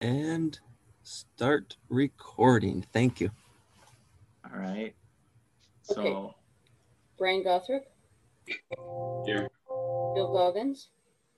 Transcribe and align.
and 0.00 0.58
start 1.02 1.76
recording. 1.88 2.84
Thank 2.92 3.20
you. 3.20 3.30
All 4.44 4.58
right. 4.58 4.94
Okay. 5.90 6.10
So, 6.10 6.34
Brian 7.18 7.42
Gawthrop, 7.44 7.82
Here. 9.24 9.48
Bill 9.68 10.32
Goggins, 10.32 10.88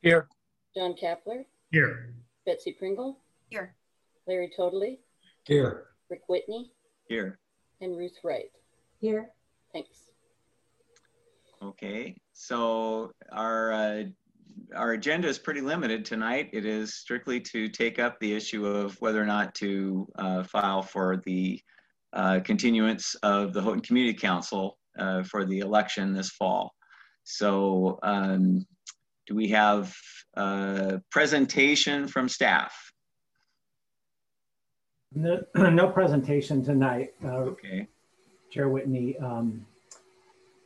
Here. 0.03 0.29
John 0.75 0.95
Kappler, 1.01 1.45
Here. 1.71 2.15
Betsy 2.47 2.73
Pringle, 2.73 3.19
Here. 3.51 3.75
Larry 4.27 4.53
Toedtli, 4.59 4.99
Here. 5.45 5.87
Rick 6.11 6.23
Whitney, 6.29 6.73
here. 7.09 7.39
and 7.81 7.97
Ruth 7.97 8.17
Wright. 8.25 8.51
Here. 9.01 9.31
Thanks. 9.73 10.11
Okay. 11.63 12.17
So 12.33 13.13
our 13.31 13.73
uh, 13.73 14.05
our 14.75 14.93
agenda 14.93 15.29
is 15.29 15.39
pretty 15.39 15.61
limited 15.61 16.05
tonight. 16.05 16.51
It 16.53 16.65
is 16.65 16.95
strictly 16.95 17.41
to 17.41 17.69
take 17.69 17.99
up 17.99 18.19
the 18.21 18.33
issue 18.33 18.67
of 18.67 19.01
whether 19.01 19.23
or 19.23 19.27
not 19.27 19.55
to 19.57 20.09
uh, 20.17 20.43
file 20.45 20.83
for 20.83 21.23
the 21.25 21.61
uh, 22.13 22.41
continuance 22.41 23.15
of 23.17 23.53
the 23.53 23.63
Houghton 23.63 23.81
Community 23.81 24.17
Council 24.17 24.79
uh, 24.99 25.23
for 25.23 25.45
the 25.45 25.61
election 25.61 26.13
this 26.13 26.31
fall. 26.31 26.73
So 27.25 27.99
um, 28.03 28.67
do 29.27 29.35
we 29.35 29.49
have 29.49 29.95
a 30.35 31.01
presentation 31.11 32.09
from 32.09 32.29
staff? 32.29 32.75
No, 35.15 35.41
no 35.55 35.89
presentation 35.89 36.65
tonight. 36.65 37.11
Uh, 37.25 37.29
Okay. 37.53 37.89
Chair 38.51 38.71
Whitney, 38.71 39.15
um, 39.19 39.67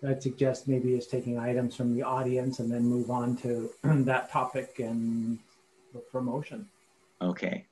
I'd 0.06 0.22
suggest 0.22 0.66
maybe 0.66 0.94
is 0.94 1.06
taking 1.06 1.38
items 1.38 1.76
from 1.76 1.94
the 1.94 2.02
audience 2.02 2.58
and 2.58 2.70
then 2.70 2.82
move 2.84 3.10
on 3.10 3.36
to 3.38 3.70
that 3.82 4.30
topic 4.30 4.78
and 4.78 5.38
look 5.94 6.10
for 6.10 6.20
motion. 6.20 6.66
Okay. 7.20 7.66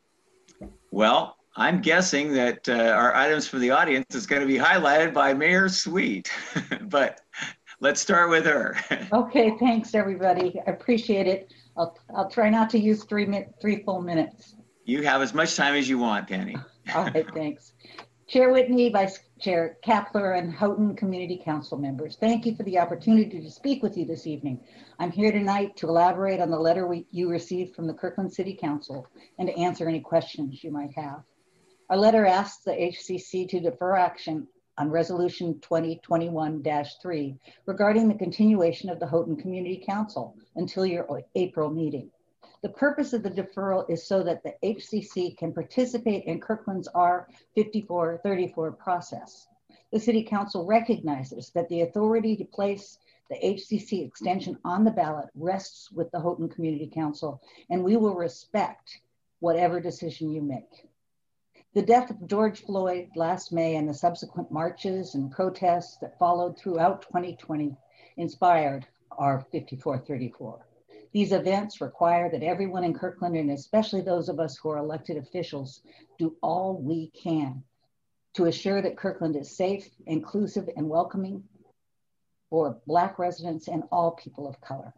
Well, 0.91 1.37
I'm 1.57 1.80
guessing 1.80 2.33
that 2.35 2.69
uh, 2.69 2.74
our 2.74 3.15
items 3.15 3.48
for 3.48 3.59
the 3.59 3.71
audience 3.71 4.15
is 4.15 4.27
going 4.27 4.43
to 4.43 4.46
be 4.46 4.59
highlighted 4.59 5.13
by 5.13 5.35
Mayor 5.35 5.69
Sweet, 5.69 6.30
but 6.82 7.21
let's 7.80 8.01
start 8.01 8.30
with 8.30 8.47
her. 8.47 8.76
Okay, 9.13 9.57
thanks, 9.59 9.95
everybody. 9.95 10.60
I 10.66 10.71
appreciate 10.71 11.26
it. 11.26 11.52
I'll, 11.76 11.99
I'll 12.15 12.30
try 12.30 12.49
not 12.49 12.71
to 12.71 12.79
use 12.79 13.02
three 13.04 13.26
min, 13.26 13.47
three 13.60 13.82
full 13.82 14.01
minutes. 14.01 14.54
You 14.85 15.02
have 15.02 15.21
as 15.21 15.35
much 15.35 15.57
time 15.57 15.74
as 15.74 15.88
you 15.88 15.99
want, 15.99 16.29
Penny. 16.29 16.57
All 16.95 17.04
right, 17.07 17.26
thanks. 17.35 17.73
Chair 18.29 18.52
Whitney, 18.52 18.91
Vice 18.91 19.19
Chair 19.41 19.79
Kappler, 19.83 20.38
and 20.38 20.52
Houghton 20.52 20.95
Community 20.95 21.41
Council 21.43 21.79
members, 21.79 22.16
thank 22.21 22.45
you 22.45 22.55
for 22.55 22.63
the 22.65 22.79
opportunity 22.79 23.41
to 23.41 23.51
speak 23.51 23.82
with 23.82 23.97
you 23.97 24.05
this 24.05 24.27
evening. 24.27 24.60
I'm 24.99 25.10
here 25.10 25.32
tonight 25.32 25.77
to 25.79 25.88
elaborate 25.88 26.41
on 26.41 26.51
the 26.51 26.59
letter 26.59 26.87
we, 26.87 27.07
you 27.10 27.30
received 27.30 27.74
from 27.74 27.87
the 27.87 27.95
Kirkland 27.95 28.32
City 28.32 28.55
Council 28.55 29.07
and 29.38 29.49
to 29.49 29.59
answer 29.59 29.88
any 29.88 30.01
questions 30.01 30.63
you 30.63 30.71
might 30.71 30.93
have. 30.95 31.23
Our 31.88 31.97
letter 31.97 32.27
asks 32.27 32.65
the 32.65 32.73
HCC 32.73 33.49
to 33.49 33.60
defer 33.60 33.97
action 33.97 34.47
on 34.77 34.91
Resolution 34.91 35.59
2021-3 35.63 37.38
regarding 37.65 38.09
the 38.09 38.15
continuation 38.15 38.91
of 38.91 39.01
the 39.01 39.07
Houghton 39.07 39.37
Community 39.37 39.82
Council 39.88 40.37
until 40.57 40.85
your 40.85 41.23
April 41.35 41.71
meeting. 41.71 42.10
The 42.63 42.69
purpose 42.69 43.15
of 43.15 43.23
the 43.23 43.30
deferral 43.30 43.89
is 43.89 44.07
so 44.07 44.23
that 44.23 44.43
the 44.43 44.55
HCC 44.63 45.35
can 45.37 45.55
participate 45.55 46.25
in 46.25 46.41
Kirkland's 46.41 46.91
R5434 46.95 48.77
process. 48.77 49.49
The 49.93 49.99
City 49.99 50.23
Council 50.23 50.66
recognizes 50.66 51.51
that 51.51 51.71
the 51.71 51.81
authority 51.81 52.37
to 52.37 52.45
place 52.45 52.99
the 53.31 53.37
HCC 53.37 54.07
extension 54.07 54.59
on 54.63 54.85
the 54.85 54.91
ballot 54.91 55.31
rests 55.35 55.91
with 55.91 56.11
the 56.11 56.21
Houghton 56.21 56.51
Community 56.51 56.87
Council, 56.87 57.41
and 57.71 57.83
we 57.83 57.97
will 57.97 58.15
respect 58.15 59.01
whatever 59.38 59.81
decision 59.81 60.31
you 60.31 60.43
make. 60.43 60.87
The 61.73 61.83
death 61.83 62.11
of 62.11 62.27
George 62.27 62.63
Floyd 62.63 63.09
last 63.16 63.53
May 63.53 63.77
and 63.77 63.88
the 63.88 63.95
subsequent 63.95 64.50
marches 64.50 65.15
and 65.15 65.31
protests 65.31 65.97
that 65.99 66.19
followed 66.19 66.59
throughout 66.59 67.03
2020 67.03 67.75
inspired 68.16 68.87
our 69.12 69.41
5434. 69.53 70.66
These 71.12 71.32
events 71.32 71.81
require 71.81 72.31
that 72.31 72.43
everyone 72.43 72.84
in 72.84 72.94
Kirkland, 72.94 73.37
and 73.37 73.50
especially 73.50 74.00
those 74.00 74.28
of 74.28 74.38
us 74.38 74.56
who 74.56 74.71
are 74.71 74.78
elected 74.78 75.16
officials, 75.16 75.82
do 76.19 76.37
all 76.41 76.81
we 76.81 77.10
can 77.10 77.65
to 78.34 78.44
assure 78.44 78.81
that 78.81 78.97
Kirkland 78.97 79.34
is 79.34 79.56
safe, 79.56 79.88
inclusive, 80.06 80.69
and 80.76 80.88
welcoming 80.88 81.43
for 82.49 82.81
Black 82.87 83.19
residents 83.19 83.66
and 83.66 83.82
all 83.91 84.12
people 84.12 84.47
of 84.47 84.60
color. 84.60 84.94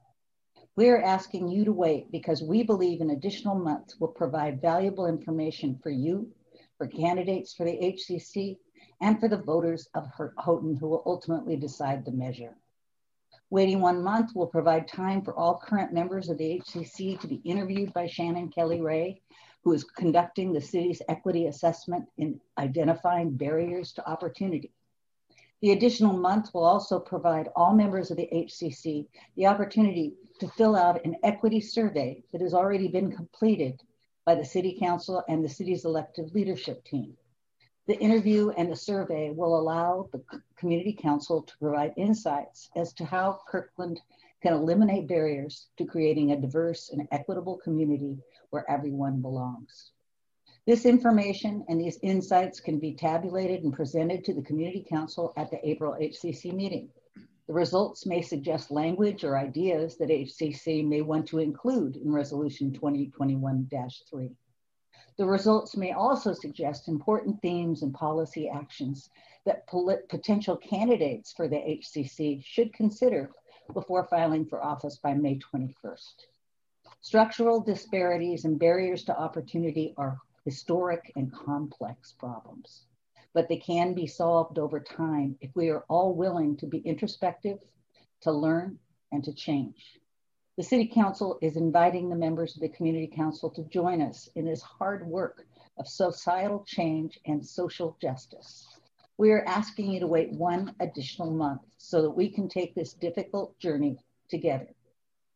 We 0.77 0.89
are 0.91 1.03
asking 1.03 1.49
you 1.49 1.65
to 1.65 1.73
wait 1.73 2.11
because 2.13 2.43
we 2.43 2.63
believe 2.63 3.01
an 3.01 3.11
additional 3.11 3.55
month 3.55 3.95
will 3.99 4.09
provide 4.09 4.61
valuable 4.61 5.07
information 5.07 5.79
for 5.83 5.91
you, 5.91 6.31
for 6.77 6.87
candidates 6.87 7.55
for 7.55 7.65
the 7.65 7.73
HCC, 7.73 8.59
and 9.01 9.19
for 9.19 9.29
the 9.29 9.43
voters 9.43 9.89
of 9.95 10.07
Houghton 10.39 10.77
who 10.77 10.89
will 10.89 11.03
ultimately 11.07 11.57
decide 11.57 12.05
the 12.05 12.13
measure. 12.13 12.57
Waiting 13.53 13.83
one 13.83 14.03
month 14.03 14.35
will 14.35 14.47
provide 14.47 14.89
time 14.89 15.21
for 15.21 15.35
all 15.35 15.59
current 15.59 15.93
members 15.93 16.31
of 16.31 16.39
the 16.39 16.63
HCC 16.65 17.21
to 17.21 17.27
be 17.27 17.43
interviewed 17.45 17.93
by 17.93 18.07
Shannon 18.07 18.49
Kelly 18.49 18.81
Ray, 18.81 19.21
who 19.63 19.75
is 19.75 19.85
conducting 19.85 20.55
the 20.55 20.61
city's 20.63 21.03
equity 21.07 21.49
assessment 21.49 22.07
in 22.17 22.41
identifying 22.57 23.37
barriers 23.37 23.93
to 23.93 24.09
opportunity. 24.09 24.73
The 25.61 25.73
additional 25.73 26.15
month 26.15 26.55
will 26.55 26.65
also 26.65 26.99
provide 26.99 27.51
all 27.55 27.75
members 27.75 28.11
of 28.11 28.17
the 28.17 28.31
HCC 28.33 29.07
the 29.37 29.49
opportunity 29.49 30.15
to 30.41 30.49
fill 30.49 30.75
out 30.75 31.05
an 31.05 31.17
equity 31.23 31.61
survey 31.61 32.25
that 32.33 32.41
has 32.41 32.55
already 32.55 32.89
been 32.89 33.13
completed 33.15 33.83
by 34.25 34.35
the 34.35 34.47
City 34.47 34.79
Council 34.81 35.23
and 35.29 35.45
the 35.45 35.49
city's 35.51 35.85
elected 35.85 36.35
leadership 36.35 36.83
team. 36.85 37.19
The 37.89 37.99
interview 37.99 38.51
and 38.51 38.71
the 38.71 38.77
survey 38.77 39.31
will 39.31 39.59
allow 39.59 40.09
the 40.13 40.23
Community 40.57 40.93
Council 40.93 41.43
to 41.43 41.59
provide 41.59 41.95
insights 41.97 42.71
as 42.77 42.93
to 42.95 43.05
how 43.05 43.41
Kirkland 43.49 44.01
can 44.41 44.53
eliminate 44.53 45.09
barriers 45.09 45.67
to 45.79 45.85
creating 45.85 46.31
a 46.31 46.41
diverse 46.41 46.91
and 46.91 47.09
equitable 47.11 47.57
community 47.57 48.19
where 48.51 48.71
everyone 48.71 49.21
belongs. 49.21 49.91
This 50.65 50.87
information 50.87 51.65
and 51.69 51.81
these 51.81 51.99
insights 52.03 52.61
can 52.61 52.79
be 52.79 52.95
tabulated 52.95 53.65
and 53.65 53.73
presented 53.73 54.25
to 54.25 54.35
the 54.35 54.43
Community 54.43 54.87
Council 54.89 55.33
at 55.37 55.51
the 55.51 55.69
April 55.69 55.97
HCC 56.01 56.53
meeting. 56.53 56.89
The 57.49 57.53
results 57.53 58.07
may 58.07 58.23
suggest 58.23 58.71
language 58.71 59.25
or 59.25 59.37
ideas 59.37 59.97
that 59.99 60.09
HCC 60.09 60.87
may 60.87 61.03
want 61.03 61.27
to 61.29 61.41
include 61.41 61.97
in 61.97 62.13
Resolution 62.13 62.71
2021-3. 62.71 64.37
The 65.19 65.27
results 65.27 65.77
may 65.77 65.93
also 65.93 66.33
suggest 66.33 66.89
important 66.89 67.41
themes 67.43 67.83
and 67.83 67.93
policy 67.93 68.49
actions 68.49 69.11
that 69.45 69.67
potential 69.67 70.57
candidates 70.57 71.33
for 71.33 71.49
the 71.49 71.57
HCC 71.57 72.43
should 72.45 72.73
consider 72.73 73.31
before 73.75 74.05
filing 74.05 74.47
for 74.47 74.65
office 74.65 74.99
by 74.99 75.15
May 75.15 75.39
21st. 75.39 76.27
Structural 77.01 77.61
disparities 77.61 78.45
and 78.45 78.59
barriers 78.59 79.05
to 79.05 79.19
opportunity 79.19 79.93
are 79.97 80.19
historic 80.45 81.13
and 81.17 81.33
complex 81.33 82.13
problems, 82.13 82.85
but 83.35 83.49
they 83.49 83.57
can 83.57 83.95
be 83.95 84.07
solved 84.07 84.59
over 84.59 84.81
time 84.81 85.37
if 85.41 85.55
we 85.55 85.69
are 85.69 85.85
all 85.89 86.15
willing 86.15 86.57
to 86.57 86.67
be 86.67 86.79
introspective, 86.79 87.59
to 88.21 88.33
learn, 88.33 88.79
and 89.11 89.25
to 89.25 89.33
change. 89.33 89.99
The 90.59 90.63
City 90.63 90.87
Council 90.87 91.39
is 91.41 91.57
inviting 91.57 92.11
the 92.11 92.17
members 92.17 92.55
of 92.55 92.61
the 92.61 92.69
Community 92.69 93.07
Council 93.07 93.49
to 93.51 93.63
join 93.65 94.03
us 94.03 94.29
in 94.35 94.45
this 94.45 94.61
hard 94.61 95.07
work 95.07 95.47
of 95.79 95.89
societal 95.89 96.63
change 96.67 97.19
and 97.25 97.45
social 97.45 97.97
justice. 98.03 98.69
We 99.17 99.31
are 99.31 99.47
asking 99.47 99.93
you 99.93 100.01
to 100.01 100.07
wait 100.07 100.31
one 100.31 100.75
additional 100.79 101.31
month 101.31 101.63
so 101.79 102.03
that 102.03 102.11
we 102.11 102.29
can 102.29 102.51
take 102.51 102.75
this 102.75 102.93
difficult 102.93 103.59
journey 103.59 103.99
together. 104.29 104.69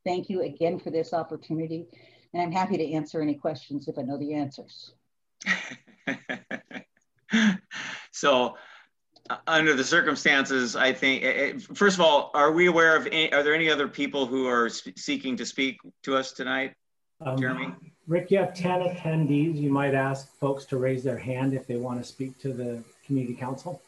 Thank 0.04 0.28
you 0.28 0.42
again 0.42 0.78
for 0.78 0.90
this 0.90 1.14
opportunity, 1.14 1.86
and 2.34 2.42
I'm 2.42 2.52
happy 2.52 2.76
to 2.76 2.92
answer 2.92 3.22
any 3.22 3.34
questions 3.34 3.88
if 3.88 3.98
I 3.98 4.02
know 4.02 4.18
the 4.18 4.34
answers. 4.34 4.92
so, 8.12 8.56
under 9.46 9.74
the 9.74 9.84
circumstances, 9.84 10.76
I 10.76 10.92
think, 10.92 11.24
uh, 11.24 11.74
first 11.74 11.96
of 11.96 12.00
all, 12.00 12.30
are 12.34 12.52
we 12.52 12.66
aware 12.66 12.96
of, 12.96 13.06
any, 13.06 13.32
are 13.32 13.42
there 13.42 13.54
any 13.54 13.70
other 13.70 13.88
people 13.88 14.26
who 14.26 14.46
are 14.46 14.68
seeking 14.68 15.36
to 15.36 15.46
speak 15.46 15.78
to 16.02 16.16
us 16.16 16.32
tonight? 16.32 16.74
Um, 17.20 17.38
Jeremy? 17.38 17.74
Rick, 18.06 18.30
you 18.30 18.38
have 18.38 18.54
10 18.54 18.82
attendees. 18.82 19.56
You 19.56 19.70
might 19.70 19.94
ask 19.94 20.32
folks 20.38 20.64
to 20.66 20.76
raise 20.76 21.02
their 21.02 21.18
hand 21.18 21.54
if 21.54 21.66
they 21.66 21.76
want 21.76 22.00
to 22.00 22.04
speak 22.04 22.38
to 22.40 22.52
the 22.52 22.82
community 23.04 23.34
council. 23.34 23.80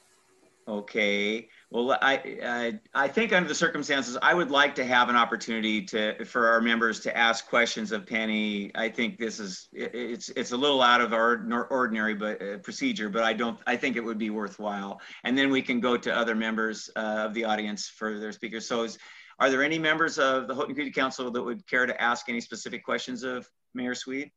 Okay. 0.69 1.49
Well, 1.71 1.93
I, 2.03 2.39
I, 2.45 2.81
I 2.95 3.09
think 3.09 3.33
under 3.33 3.49
the 3.49 3.55
circumstances, 3.55 4.19
I 4.21 4.35
would 4.35 4.51
like 4.51 4.75
to 4.75 4.85
have 4.85 5.09
an 5.09 5.17
opportunity 5.17 5.81
to 5.87 6.27
for 6.27 6.47
our 6.47 6.61
members 6.61 7.01
to 7.01 7.17
ask 7.17 7.49
questions 7.49 7.91
of 7.91 8.07
Penny. 8.07 8.71
I 8.75 8.91
think 8.91 9.19
this 9.19 9.41
is 9.41 9.69
it's 9.73 10.29
it's 10.29 10.53
a 10.53 10.57
little 10.59 10.83
out 10.83 11.01
of 11.01 11.15
our 11.15 11.67
ordinary 11.71 12.15
but 12.15 12.43
uh, 12.43 12.59
procedure, 12.59 13.09
but 13.09 13.23
I 13.23 13.33
don't 13.33 13.59
I 13.67 13.77
think 13.77 13.97
it 13.97 14.05
would 14.05 14.19
be 14.19 14.29
worthwhile. 14.29 15.01
And 15.25 15.39
then 15.39 15.51
we 15.51 15.63
can 15.63 15.81
go 15.81 15.97
to 15.97 16.15
other 16.15 16.35
members 16.35 16.91
uh, 16.97 17.25
of 17.27 17.33
the 17.33 17.47
audience 17.47 17.89
for 17.89 18.19
their 18.19 18.33
speakers. 18.33 18.69
So, 18.69 18.83
is, 18.83 18.99
are 19.39 19.49
there 19.49 19.63
any 19.63 19.79
members 19.79 20.19
of 20.19 20.49
the 20.49 20.55
Houghton 20.55 20.75
Community 20.75 20.93
Council 20.93 21.31
that 21.31 21.43
would 21.43 21.67
care 21.67 21.87
to 21.87 22.03
ask 22.03 22.29
any 22.29 22.43
specific 22.43 22.85
questions 22.85 23.23
of 23.23 23.49
Mayor 23.73 23.95
Sweet? 23.95 24.33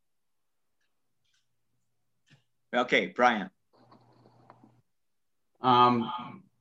Okay, 2.74 3.08
Brian. 3.08 3.50
Um, 5.62 6.12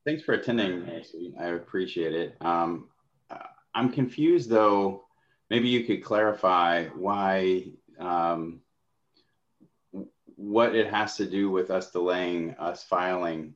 thanks 0.04 0.22
for 0.22 0.34
attending, 0.34 0.88
Ashley. 0.90 1.34
I 1.38 1.46
appreciate 1.46 2.14
it. 2.14 2.36
Um, 2.40 2.88
I'm 3.74 3.92
confused 3.92 4.50
though. 4.50 5.04
Maybe 5.48 5.68
you 5.68 5.84
could 5.84 6.04
clarify 6.04 6.86
why, 6.88 7.72
um, 7.98 8.60
what 10.36 10.74
it 10.74 10.88
has 10.88 11.16
to 11.16 11.26
do 11.26 11.50
with 11.50 11.70
us 11.70 11.90
delaying 11.90 12.54
us 12.58 12.84
filing 12.84 13.54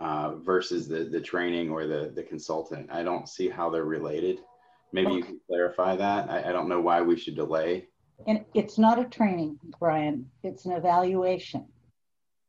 uh, 0.00 0.36
versus 0.36 0.88
the, 0.88 1.04
the 1.04 1.20
training 1.20 1.70
or 1.70 1.86
the, 1.86 2.12
the 2.14 2.22
consultant. 2.22 2.88
I 2.90 3.02
don't 3.02 3.28
see 3.28 3.48
how 3.48 3.68
they're 3.70 3.84
related. 3.84 4.40
Maybe 4.92 5.12
you 5.12 5.22
can 5.22 5.40
clarify 5.46 5.96
that. 5.96 6.30
I, 6.30 6.48
I 6.48 6.52
don't 6.52 6.68
know 6.68 6.80
why 6.80 7.02
we 7.02 7.18
should 7.18 7.36
delay. 7.36 7.88
And 8.26 8.44
it's 8.54 8.78
not 8.78 8.98
a 8.98 9.04
training, 9.04 9.58
Brian, 9.78 10.30
it's 10.42 10.64
an 10.64 10.72
evaluation 10.72 11.66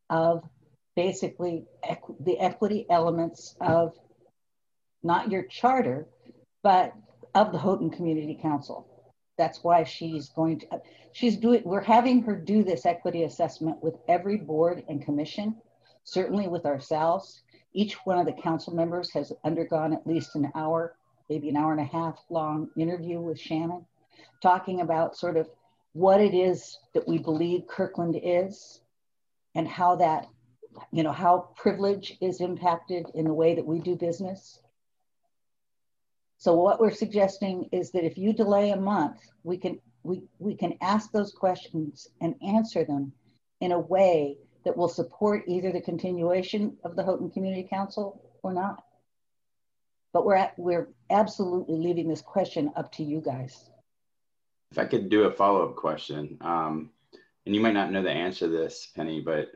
of 0.09 0.43
basically 0.99 1.63
equ- 1.89 2.21
the 2.25 2.37
equity 2.39 2.85
elements 2.89 3.55
of 3.61 3.93
not 5.01 5.31
your 5.31 5.43
charter, 5.43 6.05
but 6.61 6.93
of 7.33 7.53
the 7.53 7.57
Houghton 7.57 7.89
Community 7.89 8.37
Council. 8.41 8.85
That's 9.37 9.63
why 9.63 9.85
she's 9.85 10.27
going 10.27 10.59
to, 10.59 10.81
she's 11.13 11.37
doing, 11.37 11.61
we're 11.63 11.79
having 11.79 12.21
her 12.23 12.35
do 12.35 12.65
this 12.65 12.85
equity 12.85 13.23
assessment 13.23 13.81
with 13.81 13.95
every 14.09 14.35
board 14.35 14.83
and 14.89 15.01
commission, 15.01 15.55
certainly 16.03 16.49
with 16.49 16.65
ourselves. 16.65 17.43
Each 17.71 17.93
one 18.03 18.17
of 18.17 18.25
the 18.25 18.41
council 18.41 18.73
members 18.75 19.09
has 19.13 19.31
undergone 19.45 19.93
at 19.93 20.05
least 20.05 20.35
an 20.35 20.51
hour, 20.53 20.97
maybe 21.29 21.47
an 21.47 21.55
hour 21.55 21.71
and 21.71 21.79
a 21.79 21.85
half 21.85 22.19
long 22.29 22.67
interview 22.75 23.21
with 23.21 23.39
Shannon, 23.39 23.85
talking 24.41 24.81
about 24.81 25.15
sort 25.15 25.37
of 25.37 25.47
what 25.93 26.19
it 26.19 26.33
is 26.33 26.77
that 26.93 27.07
we 27.07 27.19
believe 27.19 27.67
Kirkland 27.67 28.19
is 28.21 28.81
and 29.55 29.65
how 29.65 29.95
that, 29.95 30.27
you 30.91 31.03
know, 31.03 31.11
how 31.11 31.49
privilege 31.55 32.17
is 32.21 32.41
impacted 32.41 33.07
in 33.13 33.25
the 33.25 33.33
way 33.33 33.55
that 33.55 33.65
we 33.65 33.79
do 33.79 33.95
business. 33.95 34.59
So 36.37 36.53
what 36.53 36.79
we're 36.79 36.91
suggesting 36.91 37.69
is 37.71 37.91
that 37.91 38.05
if 38.05 38.17
you 38.17 38.33
delay 38.33 38.71
a 38.71 38.77
month, 38.77 39.19
we 39.43 39.57
can 39.57 39.79
we 40.03 40.23
we 40.39 40.55
can 40.55 40.77
ask 40.81 41.11
those 41.11 41.33
questions 41.33 42.07
and 42.21 42.35
answer 42.41 42.85
them 42.85 43.11
in 43.59 43.73
a 43.73 43.79
way 43.79 44.37
that 44.63 44.77
will 44.77 44.87
support 44.87 45.43
either 45.47 45.71
the 45.71 45.81
continuation 45.81 46.77
of 46.83 46.95
the 46.95 47.03
Houghton 47.03 47.29
Community 47.31 47.67
Council 47.69 48.21
or 48.43 48.53
not. 48.53 48.83
But 50.13 50.25
we're 50.25 50.35
at, 50.35 50.57
we're 50.57 50.89
absolutely 51.09 51.77
leaving 51.77 52.07
this 52.07 52.21
question 52.21 52.71
up 52.75 52.91
to 52.93 53.03
you 53.03 53.21
guys. 53.21 53.69
If 54.71 54.77
I 54.77 54.85
could 54.85 55.09
do 55.09 55.23
a 55.23 55.31
follow-up 55.31 55.75
question, 55.75 56.37
um, 56.41 56.91
and 57.45 57.55
you 57.55 57.61
might 57.61 57.73
not 57.73 57.91
know 57.91 58.03
the 58.03 58.11
answer 58.11 58.45
to 58.45 58.51
this, 58.51 58.87
Penny, 58.95 59.21
but 59.21 59.51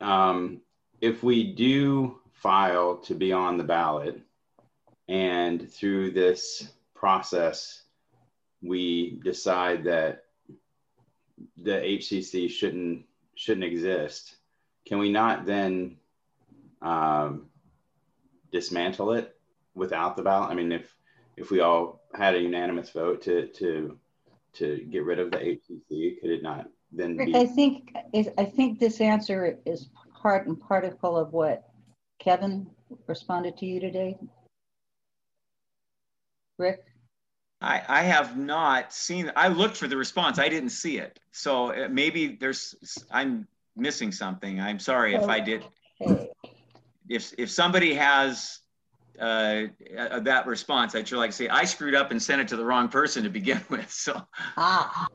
um, 0.00 0.60
if 1.00 1.22
we 1.22 1.52
do 1.52 2.20
file 2.32 2.96
to 2.98 3.14
be 3.14 3.32
on 3.32 3.56
the 3.56 3.64
ballot, 3.64 4.20
and 5.08 5.70
through 5.70 6.10
this 6.10 6.68
process, 6.94 7.82
we 8.62 9.20
decide 9.24 9.84
that 9.84 10.24
the 11.56 11.72
HCC 11.72 12.50
shouldn't 12.50 13.04
shouldn't 13.34 13.64
exist, 13.64 14.36
can 14.86 14.98
we 14.98 15.10
not 15.10 15.44
then 15.44 15.96
um, 16.80 17.46
dismantle 18.50 19.12
it 19.12 19.36
without 19.74 20.16
the 20.16 20.22
ballot? 20.22 20.50
I 20.50 20.54
mean, 20.54 20.72
if 20.72 20.94
if 21.36 21.50
we 21.50 21.60
all 21.60 22.00
had 22.14 22.34
a 22.34 22.40
unanimous 22.40 22.90
vote 22.90 23.22
to 23.22 23.48
to 23.48 23.98
to 24.54 24.86
get 24.90 25.04
rid 25.04 25.18
of 25.18 25.30
the 25.30 25.38
HCC, 25.38 26.20
could 26.20 26.30
it 26.30 26.42
not 26.42 26.68
then 26.92 27.16
Rick, 27.16 27.26
be? 27.28 27.36
I 27.36 27.46
think 27.46 27.94
I 28.38 28.44
think 28.44 28.78
this 28.78 29.00
answer 29.00 29.58
is 29.66 29.88
part 30.20 30.46
and 30.46 30.60
particle 30.60 31.16
of 31.16 31.32
what 31.32 31.68
Kevin 32.18 32.66
responded 33.06 33.56
to 33.58 33.66
you 33.66 33.80
today. 33.80 34.16
Rick? 36.58 36.84
I, 37.60 37.82
I 37.88 38.02
have 38.02 38.36
not 38.36 38.92
seen, 38.92 39.32
I 39.34 39.48
looked 39.48 39.76
for 39.76 39.88
the 39.88 39.96
response. 39.96 40.38
I 40.38 40.48
didn't 40.48 40.70
see 40.70 40.98
it. 40.98 41.18
So 41.32 41.72
uh, 41.72 41.88
maybe 41.90 42.36
there's, 42.38 42.74
I'm 43.10 43.46
missing 43.76 44.12
something. 44.12 44.60
I'm 44.60 44.78
sorry 44.78 45.14
if 45.14 45.24
I 45.24 45.40
did. 45.40 45.64
Okay. 46.00 46.28
If, 47.08 47.32
if 47.38 47.50
somebody 47.50 47.94
has 47.94 48.60
uh, 49.18 49.64
uh, 49.98 50.20
that 50.20 50.46
response, 50.46 50.94
I'd 50.94 51.08
sure 51.08 51.18
like 51.18 51.30
to 51.30 51.36
say, 51.36 51.48
I 51.48 51.64
screwed 51.64 51.94
up 51.94 52.10
and 52.10 52.22
sent 52.22 52.42
it 52.42 52.48
to 52.48 52.56
the 52.56 52.64
wrong 52.64 52.88
person 52.88 53.22
to 53.24 53.30
begin 53.30 53.60
with. 53.70 53.90
So 53.90 54.20
Ah. 54.56 55.08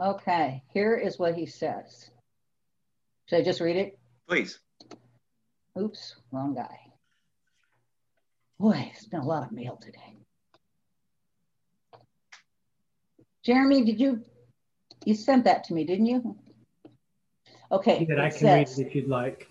Okay, 0.00 0.62
here 0.72 0.94
is 0.94 1.18
what 1.18 1.34
he 1.34 1.46
says. 1.46 2.10
Should 3.28 3.40
I 3.40 3.42
just 3.42 3.60
read 3.60 3.76
it? 3.76 3.98
please. 4.28 4.58
Oops, 5.78 6.16
wrong 6.32 6.54
guy. 6.54 6.78
Boy, 8.58 8.90
it's 8.92 9.06
been 9.06 9.20
a 9.20 9.26
lot 9.26 9.42
of 9.44 9.52
mail 9.52 9.76
today. 9.76 10.16
Jeremy, 13.44 13.84
did 13.84 14.00
you, 14.00 14.22
you 15.04 15.14
sent 15.14 15.44
that 15.44 15.64
to 15.64 15.74
me, 15.74 15.84
didn't 15.84 16.06
you? 16.06 16.36
Okay. 17.70 18.04
That 18.06 18.18
I 18.18 18.28
it 18.28 18.36
can 18.36 18.46
read 18.46 18.68
it 18.68 18.78
if 18.78 18.94
you'd 18.94 19.08
like. 19.08 19.48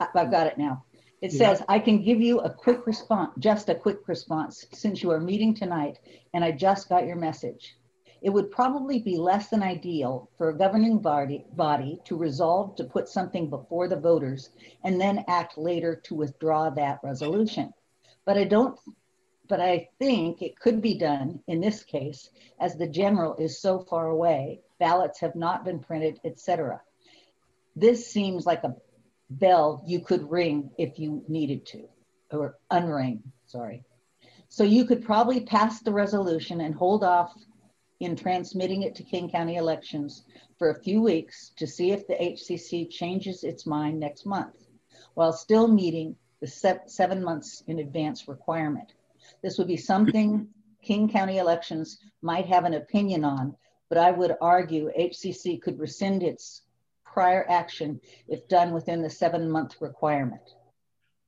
I- 0.00 0.08
I've 0.14 0.30
got 0.30 0.46
it 0.48 0.58
now. 0.58 0.84
It 1.22 1.32
Yeah. 1.32 1.54
says, 1.54 1.62
I 1.68 1.78
can 1.78 2.02
give 2.02 2.20
you 2.20 2.40
a 2.40 2.52
quick 2.52 2.86
response, 2.86 3.32
just 3.38 3.68
a 3.68 3.74
quick 3.74 4.06
response, 4.08 4.66
since 4.72 5.02
you 5.02 5.10
are 5.12 5.20
meeting 5.20 5.54
tonight 5.54 5.98
and 6.34 6.44
I 6.44 6.50
just 6.52 6.88
got 6.88 7.06
your 7.06 7.16
message. 7.16 7.76
It 8.24 8.32
would 8.32 8.50
probably 8.50 9.00
be 9.00 9.18
less 9.18 9.50
than 9.50 9.62
ideal 9.62 10.30
for 10.38 10.48
a 10.48 10.56
governing 10.56 10.98
body, 10.98 11.44
body 11.52 12.00
to 12.06 12.16
resolve 12.16 12.74
to 12.76 12.84
put 12.84 13.06
something 13.06 13.50
before 13.50 13.86
the 13.86 14.00
voters 14.00 14.48
and 14.82 14.98
then 14.98 15.26
act 15.28 15.58
later 15.58 15.94
to 16.04 16.14
withdraw 16.14 16.70
that 16.70 17.00
resolution. 17.04 17.74
But 18.24 18.38
I 18.38 18.44
don't, 18.44 18.80
but 19.46 19.60
I 19.60 19.90
think 19.98 20.40
it 20.40 20.58
could 20.58 20.80
be 20.80 20.96
done 20.96 21.40
in 21.48 21.60
this 21.60 21.84
case, 21.84 22.30
as 22.58 22.76
the 22.76 22.88
general 22.88 23.36
is 23.36 23.60
so 23.60 23.80
far 23.80 24.06
away, 24.06 24.62
ballots 24.78 25.20
have 25.20 25.34
not 25.34 25.62
been 25.62 25.80
printed, 25.80 26.18
etc. 26.24 26.80
This 27.76 28.10
seems 28.10 28.46
like 28.46 28.64
a 28.64 28.74
bell 29.28 29.84
you 29.86 30.00
could 30.00 30.30
ring 30.30 30.70
if 30.78 30.98
you 30.98 31.22
needed 31.28 31.66
to, 31.66 31.86
or 32.30 32.56
unring, 32.72 33.20
sorry. 33.44 33.84
So 34.48 34.64
you 34.64 34.86
could 34.86 35.04
probably 35.04 35.40
pass 35.40 35.82
the 35.82 35.92
resolution 35.92 36.62
and 36.62 36.74
hold 36.74 37.04
off 37.04 37.34
in 38.04 38.16
transmitting 38.16 38.82
it 38.82 38.94
to 38.94 39.02
King 39.02 39.30
County 39.30 39.56
elections 39.56 40.24
for 40.58 40.70
a 40.70 40.82
few 40.82 41.02
weeks 41.02 41.52
to 41.56 41.66
see 41.66 41.90
if 41.90 42.06
the 42.06 42.14
HCC 42.14 42.90
changes 42.90 43.44
its 43.44 43.66
mind 43.66 43.98
next 43.98 44.26
month, 44.26 44.68
while 45.14 45.32
still 45.32 45.68
meeting 45.68 46.16
the 46.40 46.46
se- 46.46 46.80
seven 46.86 47.22
months 47.24 47.62
in 47.66 47.78
advance 47.78 48.28
requirement. 48.28 48.92
This 49.42 49.58
would 49.58 49.68
be 49.68 49.76
something 49.76 50.48
King 50.82 51.08
County 51.08 51.38
elections 51.38 51.98
might 52.20 52.46
have 52.46 52.64
an 52.64 52.74
opinion 52.74 53.24
on, 53.24 53.56
but 53.88 53.98
I 53.98 54.10
would 54.10 54.36
argue 54.40 54.90
HCC 54.98 55.60
could 55.60 55.78
rescind 55.78 56.22
its 56.22 56.62
prior 57.04 57.46
action 57.48 58.00
if 58.28 58.48
done 58.48 58.74
within 58.74 59.00
the 59.00 59.10
seven 59.10 59.50
month 59.50 59.80
requirement. 59.80 60.53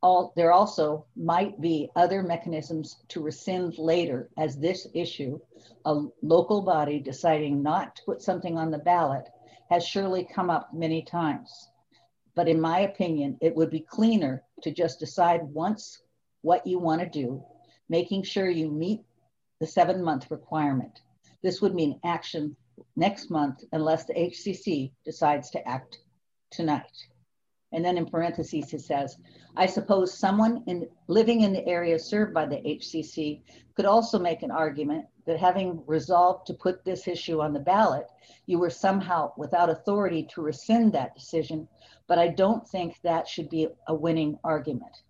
All, 0.07 0.33
there 0.37 0.53
also 0.53 1.05
might 1.17 1.61
be 1.61 1.91
other 1.97 2.23
mechanisms 2.23 3.03
to 3.09 3.21
rescind 3.21 3.77
later 3.77 4.31
as 4.39 4.57
this 4.57 4.87
issue, 4.95 5.41
a 5.85 6.05
local 6.23 6.63
body 6.63 7.01
deciding 7.01 7.61
not 7.61 7.97
to 7.97 8.05
put 8.05 8.23
something 8.23 8.57
on 8.57 8.71
the 8.71 8.79
ballot 8.79 9.29
has 9.69 9.85
surely 9.85 10.25
come 10.25 10.49
up 10.49 10.73
many 10.73 11.03
times. 11.03 11.71
But 12.37 12.47
in 12.47 12.61
my 12.61 12.83
opinion, 12.83 13.37
it 13.41 13.57
would 13.57 13.69
be 13.69 13.81
cleaner 13.81 14.45
to 14.63 14.71
just 14.71 15.01
decide 15.01 15.43
once 15.43 16.01
what 16.43 16.65
you 16.65 16.79
want 16.79 17.01
to 17.01 17.09
do, 17.09 17.43
making 17.89 18.23
sure 18.23 18.49
you 18.49 18.71
meet 18.71 19.01
the 19.59 19.67
seven 19.67 20.01
month 20.01 20.31
requirement. 20.31 21.01
This 21.43 21.61
would 21.61 21.75
mean 21.75 21.99
action 22.05 22.55
next 22.95 23.29
month 23.29 23.65
unless 23.73 24.05
the 24.05 24.15
HCC 24.15 24.93
decides 25.05 25.51
to 25.51 25.69
act 25.69 25.99
tonight. 26.53 27.09
And 27.73 27.85
then 27.85 27.99
in 27.99 28.07
parentheses, 28.07 28.73
it 28.73 28.81
says, 28.81 29.17
I 29.57 29.67
suppose 29.67 30.17
someone 30.17 30.63
in, 30.67 30.89
living 31.09 31.41
in 31.41 31.53
the 31.53 31.67
area 31.67 31.99
served 31.99 32.33
by 32.33 32.47
the 32.47 32.57
HCC 32.57 33.43
could 33.75 33.87
also 33.87 34.19
make 34.19 34.43
an 34.43 34.51
argument 34.51 35.07
that 35.27 35.39
having 35.39 35.83
resolved 35.87 36.47
to 36.47 36.55
put 36.55 36.85
this 36.85 37.09
issue 37.09 37.41
on 37.41 37.53
the 37.53 37.61
ballot, 37.61 38.07
you 38.47 38.59
were 38.59 38.71
somehow 38.71 39.33
without 39.37 39.69
authority 39.69 40.23
to 40.33 40.41
rescind 40.43 40.93
that 40.93 41.15
decision, 41.15 41.69
but 42.07 42.19
I 42.19 42.29
don't 42.29 42.67
think 42.69 43.01
that 43.03 43.29
should 43.29 43.51
be 43.51 43.69
a 43.89 43.95
winning 43.95 44.39
argument. 44.45 45.03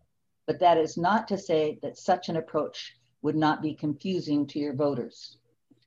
But 0.47 0.59
that 0.61 0.79
is 0.79 0.97
not 0.97 1.29
to 1.29 1.39
say 1.39 1.79
that 1.83 1.99
such 1.99 2.29
an 2.29 2.37
approach 2.37 2.97
would 3.23 3.37
not 3.37 3.61
be 3.61 3.75
confusing 3.75 4.47
to 4.47 4.59
your 4.59 4.75
voters. 4.75 5.37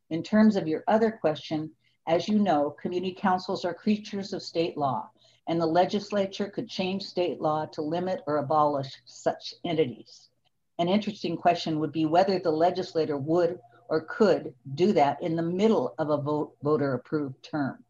In 0.10 0.22
terms 0.22 0.56
of 0.56 0.68
your 0.68 0.84
other 0.88 1.12
question, 1.12 1.72
as 2.08 2.28
you 2.28 2.40
know, 2.40 2.76
community 2.82 3.16
councils 3.20 3.66
are 3.66 3.74
creatures 3.74 4.34
of 4.34 4.42
state 4.42 4.78
law, 4.78 5.10
and 5.50 5.60
the 5.60 5.66
legislature 5.66 6.48
could 6.48 6.70
change 6.70 7.04
state 7.04 7.42
law 7.42 7.66
to 7.66 7.82
limit 7.82 8.22
or 8.28 8.38
abolish 8.38 8.94
such 9.06 9.56
entities. 9.66 10.30
An 10.78 10.88
interesting 10.88 11.36
question 11.36 11.80
would 11.80 11.92
be 11.92 12.06
whether 12.06 12.38
the 12.38 12.52
legislator 12.52 13.18
would 13.18 13.60
or 13.90 14.02
could 14.02 14.54
do 14.76 14.94
that 14.94 15.20
in 15.24 15.36
the 15.36 15.42
middle 15.42 15.96
of 15.98 16.12
a 16.12 16.18
vote, 16.18 16.56
voter 16.62 16.94
approved 16.94 17.42
term. 17.44 17.84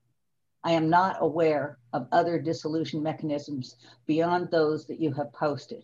I 0.63 0.71
am 0.71 0.89
not 0.89 1.17
aware 1.19 1.77
of 1.91 2.07
other 2.13 2.39
dissolution 2.39 3.03
mechanisms 3.03 3.75
beyond 4.05 4.49
those 4.49 4.87
that 4.87 5.01
you 5.01 5.11
have 5.11 5.33
posted. 5.33 5.83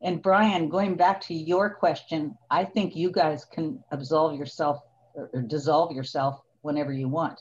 And 0.00 0.20
Brian, 0.20 0.68
going 0.68 0.96
back 0.96 1.20
to 1.22 1.34
your 1.34 1.70
question, 1.70 2.36
I 2.50 2.64
think 2.64 2.96
you 2.96 3.12
guys 3.12 3.44
can 3.44 3.84
absolve 3.92 4.36
yourself 4.36 4.82
or, 5.14 5.30
or 5.32 5.42
dissolve 5.42 5.92
yourself 5.92 6.40
whenever 6.62 6.92
you 6.92 7.08
want. 7.08 7.40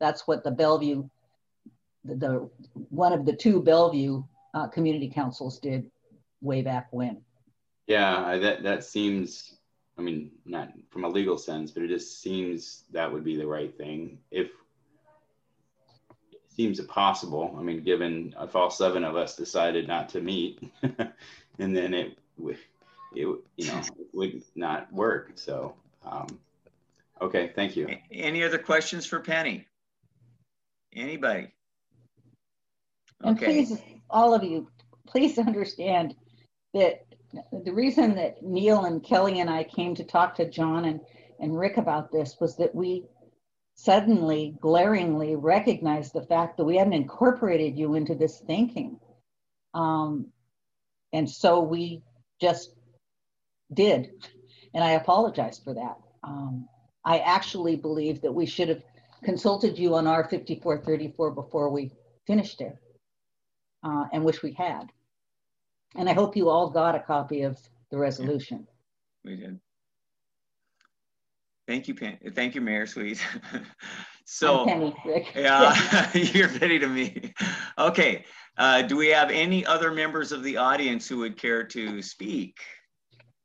That's 0.00 0.26
what 0.26 0.42
the 0.42 0.50
Bellevue, 0.50 1.08
the, 2.06 2.14
the 2.14 2.50
one 2.90 3.12
of 3.12 3.24
the 3.24 3.34
two 3.34 3.62
Bellevue 3.62 4.22
uh, 4.54 4.68
community 4.68 5.08
councils 5.08 5.58
did 5.58 5.90
way 6.40 6.62
back 6.62 6.88
when. 6.90 7.22
Yeah, 7.86 8.24
I- 8.24 8.38
that 8.38 8.62
that 8.62 8.84
seems. 8.84 9.52
I 9.98 10.02
mean, 10.02 10.30
not 10.44 10.72
from 10.90 11.04
a 11.04 11.08
legal 11.08 11.38
sense, 11.38 11.70
but 11.70 11.82
it 11.82 11.88
just 11.88 12.20
seems 12.20 12.84
that 12.92 13.10
would 13.10 13.24
be 13.24 13.34
the 13.36 13.46
right 13.46 13.74
thing. 13.78 14.18
If 14.30 14.48
it 16.32 16.40
seems 16.54 16.80
possible. 16.82 17.54
I 17.58 17.62
mean, 17.62 17.82
given 17.82 18.34
if 18.38 18.54
all 18.54 18.70
seven 18.70 19.04
of 19.04 19.16
us 19.16 19.36
decided 19.36 19.88
not 19.88 20.10
to 20.10 20.20
meet, 20.20 20.62
and 20.82 21.74
then 21.76 21.94
it 21.94 22.18
would, 22.36 22.58
it 23.14 23.26
you 23.56 23.66
know, 23.66 23.80
would 24.12 24.42
not 24.54 24.92
work. 24.92 25.32
So, 25.36 25.74
um, 26.04 26.26
okay, 27.22 27.52
thank 27.54 27.74
you. 27.74 27.88
Any 28.10 28.42
other 28.42 28.58
questions 28.58 29.06
for 29.06 29.20
Penny? 29.20 29.66
Anybody? 30.94 31.52
And 33.22 33.36
Okay, 33.36 33.46
please, 33.46 33.80
all 34.10 34.34
of 34.34 34.44
you, 34.44 34.68
please 35.06 35.38
understand 35.38 36.14
that 36.74 37.04
the 37.64 37.72
reason 37.72 38.14
that 38.16 38.42
Neil 38.42 38.84
and 38.84 39.02
Kelly 39.02 39.40
and 39.40 39.50
I 39.50 39.64
came 39.64 39.94
to 39.94 40.04
talk 40.04 40.34
to 40.36 40.48
John 40.48 40.84
and, 40.84 41.00
and 41.40 41.58
Rick 41.58 41.76
about 41.76 42.12
this 42.12 42.36
was 42.40 42.56
that 42.56 42.74
we 42.74 43.04
suddenly, 43.74 44.56
glaringly 44.60 45.36
recognized 45.36 46.12
the 46.12 46.22
fact 46.22 46.56
that 46.56 46.64
we 46.64 46.76
hadn't 46.76 46.94
incorporated 46.94 47.76
you 47.78 47.94
into 47.94 48.14
this 48.14 48.40
thinking. 48.46 48.98
Um, 49.74 50.28
and 51.12 51.28
so 51.28 51.60
we 51.60 52.02
just 52.40 52.74
did. 53.72 54.10
And 54.74 54.82
I 54.82 54.92
apologize 54.92 55.60
for 55.62 55.74
that. 55.74 55.96
Um, 56.22 56.68
I 57.04 57.18
actually 57.18 57.76
believe 57.76 58.22
that 58.22 58.32
we 58.32 58.46
should 58.46 58.68
have 58.68 58.82
consulted 59.22 59.78
you 59.78 59.94
on 59.94 60.06
our 60.06 60.24
5434 60.24 61.30
before 61.32 61.70
we 61.70 61.92
finished 62.26 62.60
it 62.60 62.76
uh, 63.86 64.04
and 64.12 64.24
wish 64.24 64.42
we 64.42 64.52
had. 64.52 64.90
And 65.94 66.08
I 66.08 66.12
hope 66.12 66.36
you 66.36 66.48
all 66.48 66.68
got 66.68 66.94
a 66.94 67.00
copy 67.00 67.42
of 67.42 67.58
the 67.90 67.96
resolution. 67.98 68.66
we 69.24 69.36
did. 69.36 69.60
Thank 71.68 71.88
you, 71.88 71.94
Penny. 71.94 72.18
Thank 72.34 72.54
you, 72.54 72.60
Mayor 72.60 72.86
Sweet. 72.86 73.24
So. 74.28 74.62
I'm 74.62 74.66
Penny, 74.68 74.96
Rick. 75.04 75.26
Yeah, 75.36 76.10
you're 76.14 76.48
ready 76.48 76.80
to 76.80 76.88
me. 76.88 77.32
Okay, 77.78 78.24
uh, 78.58 78.82
do 78.82 78.96
we 78.96 79.06
have 79.06 79.30
any 79.30 79.64
other 79.64 79.92
members 79.92 80.32
of 80.32 80.42
the 80.42 80.56
audience 80.56 81.06
who 81.08 81.18
would 81.18 81.36
care 81.36 81.62
to 81.62 82.02
speak? 82.02 82.56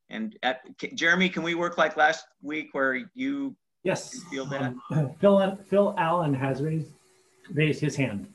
And 0.09 0.35
at, 0.41 0.61
Jeremy, 0.95 1.29
can 1.29 1.43
we 1.43 1.53
work 1.53 1.77
like 1.77 1.97
last 1.97 2.25
week 2.41 2.69
where 2.71 2.95
you, 3.13 3.55
Yes. 3.83 4.23
Feel 4.31 4.45
that? 4.47 4.73
um, 4.89 5.13
Phil, 5.19 5.55
Phil 5.69 5.93
Allen 5.99 6.33
has 6.33 6.63
raised, 6.63 6.93
raised 7.53 7.79
his 7.79 7.95
hand. 7.95 8.27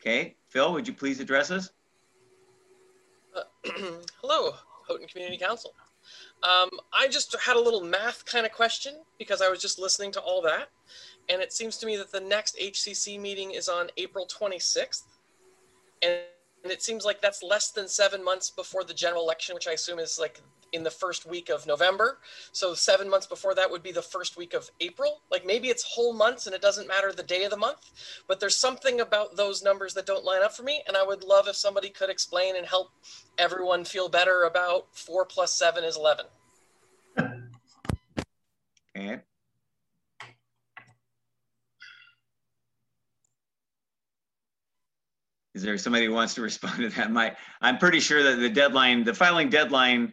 okay, 0.00 0.35
Phil, 0.48 0.72
would 0.72 0.86
you 0.86 0.94
please 0.94 1.20
address 1.20 1.50
us? 1.50 1.70
Uh, 3.34 3.42
hello, 4.20 4.52
Houghton 4.88 5.08
Community 5.08 5.38
Council. 5.38 5.72
Um, 6.42 6.70
I 6.92 7.08
just 7.08 7.34
had 7.44 7.56
a 7.56 7.60
little 7.60 7.82
math 7.82 8.24
kind 8.24 8.46
of 8.46 8.52
question 8.52 8.94
because 9.18 9.42
I 9.42 9.48
was 9.48 9.60
just 9.60 9.78
listening 9.78 10.12
to 10.12 10.20
all 10.20 10.40
that. 10.42 10.68
And 11.28 11.42
it 11.42 11.52
seems 11.52 11.76
to 11.78 11.86
me 11.86 11.96
that 11.96 12.12
the 12.12 12.20
next 12.20 12.56
HCC 12.58 13.20
meeting 13.20 13.52
is 13.52 13.68
on 13.68 13.88
April 13.96 14.26
26th. 14.26 15.02
And 16.02 16.20
it 16.64 16.82
seems 16.82 17.04
like 17.04 17.20
that's 17.20 17.42
less 17.42 17.70
than 17.70 17.88
seven 17.88 18.22
months 18.22 18.50
before 18.50 18.84
the 18.84 18.94
general 18.94 19.22
election, 19.22 19.54
which 19.54 19.66
I 19.66 19.72
assume 19.72 19.98
is 19.98 20.18
like 20.20 20.40
in 20.72 20.82
the 20.82 20.90
first 20.90 21.26
week 21.26 21.48
of 21.48 21.66
November. 21.66 22.18
So 22.52 22.74
seven 22.74 23.08
months 23.08 23.26
before 23.26 23.54
that 23.54 23.70
would 23.70 23.82
be 23.82 23.92
the 23.92 24.02
first 24.02 24.36
week 24.36 24.54
of 24.54 24.70
April. 24.80 25.22
Like 25.30 25.46
maybe 25.46 25.68
it's 25.68 25.82
whole 25.82 26.12
months 26.12 26.46
and 26.46 26.54
it 26.54 26.62
doesn't 26.62 26.88
matter 26.88 27.12
the 27.12 27.22
day 27.22 27.44
of 27.44 27.50
the 27.50 27.56
month, 27.56 27.90
but 28.26 28.40
there's 28.40 28.56
something 28.56 29.00
about 29.00 29.36
those 29.36 29.62
numbers 29.62 29.94
that 29.94 30.06
don't 30.06 30.24
line 30.24 30.42
up 30.42 30.52
for 30.52 30.62
me. 30.62 30.82
And 30.86 30.96
I 30.96 31.04
would 31.04 31.22
love 31.22 31.48
if 31.48 31.56
somebody 31.56 31.88
could 31.88 32.10
explain 32.10 32.56
and 32.56 32.66
help 32.66 32.90
everyone 33.38 33.84
feel 33.84 34.08
better 34.08 34.44
about 34.44 34.86
four 34.92 35.24
plus 35.24 35.52
seven 35.52 35.84
is 35.84 35.96
11. 35.96 36.26
Okay. 38.96 39.20
Is 45.56 45.62
there 45.62 45.78
somebody 45.78 46.04
who 46.04 46.12
wants 46.12 46.34
to 46.34 46.42
respond 46.42 46.76
to 46.82 46.88
that? 46.90 47.10
My, 47.10 47.34
I'm 47.62 47.78
pretty 47.78 48.00
sure 48.00 48.22
that 48.22 48.36
the 48.36 48.50
deadline, 48.50 49.04
the 49.04 49.14
filing 49.14 49.48
deadline 49.48 50.12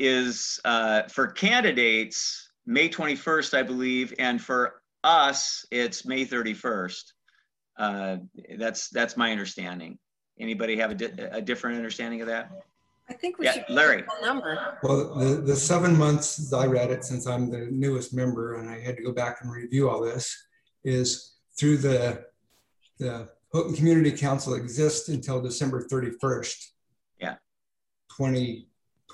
is 0.00 0.58
uh, 0.64 1.02
for 1.04 1.26
candidates, 1.28 2.50
May 2.66 2.88
21st, 2.88 3.54
I 3.56 3.62
believe, 3.62 4.14
and 4.18 4.40
for 4.40 4.80
us, 5.04 5.64
it's 5.70 6.04
May 6.06 6.24
31st. 6.24 7.02
Uh, 7.78 8.16
That's, 8.58 8.88
that's 8.88 9.16
my 9.16 9.30
understanding. 9.30 9.98
Anybody 10.38 10.76
have 10.76 10.90
a, 10.90 10.94
di- 10.94 11.28
a 11.30 11.40
different 11.42 11.76
understanding 11.76 12.22
of 12.22 12.26
that? 12.28 12.50
I 13.10 13.12
think 13.14 13.38
we 13.38 13.44
Yeah, 13.44 13.52
should. 13.52 13.64
Larry. 13.68 14.04
a 14.22 14.24
Number. 14.24 14.78
Well, 14.82 15.14
the, 15.16 15.40
the 15.42 15.56
seven 15.56 15.96
months, 15.96 16.52
I 16.52 16.66
read 16.66 16.90
it, 16.90 17.04
since 17.04 17.26
I'm 17.26 17.50
the 17.50 17.68
newest 17.70 18.14
member 18.14 18.54
and 18.54 18.70
I 18.70 18.80
had 18.80 18.96
to 18.96 19.02
go 19.02 19.12
back 19.12 19.38
and 19.42 19.52
review 19.52 19.90
all 19.90 20.00
this, 20.00 20.34
is 20.84 21.34
through 21.58 21.78
the, 21.78 22.24
the 22.98 23.28
Houghton 23.52 23.74
Community 23.74 24.12
Council 24.12 24.54
exists 24.54 25.08
until 25.08 25.42
December 25.42 25.86
31st. 25.90 26.54
Yeah. 27.20 27.34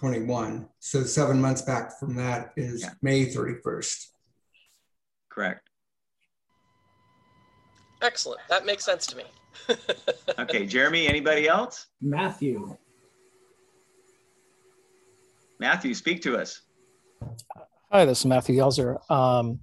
2021. 0.00 0.69
So 0.79 1.03
seven 1.05 1.41
months 1.41 1.62
back 1.62 1.99
from 1.99 2.15
that 2.17 2.53
is 2.57 2.83
Yeah. 2.83 2.91
May 3.03 3.26
31st. 3.26 4.09
Correct. 5.31 5.69
Excellent. 8.03 8.41
That 8.49 8.67
makes 8.67 8.85
sense 8.85 9.07
to 9.09 9.17
me. 9.17 9.25
Okay, 10.38 10.67
Jeremy, 10.67 11.09
anybody 11.09 11.49
else? 11.49 11.87
Matthew, 12.03 12.76
Matthew, 15.59 15.95
speak 15.95 16.21
to 16.23 16.37
us. 16.37 16.61
Hi, 17.91 18.05
this 18.05 18.21
is 18.21 18.26
Matthew 18.26 18.57
Gelzer. 18.57 18.99
Um, 19.11 19.61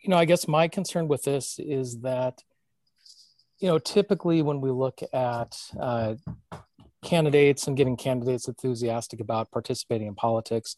you 0.00 0.10
know, 0.10 0.16
I 0.16 0.26
guess 0.26 0.46
my 0.46 0.68
concern 0.68 1.08
with 1.08 1.24
this 1.24 1.58
is 1.58 2.00
that, 2.02 2.40
you 3.58 3.66
know, 3.66 3.80
typically 3.80 4.42
when 4.42 4.60
we 4.60 4.70
look 4.70 5.00
at 5.12 5.58
uh, 5.78 6.14
candidates 7.02 7.66
and 7.66 7.76
getting 7.76 7.96
candidates 7.96 8.48
enthusiastic 8.48 9.20
about 9.20 9.50
participating 9.50 10.06
in 10.06 10.14
politics, 10.14 10.76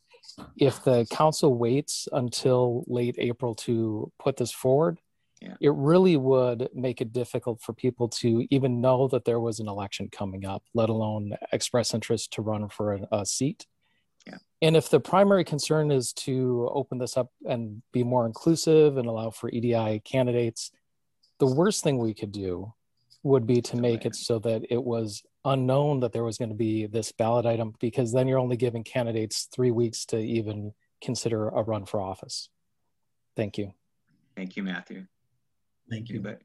if 0.57 0.83
the 0.85 1.07
council 1.11 1.55
waits 1.55 2.09
until 2.13 2.85
late 2.87 3.17
April 3.19 3.55
to 3.55 4.11
put 4.19 4.37
this 4.37 4.53
forward, 4.53 5.01
Yeah. 5.41 5.57
it 5.61 5.73
really 5.75 6.17
would 6.17 6.69
make 6.73 7.01
it 7.01 7.13
difficult 7.13 7.61
for 7.61 7.73
people 7.73 8.09
to 8.09 8.47
even 8.51 8.81
know 8.81 9.09
that 9.09 9.25
there 9.25 9.41
was 9.41 9.59
an 9.59 9.69
election 9.69 10.09
coming 10.09 10.45
up, 10.45 10.63
let 10.75 10.89
alone 10.89 11.37
express 11.53 11.93
interest 11.95 12.33
to 12.35 12.43
run 12.43 12.69
for 12.69 12.95
a, 12.95 13.09
a 13.11 13.27
seat. 13.27 13.67
And 14.65 14.77
if 14.77 14.89
the 14.89 15.01
primary 15.01 15.43
concern 15.43 15.91
is 15.91 16.13
to 16.13 16.71
open 16.73 16.99
this 16.99 17.17
up 17.17 17.33
and 17.45 17.83
be 17.91 18.05
more 18.05 18.25
inclusive 18.27 18.97
and 18.97 19.09
allow 19.09 19.31
for 19.31 19.51
EDI 19.51 19.99
candidates, 20.05 20.71
the 21.41 21.47
worst 21.47 21.83
thing 21.83 21.99
we 21.99 22.15
could 22.15 22.31
do 22.31 22.73
would 23.25 23.45
be 23.45 23.61
to 23.63 23.77
make 23.77 24.07
it 24.07 24.15
so 24.15 24.39
that 24.39 24.63
it 24.71 24.85
was 24.85 25.25
unknown 25.45 26.01
that 26.01 26.13
there 26.13 26.25
was 26.25 26.39
going 26.39 26.51
to 26.51 26.55
be 26.55 26.87
this 26.87 27.13
ballot 27.13 27.47
item, 27.47 27.75
because 27.81 28.13
then 28.13 28.29
you're 28.29 28.39
only 28.39 28.57
giving 28.57 28.85
candidates 28.85 29.49
three 29.53 29.71
weeks 29.71 30.05
to 30.07 30.19
even 30.19 30.73
consider 31.03 31.49
a 31.49 31.63
run 31.63 31.85
for 31.85 32.01
office. 32.01 32.49
Thank 33.37 33.59
you. 33.59 33.73
Thank 34.37 34.57
you, 34.57 34.63
Matthew. 34.63 35.07
Thank 35.91 36.09
you. 36.09 36.17
Anybody, 36.17 36.45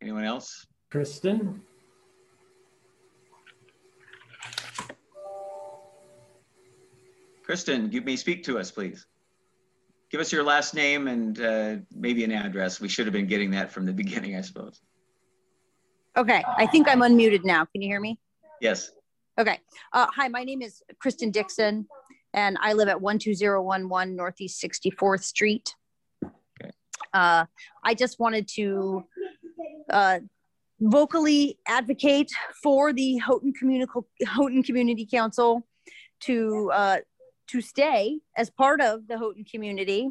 anyone 0.00 0.24
else? 0.24 0.66
Kristen, 0.90 1.60
Kristen, 7.48 7.90
you 7.90 8.02
may 8.02 8.14
speak 8.14 8.44
to 8.44 8.58
us, 8.58 8.70
please. 8.70 9.06
Give 10.10 10.20
us 10.20 10.30
your 10.30 10.42
last 10.42 10.74
name 10.74 11.08
and 11.08 11.40
uh, 11.40 11.76
maybe 11.94 12.22
an 12.22 12.30
address. 12.30 12.78
We 12.78 12.88
should 12.88 13.06
have 13.06 13.14
been 13.14 13.26
getting 13.26 13.50
that 13.52 13.72
from 13.72 13.86
the 13.86 13.92
beginning, 14.04 14.36
I 14.36 14.42
suppose. 14.42 14.82
Okay, 16.14 16.44
I 16.58 16.66
think 16.66 16.88
I'm 16.88 17.00
unmuted 17.00 17.44
now. 17.44 17.64
Can 17.64 17.80
you 17.80 17.88
hear 17.88 18.00
me? 18.00 18.18
Yes. 18.60 18.90
Okay. 19.38 19.60
Uh, 19.92 20.06
hi, 20.14 20.28
my 20.28 20.44
name 20.44 20.62
is 20.62 20.82
Kristen 21.00 21.30
Dixon, 21.30 21.86
and 22.34 22.58
I 22.60 22.72
live 22.72 22.88
at 22.88 23.00
12011 23.00 24.16
Northeast 24.16 24.62
64th 24.62 25.22
Street. 25.22 25.74
Okay. 26.24 26.72
Uh, 27.14 27.44
I 27.84 27.94
just 27.94 28.18
wanted 28.18 28.48
to 28.56 29.04
uh, 29.90 30.20
vocally 30.80 31.58
advocate 31.66 32.30
for 32.62 32.92
the 32.92 33.18
Houghton 33.18 33.52
Community 33.52 33.90
Houghton 34.26 34.62
Community 34.62 35.06
Council 35.06 35.66
to 36.22 36.70
uh, 36.72 36.98
to 37.48 37.60
stay 37.60 38.18
as 38.36 38.50
part 38.50 38.80
of 38.80 39.06
the 39.06 39.18
Houghton 39.18 39.44
community. 39.44 40.10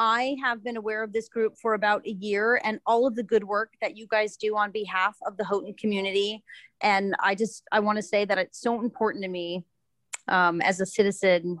I 0.00 0.38
have 0.42 0.64
been 0.64 0.78
aware 0.78 1.02
of 1.02 1.12
this 1.12 1.28
group 1.28 1.58
for 1.58 1.74
about 1.74 2.06
a 2.06 2.12
year 2.12 2.58
and 2.64 2.80
all 2.86 3.06
of 3.06 3.14
the 3.14 3.22
good 3.22 3.44
work 3.44 3.74
that 3.82 3.98
you 3.98 4.06
guys 4.06 4.34
do 4.38 4.56
on 4.56 4.70
behalf 4.70 5.14
of 5.26 5.36
the 5.36 5.44
Houghton 5.44 5.74
community. 5.74 6.42
And 6.80 7.14
I 7.22 7.34
just, 7.34 7.64
I 7.70 7.80
want 7.80 7.96
to 7.96 8.02
say 8.02 8.24
that 8.24 8.38
it's 8.38 8.58
so 8.58 8.80
important 8.80 9.22
to 9.24 9.28
me 9.28 9.66
um, 10.26 10.62
as 10.62 10.80
a 10.80 10.86
citizen 10.86 11.60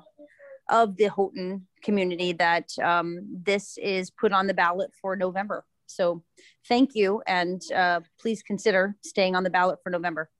of 0.70 0.96
the 0.96 1.08
Houghton 1.08 1.66
community 1.82 2.32
that 2.32 2.70
um, 2.82 3.28
this 3.44 3.76
is 3.76 4.10
put 4.10 4.32
on 4.32 4.46
the 4.46 4.54
ballot 4.54 4.90
for 5.02 5.16
November. 5.16 5.66
So 5.84 6.22
thank 6.66 6.94
you. 6.94 7.22
And 7.26 7.60
uh, 7.74 8.00
please 8.18 8.42
consider 8.42 8.96
staying 9.04 9.36
on 9.36 9.44
the 9.44 9.50
ballot 9.50 9.80
for 9.82 9.90
November. 9.90 10.30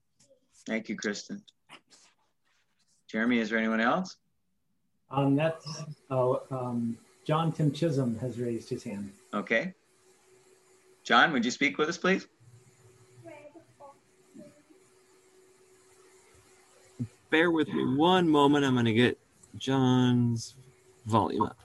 Thank 0.65 0.89
you, 0.89 0.95
Kristen. 0.95 1.43
Jeremy, 3.11 3.37
is 3.37 3.51
there 3.51 3.59
anyone 3.59 3.81
else? 3.81 4.15
Um, 5.11 5.35
that's, 5.35 5.83
oh, 6.09 6.41
um, 6.49 6.97
John 7.25 7.51
Tymczyszyn 7.51 8.19
has 8.19 8.39
raised 8.39 8.69
his 8.69 8.83
hand. 8.83 9.11
Okay. 9.33 9.73
John, 11.03 11.31
would 11.33 11.45
you 11.45 11.51
speak 11.51 11.77
with 11.77 11.89
us, 11.89 11.97
please? 11.97 12.27
Bear 17.29 17.51
with 17.51 17.69
me 17.69 17.95
one 17.95 18.27
moment. 18.27 18.65
I'm 18.65 18.73
going 18.73 18.85
to 18.85 18.93
get 18.93 19.17
John's 19.57 20.55
volume 21.05 21.43
up. 21.43 21.57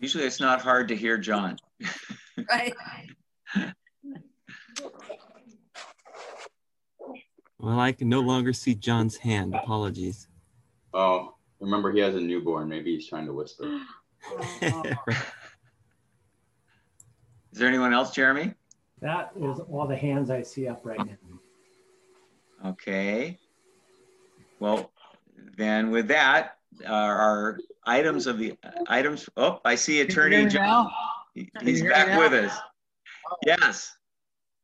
Usually 0.00 0.24
it's 0.24 0.40
not 0.40 0.60
hard 0.60 0.88
to 0.88 0.96
hear 0.96 1.16
John. 1.18 1.56
Right. 2.48 2.74
Well, 7.58 7.80
I 7.80 7.92
can 7.92 8.08
no 8.08 8.20
longer 8.20 8.52
see 8.52 8.74
John's 8.74 9.16
hand. 9.16 9.54
Apologies. 9.54 10.28
Oh, 10.92 11.34
remember 11.60 11.90
he 11.92 12.00
has 12.00 12.14
a 12.14 12.20
newborn. 12.20 12.68
Maybe 12.68 12.94
he's 12.94 13.08
trying 13.08 13.26
to 13.26 13.32
whisper. 13.32 13.80
Is 17.52 17.60
there 17.60 17.68
anyone 17.68 17.94
else, 17.94 18.10
Jeremy? 18.12 18.52
That 19.00 19.30
is 19.36 19.60
all 19.70 19.86
the 19.86 19.96
hands 19.96 20.30
I 20.30 20.42
see 20.42 20.68
up 20.68 20.82
right 20.84 20.98
now. 20.98 21.16
Okay. 22.70 23.38
Well, 24.60 24.90
then 25.56 25.90
with 25.90 26.08
that, 26.08 26.58
uh, 26.86 26.92
our 26.92 27.58
items 27.84 28.26
of 28.26 28.38
the 28.38 28.54
items. 28.88 29.28
Oh, 29.36 29.60
I 29.64 29.74
see 29.76 30.00
Attorney 30.00 30.46
John. 30.46 30.90
He- 31.34 31.50
He's 31.62 31.80
hear 31.80 31.88
me 31.88 31.94
back 31.94 32.08
now? 32.08 32.18
with 32.18 32.32
us. 32.32 32.58
Yes. 33.46 33.96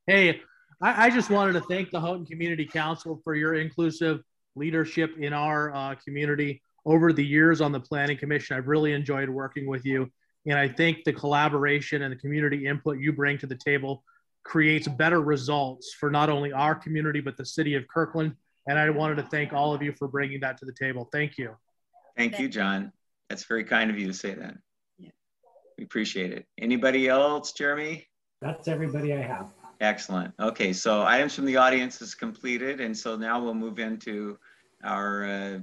Hey, 0.06 0.40
I, 0.82 1.06
I 1.06 1.10
just 1.10 1.30
wanted 1.30 1.52
to 1.52 1.60
thank 1.62 1.90
the 1.90 2.00
Houghton 2.00 2.26
Community 2.26 2.66
Council 2.66 3.20
for 3.22 3.34
your 3.34 3.54
inclusive 3.54 4.20
leadership 4.56 5.16
in 5.18 5.32
our 5.32 5.74
uh, 5.74 5.94
community 6.04 6.60
over 6.84 7.12
the 7.12 7.24
years 7.24 7.60
on 7.60 7.70
the 7.70 7.80
Planning 7.80 8.18
Commission. 8.18 8.56
I've 8.56 8.66
really 8.66 8.92
enjoyed 8.92 9.28
working 9.28 9.66
with 9.66 9.86
you. 9.86 10.10
And 10.44 10.58
I 10.58 10.68
think 10.68 11.04
the 11.04 11.12
collaboration 11.12 12.02
and 12.02 12.12
the 12.12 12.18
community 12.18 12.66
input 12.66 12.98
you 12.98 13.12
bring 13.12 13.38
to 13.38 13.46
the 13.46 13.54
table 13.54 14.02
creates 14.44 14.88
better 14.88 15.20
results 15.20 15.94
for 15.94 16.10
not 16.10 16.28
only 16.28 16.52
our 16.52 16.74
community, 16.74 17.20
but 17.20 17.36
the 17.36 17.46
city 17.46 17.76
of 17.76 17.86
Kirkland. 17.86 18.34
And 18.68 18.76
I 18.76 18.90
wanted 18.90 19.16
to 19.16 19.22
thank 19.24 19.52
all 19.52 19.72
of 19.72 19.82
you 19.82 19.92
for 19.92 20.08
bringing 20.08 20.40
that 20.40 20.58
to 20.58 20.64
the 20.64 20.72
table. 20.72 21.08
Thank 21.12 21.38
you. 21.38 21.54
Thank 22.16 22.40
you, 22.40 22.48
John. 22.48 22.92
That's 23.28 23.44
very 23.44 23.64
kind 23.64 23.88
of 23.88 23.98
you 23.98 24.08
to 24.08 24.12
say 24.12 24.34
that. 24.34 24.56
We 24.98 25.84
appreciate 25.84 26.32
it. 26.32 26.46
Anybody 26.58 27.08
else, 27.08 27.52
Jeremy? 27.52 28.06
That's 28.40 28.66
everybody 28.66 29.14
I 29.14 29.22
have. 29.22 29.52
Excellent. 29.82 30.32
Okay, 30.38 30.72
so 30.72 31.02
items 31.02 31.34
from 31.34 31.44
the 31.44 31.56
audience 31.56 32.00
is 32.00 32.14
completed, 32.14 32.80
and 32.80 32.96
so 32.96 33.16
now 33.16 33.42
we'll 33.42 33.52
move 33.52 33.80
into 33.80 34.38
our 34.84 35.24
uh, 35.24 35.58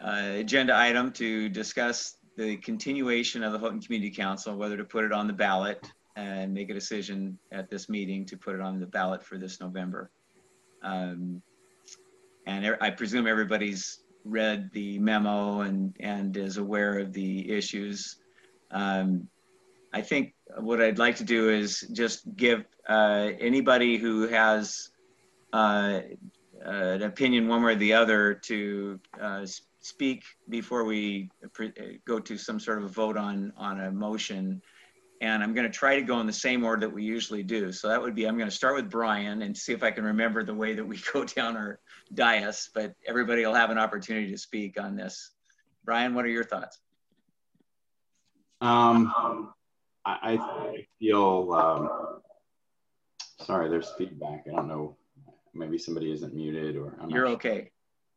uh, 0.00 0.30
agenda 0.34 0.74
item 0.76 1.10
to 1.12 1.48
discuss 1.48 2.18
the 2.36 2.56
continuation 2.58 3.42
of 3.42 3.52
the 3.52 3.58
Houghton 3.58 3.80
Community 3.80 4.14
Council, 4.14 4.56
whether 4.56 4.76
to 4.76 4.84
put 4.84 5.04
it 5.04 5.10
on 5.10 5.26
the 5.26 5.32
ballot 5.32 5.84
and 6.14 6.54
make 6.54 6.70
a 6.70 6.74
decision 6.74 7.36
at 7.50 7.68
this 7.68 7.88
meeting 7.88 8.24
to 8.26 8.36
put 8.36 8.54
it 8.54 8.60
on 8.60 8.78
the 8.78 8.86
ballot 8.86 9.24
for 9.24 9.38
this 9.38 9.60
November. 9.60 10.10
Um, 10.82 11.42
And 12.46 12.76
I 12.80 12.90
presume 12.90 13.26
everybody's 13.26 14.04
read 14.24 14.70
the 14.72 14.98
memo 15.00 15.62
and, 15.62 15.96
and 15.98 16.36
is 16.36 16.58
aware 16.58 16.98
of 16.98 17.12
the 17.12 17.50
issues. 17.50 18.18
Um, 18.70 19.28
I 19.94 20.02
think 20.02 20.34
what 20.58 20.82
I'd 20.82 20.98
like 20.98 21.16
to 21.16 21.24
do 21.24 21.50
is 21.50 21.86
just 21.92 22.34
give 22.34 22.64
uh, 22.88 23.30
anybody 23.38 23.96
who 23.96 24.26
has 24.26 24.90
uh, 25.52 26.00
an 26.64 27.02
opinion 27.02 27.46
one 27.46 27.62
way 27.62 27.72
or 27.72 27.76
the 27.76 27.92
other 27.92 28.34
to 28.34 28.98
uh, 29.20 29.46
speak 29.80 30.24
before 30.48 30.82
we 30.84 31.30
uh, 31.60 31.68
go 32.04 32.18
to 32.18 32.36
some 32.36 32.58
sort 32.58 32.78
of 32.78 32.84
a 32.84 32.88
vote 32.88 33.16
on, 33.16 33.52
on 33.56 33.82
a 33.82 33.92
motion. 33.92 34.60
And 35.20 35.44
I'm 35.44 35.54
going 35.54 35.70
to 35.70 35.78
try 35.78 35.94
to 35.94 36.02
go 36.02 36.18
in 36.18 36.26
the 36.26 36.32
same 36.32 36.64
order 36.64 36.88
that 36.88 36.92
we 36.92 37.04
usually 37.04 37.44
do. 37.44 37.70
So 37.70 37.86
that 37.86 38.02
would 38.02 38.16
be, 38.16 38.26
I'm 38.26 38.36
going 38.36 38.50
to 38.50 38.54
start 38.54 38.74
with 38.74 38.90
Brian 38.90 39.42
and 39.42 39.56
see 39.56 39.72
if 39.72 39.84
I 39.84 39.92
can 39.92 40.02
remember 40.02 40.42
the 40.42 40.54
way 40.54 40.74
that 40.74 40.84
we 40.84 41.00
go 41.12 41.24
down 41.24 41.56
our 41.56 41.78
dais, 42.12 42.68
but 42.74 42.94
everybody 43.06 43.46
will 43.46 43.54
have 43.54 43.70
an 43.70 43.78
opportunity 43.78 44.32
to 44.32 44.38
speak 44.38 44.78
on 44.78 44.96
this. 44.96 45.30
Brian, 45.84 46.14
what 46.14 46.24
are 46.24 46.28
your 46.28 46.44
thoughts? 46.44 46.80
Um, 48.60 49.52
I, 50.06 50.38
I 50.38 50.86
feel, 50.98 51.52
um, 51.52 52.20
sorry, 53.44 53.68
there's 53.68 53.90
feedback. 53.96 54.44
I 54.46 54.54
don't 54.54 54.68
know. 54.68 54.96
Maybe 55.54 55.78
somebody 55.78 56.12
isn't 56.12 56.34
muted 56.34 56.76
or 56.76 56.96
I'm 57.00 57.10
You're 57.10 57.26
sure. 57.26 57.34
okay. 57.36 57.70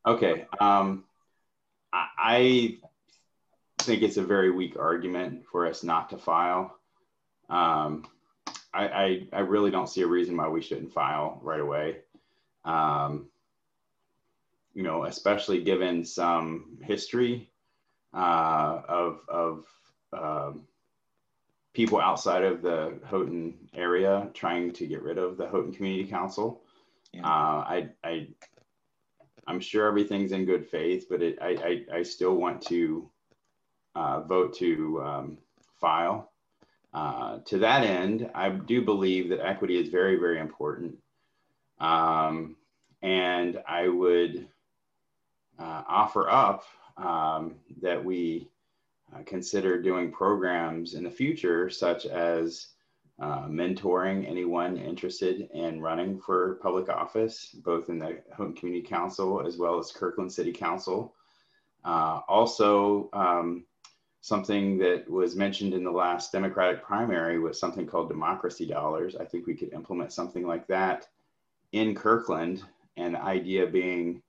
Okay. 0.06 0.45
Um, 0.60 1.06
I, 1.93 2.08
I 2.17 2.78
think 3.84 4.02
it's 4.02 4.17
a 4.17 4.23
very 4.23 4.52
weak 4.52 4.76
argument 4.78 5.45
for 5.52 5.65
us 5.65 5.84
not 5.84 6.10
to 6.10 6.17
file. 6.17 6.78
Um, 7.50 8.06
I, 8.73 8.88
I, 8.88 9.28
I 9.34 9.39
really 9.39 9.71
don't 9.71 9.88
see 9.88 10.02
a 10.02 10.08
reason 10.08 10.36
why 10.36 10.47
we 10.50 10.62
shouldn't 10.62 10.93
file 10.93 11.39
right 11.41 11.62
away. 11.62 11.97
Um, 12.65 13.30
you 14.73 14.84
know, 14.84 15.06
especially 15.06 15.63
given 15.63 16.06
some 16.06 16.78
history 16.84 17.50
uh, 18.13 18.82
of, 18.88 19.19
of 19.28 19.65
um, 20.13 20.67
people 21.78 22.02
outside 22.02 22.44
of 22.44 22.63
the 22.63 23.00
Houghton 23.06 23.54
area 23.76 24.32
trying 24.34 24.74
to 24.74 24.88
get 24.88 25.04
rid 25.04 25.20
of 25.20 25.38
the 25.38 25.48
Houghton 25.48 25.72
Community 25.72 26.10
Council. 26.10 26.63
Uh, 27.24 27.28
I, 27.28 27.90
I, 28.04 28.30
I'm 29.46 29.60
sure 29.60 29.88
everything's 29.88 30.32
in 30.32 30.46
good 30.46 30.66
faith, 30.66 31.06
but 31.08 31.22
it, 31.22 31.38
I, 31.40 31.84
I, 31.92 31.98
I 31.98 32.02
still 32.02 32.34
want 32.34 32.63
to 32.63 33.12
uh, 33.94 34.22
vote 34.22 34.56
to 34.56 35.04
um, 35.04 35.38
file. 35.80 36.32
Uh, 36.96 37.42
to 37.46 37.60
that 37.60 37.84
end, 37.84 38.28
I 38.34 38.50
do 38.50 38.82
believe 38.82 39.30
that 39.30 39.46
equity 39.46 39.78
is 39.78 39.90
very, 39.90 40.16
very 40.16 40.40
important. 40.40 40.96
Um, 41.80 42.56
and 43.04 43.62
I 43.68 43.88
would 43.88 44.48
uh, 45.60 45.84
offer 45.88 46.28
up 46.28 46.63
um, 46.98 47.58
that 47.84 48.04
we 48.04 48.50
uh, 49.13 49.20
consider 49.26 49.82
doing 49.82 50.12
programs 50.12 50.93
in 50.93 51.04
the 51.04 51.12
future, 51.12 51.70
such 51.70 52.06
as 52.06 52.67
uh, 53.20 53.48
mentoring 53.48 54.28
anyone 54.30 54.78
interested 54.78 55.50
in 55.54 55.82
running 55.82 56.20
for 56.20 56.56
public 56.62 56.89
office, 56.89 57.56
both 57.63 57.89
in 57.89 58.00
the 58.00 58.22
Houghton 58.36 58.54
Community 58.54 58.86
Council 58.86 59.46
as 59.46 59.58
well 59.58 59.80
as 59.80 59.91
Kirkland 59.91 60.32
City 60.32 60.52
Council. 60.52 61.15
Uh, 61.84 62.22
also, 62.28 63.10
um, 63.13 63.65
something 64.22 64.78
that 64.78 65.10
was 65.10 65.36
mentioned 65.36 65.74
in 65.74 65.84
the 65.84 65.91
last 65.91 66.32
Democratic 66.32 66.84
primary 66.84 67.39
was 67.39 67.60
something 67.60 67.88
called 67.88 68.10
democracy 68.10 68.65
dollars. 68.65 69.15
I 69.15 69.26
think 69.26 69.48
we 69.48 69.56
could 69.56 69.74
implement 69.74 70.12
something 70.12 70.46
like 70.46 70.67
that 70.67 71.08
in 71.72 71.96
Kirkland, 71.96 72.63
and 72.98 73.15
the 73.15 73.24
idea 73.24 73.65
being 73.65 74.22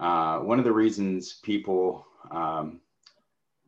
uh, 0.00 0.38
one 0.38 0.58
of 0.58 0.64
the 0.64 0.72
reasons 0.72 1.34
people, 1.42 2.06
um, 2.30 2.80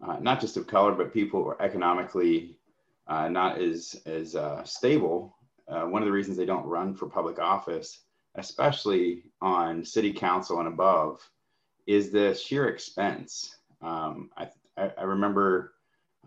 uh, 0.03 0.19
not 0.21 0.41
just 0.41 0.57
of 0.57 0.67
color, 0.67 0.93
but 0.93 1.13
people 1.13 1.43
who 1.43 1.51
are 1.51 1.63
economically 1.63 2.59
uh, 3.07 3.29
not 3.29 3.61
as, 3.61 4.01
as 4.07 4.35
uh, 4.35 4.63
stable, 4.65 5.37
uh, 5.69 5.83
one 5.83 6.03
of 6.03 6.07
the 6.07 6.13
reasons 6.13 6.37
they 6.37 6.47
don't 6.47 6.67
run 6.67 6.95
for 6.95 7.07
public 7.07 7.39
office, 7.39 8.01
especially 8.37 9.25
on 9.41 9.85
city 9.85 10.13
council 10.13 10.59
and 10.59 10.69
above, 10.69 11.21
is 11.87 12.11
the 12.11 12.35
sheer 12.35 12.69
expense. 12.69 13.57
Um, 13.83 14.31
I, 14.37 14.49
I, 14.77 14.91
I 14.99 15.03
remember, 15.03 15.75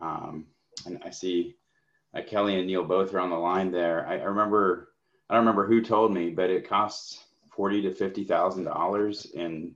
um, 0.01 0.45
and 0.86 0.99
I 1.03 1.10
see 1.10 1.56
uh, 2.15 2.21
Kelly 2.21 2.58
and 2.58 2.67
Neil 2.67 2.84
both 2.84 3.13
are 3.13 3.19
on 3.19 3.32
the 3.32 3.36
line 3.36 3.71
there. 3.71 4.08
I, 4.08 4.19
I 4.19 4.23
remember, 4.23 4.89
I 5.30 5.34
don't 5.34 5.45
remember 5.45 5.67
who 5.67 5.82
told 5.82 6.13
me, 6.13 6.30
but 6.30 6.49
it 6.49 6.69
costs 6.69 7.25
forty 7.51 7.82
to 7.82 7.91
fifty 7.93 8.23
thousand 8.23 8.65
dollars 8.65 9.25
in 9.34 9.75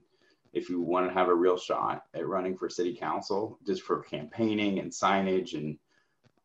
if 0.52 0.68
you 0.68 0.80
want 0.80 1.08
to 1.08 1.14
have 1.14 1.28
a 1.28 1.34
real 1.34 1.56
shot 1.56 2.04
at 2.14 2.26
running 2.26 2.56
for 2.56 2.68
city 2.68 2.94
council, 2.94 3.58
just 3.66 3.82
for 3.82 4.02
campaigning 4.02 4.78
and 4.78 4.90
signage 4.90 5.54
and 5.54 5.78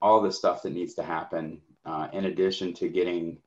all 0.01 0.21
the 0.21 0.31
stuff 0.31 0.61
that 0.63 0.73
needs 0.73 0.93
to 0.95 1.03
happen, 1.03 1.61
uh, 1.85 2.07
in 2.13 2.25
addition 2.25 2.73
to 2.73 2.87
getting 2.87 3.37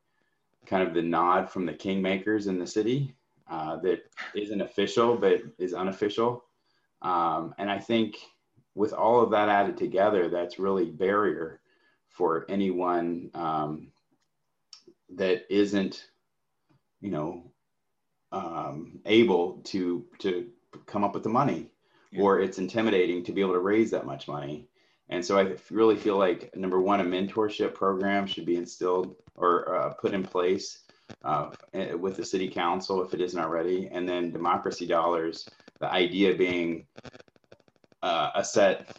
kind 0.67 0.87
of 0.87 0.95
the 0.95 1.03
nod 1.03 1.51
from 1.51 1.67
the 1.67 1.73
kingmakers 1.73 2.47
in 2.47 2.59
the 2.59 2.67
city 2.67 3.15
uh, 3.51 3.77
that 3.79 4.03
isn't 4.35 4.61
official 4.61 5.17
but 5.17 5.43
is 5.59 5.75
unofficial. 5.75 6.45
Um, 7.03 7.55
and 7.59 7.71
I 7.71 7.79
think 7.79 8.17
with 8.75 8.93
all 8.93 9.21
of 9.21 9.31
that 9.31 9.49
added 9.49 9.77
together, 9.77 10.29
that's 10.29 10.59
really 10.59 10.91
barrier 10.91 11.61
for 12.09 12.47
anyone 12.49 13.31
um, 13.35 13.89
that 15.17 15.45
isn't, 15.51 16.07
you 17.01 17.11
know, 17.11 17.50
um, 18.33 19.01
able 19.07 19.61
to 19.65 20.05
to 20.19 20.47
come 20.87 21.05
up 21.05 21.15
with 21.15 21.23
the 21.23 21.29
money, 21.29 21.71
yeah. 22.13 22.23
or 22.23 22.41
it's 22.41 22.59
intimidating 22.59 23.25
to 23.25 23.33
be 23.33 23.41
able 23.41 23.55
to 23.55 23.61
raise 23.61 23.91
that 23.91 24.07
much 24.07 24.29
money. 24.29 24.69
And 25.09 25.25
so 25.25 25.39
I 25.39 25.57
really 25.71 25.97
feel 25.97 26.17
like 26.17 26.55
number 26.57 26.81
one, 26.81 27.01
a 27.01 27.05
mentorship 27.05 27.75
program 27.75 28.27
should 28.27 28.47
be 28.47 28.57
instilled 28.57 29.17
or 29.35 29.75
uh, 29.75 29.95
put 29.95 30.15
in 30.15 30.23
place 30.23 30.85
uh, 31.25 31.51
eh, 31.75 31.95
with 31.95 32.17
the 32.17 32.25
city 32.25 32.49
council 32.49 33.03
if 33.03 33.13
it 33.13 33.21
isn't 33.21 33.41
already. 33.41 33.89
And 33.91 34.09
then 34.09 34.31
democracy 34.31 34.87
dollars, 34.87 35.49
the 35.81 35.91
idea 35.91 36.37
being 36.37 36.87
uh, 38.03 38.31
a 38.37 38.45
set, 38.45 38.97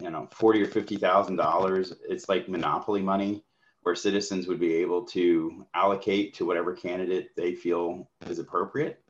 you 0.00 0.10
know, 0.10 0.28
forty 0.30 0.62
or 0.62 0.68
fifty 0.68 0.96
thousand 0.96 1.36
dollars. 1.36 1.92
It's 2.08 2.28
like 2.28 2.48
monopoly 2.48 3.02
money, 3.02 3.44
where 3.82 3.94
citizens 3.94 4.46
would 4.46 4.60
be 4.60 4.74
able 4.74 5.04
to 5.04 5.66
allocate 5.74 6.34
to 6.34 6.46
whatever 6.46 6.74
candidate 6.74 7.34
they 7.36 7.54
feel 7.54 8.08
is 8.26 8.38
appropriate. 8.38 9.00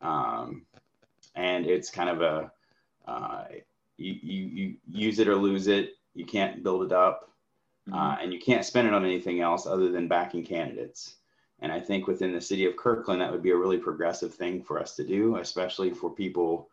Um, 0.00 0.66
and 1.34 1.66
it's 1.66 1.90
kind 1.90 2.10
of 2.10 2.20
a 2.20 2.52
uh, 3.06 3.44
you, 3.96 4.14
you, 4.22 4.44
you 4.46 4.76
use 4.88 5.18
it 5.18 5.28
or 5.28 5.36
lose 5.36 5.66
it. 5.66 5.94
You 6.14 6.24
can't 6.24 6.62
build 6.62 6.84
it 6.84 6.92
up, 6.92 7.30
mm-hmm. 7.88 7.98
uh, 7.98 8.16
and 8.20 8.32
you 8.32 8.38
can't 8.38 8.64
spend 8.64 8.88
it 8.88 8.94
on 8.94 9.04
anything 9.04 9.40
else 9.40 9.66
other 9.66 9.90
than 9.90 10.08
backing 10.08 10.44
candidates. 10.44 11.16
And 11.60 11.70
I 11.70 11.80
think 11.80 12.06
within 12.06 12.32
the 12.32 12.40
city 12.40 12.64
of 12.64 12.76
Kirkland, 12.76 13.20
that 13.20 13.30
would 13.30 13.42
be 13.42 13.50
a 13.50 13.56
really 13.56 13.76
progressive 13.76 14.34
thing 14.34 14.62
for 14.62 14.80
us 14.80 14.96
to 14.96 15.04
do, 15.04 15.36
especially 15.36 15.90
for 15.90 16.10
people 16.10 16.70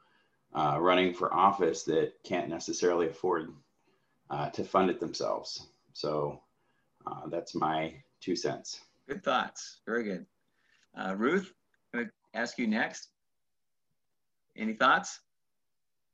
uh, 0.53 0.77
running 0.79 1.13
for 1.13 1.33
office 1.33 1.83
that 1.83 2.13
can't 2.23 2.49
necessarily 2.49 3.07
afford 3.07 3.51
uh, 4.29 4.49
to 4.51 4.63
fund 4.63 4.89
it 4.89 4.99
themselves. 4.99 5.67
So 5.93 6.41
uh, 7.07 7.27
that's 7.27 7.55
my 7.55 7.93
two 8.19 8.35
cents. 8.35 8.81
Good 9.07 9.23
thoughts. 9.23 9.79
Very 9.85 10.03
good. 10.03 10.25
Uh, 10.97 11.15
Ruth, 11.15 11.53
I'm 11.93 11.99
going 11.99 12.07
to 12.07 12.39
ask 12.39 12.57
you 12.57 12.67
next. 12.67 13.09
Any 14.55 14.73
thoughts? 14.73 15.19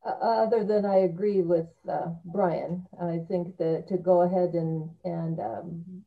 Uh, 0.06 0.10
other 0.10 0.66
than 0.66 0.86
I 0.86 0.98
agree 0.98 1.42
with 1.42 1.68
uh, 1.90 2.10
Brian, 2.26 2.86
I 3.02 3.20
think 3.28 3.58
that 3.58 3.88
to 3.88 3.98
go 3.98 4.22
ahead 4.22 4.54
and, 4.54 4.90
and 5.06 5.40
um, 5.40 6.04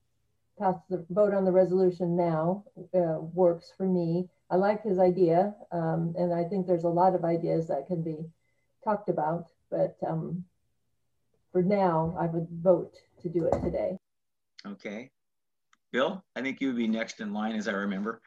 pass 0.59 0.77
the 0.91 1.05
vote 1.11 1.33
on 1.33 1.45
the 1.45 1.53
resolution 1.53 2.15
now 2.15 2.65
works 2.93 3.73
for 3.77 3.87
me. 3.87 4.29
I 4.51 4.57
like 4.57 4.83
his 4.83 4.99
idea, 4.99 5.55
um, 5.73 6.15
and 6.19 6.33
I 6.33 6.45
think 6.45 6.67
there's 6.67 6.85
a 6.85 6.89
lot 6.89 7.15
of 7.15 7.25
ideas 7.25 7.69
that 7.69 7.87
can 7.89 8.03
be 8.03 8.19
talked 8.85 9.09
about, 9.09 9.47
but 9.71 9.97
um, 10.07 10.45
for 11.53 11.63
now, 11.63 12.17
I 12.21 12.27
would 12.27 12.49
vote 12.51 12.95
to 13.23 13.29
do 13.29 13.47
it 13.47 13.61
today. 13.63 13.97
Okay. 14.67 15.11
Bill, 15.93 16.25
I 16.35 16.43
think 16.43 16.61
you 16.61 16.69
would 16.69 16.77
be 16.77 16.89
next 16.89 17.21
in 17.21 17.33
line 17.33 17.55
as 17.55 17.69
I 17.69 17.73
remember. 17.73 18.21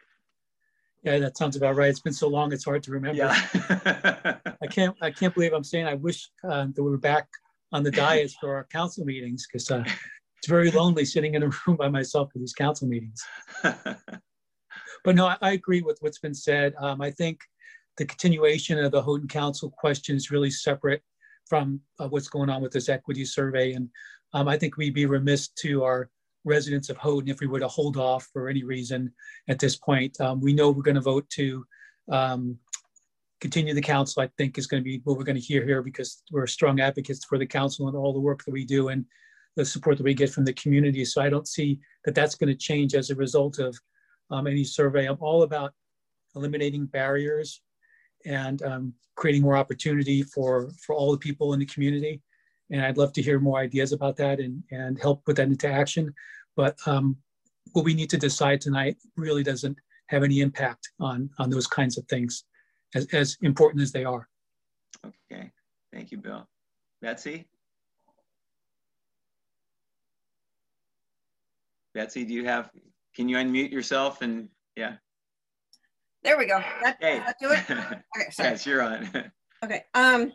Yeah, 1.04 1.20
that 1.20 1.38
sounds 1.38 1.56
about 1.56 1.76
right. 1.76 1.90
It's 1.90 2.02
been 2.02 2.14
so 2.14 2.28
long, 2.28 2.52
it's 2.52 2.66
hard 2.66 2.84
to 2.84 2.92
remember. 2.92 3.18
Yeah. 3.18 4.38
I 4.62 4.68
can't, 4.68 4.96
I 5.02 5.12
can't 5.12 5.34
believe 5.34 5.54
I'm 5.54 5.64
saying 5.64 5.86
I 5.86 5.94
wish 5.94 6.30
uh, 6.44 6.68
that 6.74 6.84
we 6.84 6.90
were 6.90 6.98
back 6.98 7.28
on 7.72 7.84
the 7.84 7.92
dais 7.92 8.36
for 8.40 8.56
our 8.56 8.66
council 8.66 9.06
meetings 9.06 9.48
because 9.48 9.70
uh, 9.72 9.84
it's 10.38 10.48
very 10.48 10.72
lonely 10.72 11.06
sitting 11.06 11.36
in 11.36 11.44
a 11.44 11.50
room 11.68 11.78
by 11.78 11.88
myself 11.90 12.32
for 12.32 12.40
these 12.40 12.54
council 12.54 12.88
meetings. 12.88 13.24
but 13.64 15.16
no, 15.16 15.28
I, 15.28 15.38
I, 15.42 15.52
agree 15.52 15.82
with 15.82 15.98
what's 16.02 16.20
been 16.20 16.34
said. 16.34 16.74
Um, 16.80 17.02
I 17.02 17.12
think 17.12 17.40
the 17.98 18.06
continuation 18.06 18.80
of 18.80 18.92
the 18.92 19.02
Houghton 19.02 19.28
Council 19.28 19.72
question 19.78 20.16
is 20.16 20.32
really 20.32 20.52
separate 20.52 21.02
from 21.46 21.80
uh, 22.00 22.08
what's 22.08 22.30
going 22.30 22.50
on 22.50 22.62
with 22.62 22.72
this 22.72 22.90
equity 22.90 23.26
survey. 23.26 23.74
And 23.74 23.90
um, 24.34 24.48
I 24.48 24.58
think 24.58 24.78
we'd 24.78 24.94
be 24.94 25.06
remiss 25.06 25.50
to 25.60 25.84
our 25.84 26.10
residents 26.46 26.90
of 26.90 26.98
Houghton 26.98 27.30
if 27.30 27.40
we 27.40 27.48
were 27.48 27.60
to 27.60 27.68
hold 27.68 27.98
off 27.98 28.28
for 28.32 28.50
any 28.50 28.64
reason 28.64 29.12
at 29.48 29.60
this 29.60 29.76
point. 29.76 30.20
Um, 30.22 30.40
we 30.40 30.54
know 30.54 30.72
we're 30.72 30.84
going 30.84 30.96
to 30.96 31.02
vote 31.02 31.30
to 31.32 31.66
um, 32.12 32.58
continue 33.42 33.74
the 33.74 33.82
council, 33.82 34.22
I 34.22 34.30
think 34.38 34.58
is 34.58 34.68
going 34.68 34.84
to 34.84 34.86
be 34.86 35.02
what 35.04 35.18
we're 35.18 35.24
going 35.24 35.36
to 35.36 35.42
hear 35.42 35.66
here 35.66 35.82
because 35.82 36.24
we're 36.32 36.48
strong 36.48 36.80
advocates 36.80 37.26
for 37.26 37.38
the 37.38 37.46
council 37.46 37.88
and 37.88 37.96
all 37.96 38.14
the 38.14 38.20
work 38.20 38.44
that 38.46 38.52
we 38.52 38.66
do 38.66 38.90
and 38.90 39.06
the 39.56 39.66
support 39.66 39.98
that 39.98 40.04
we 40.04 40.14
get 40.14 40.30
from 40.30 40.46
the 40.46 40.54
community. 40.54 41.06
So 41.06 41.22
I 41.22 41.30
don't 41.30 41.48
see 41.48 41.80
that 42.06 42.16
that's 42.16 42.36
going 42.36 42.50
to 42.50 42.56
change 42.56 42.96
as 42.96 43.10
a 43.10 43.16
result 43.16 43.60
of 43.60 43.78
um, 44.32 44.48
any 44.48 44.64
survey. 44.64 45.06
I'm 45.06 45.18
all 45.20 45.44
about 45.44 45.74
eliminating 46.36 46.86
barriers 46.86 47.62
and 48.26 48.62
um, 48.64 48.94
creating 49.16 49.42
more 49.42 49.58
opportunity 49.58 50.24
for, 50.24 50.70
for 50.86 50.96
all 50.96 51.12
the 51.12 51.18
people 51.18 51.54
in 51.54 51.60
the 51.60 51.66
community. 51.66 52.22
And 52.72 52.82
I'd 52.82 52.98
love 52.98 53.14
to 53.14 53.22
hear 53.22 53.40
more 53.40 53.60
ideas 53.60 53.92
about 53.92 54.16
that 54.18 54.40
and, 54.40 54.64
and 54.72 55.00
help 55.00 55.26
put 55.26 55.36
that 55.38 55.48
into 55.48 55.68
action. 55.68 56.14
But 56.56 56.78
um, 56.86 57.18
what 57.74 57.86
we 57.86 57.94
need 57.94 58.10
to 58.12 58.18
decide 58.18 58.62
tonight 58.62 58.98
really 59.16 59.44
doesn't 59.44 59.78
have 60.08 60.24
any 60.24 60.42
impact 60.42 60.90
on, 61.00 61.30
on 61.40 61.50
those 61.50 61.68
kinds 61.68 61.98
of 61.98 62.06
things, 62.06 62.44
as, 62.96 63.08
as 63.14 63.38
important 63.42 63.82
as 63.82 63.92
they 63.92 64.04
are. 64.04 64.28
Okay, 65.06 65.52
thank 65.94 66.12
you, 66.12 66.18
Bill. 66.18 66.48
Betsy? 67.02 67.48
Betsy, 71.94 72.26
do 72.26 72.34
you 72.34 72.46
have, 72.46 72.70
can 73.16 73.30
you 73.30 73.38
unmute 73.38 73.72
yourself 73.72 74.22
and, 74.22 74.50
yeah. 74.76 74.96
There 76.24 76.38
we 76.38 76.46
go. 76.46 76.60
That, 76.84 76.98
hey. 77.00 77.20
that 77.20 77.38
do 77.40 77.52
it? 77.52 77.60
Okay, 77.70 78.30
sorry. 78.32 78.50
yes, 78.50 78.66
you're 78.66 78.82
on. 78.82 79.32
okay. 79.64 79.84
Um, 79.94 80.34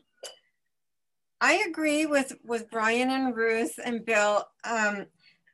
I 1.41 1.65
agree 1.69 2.07
with 2.07 2.33
with 2.45 2.71
Brian 2.71 3.11
and 3.11 3.37
Ruth 3.37 3.79
and 3.85 4.05
Bill, 4.05 4.45
um, 4.65 5.07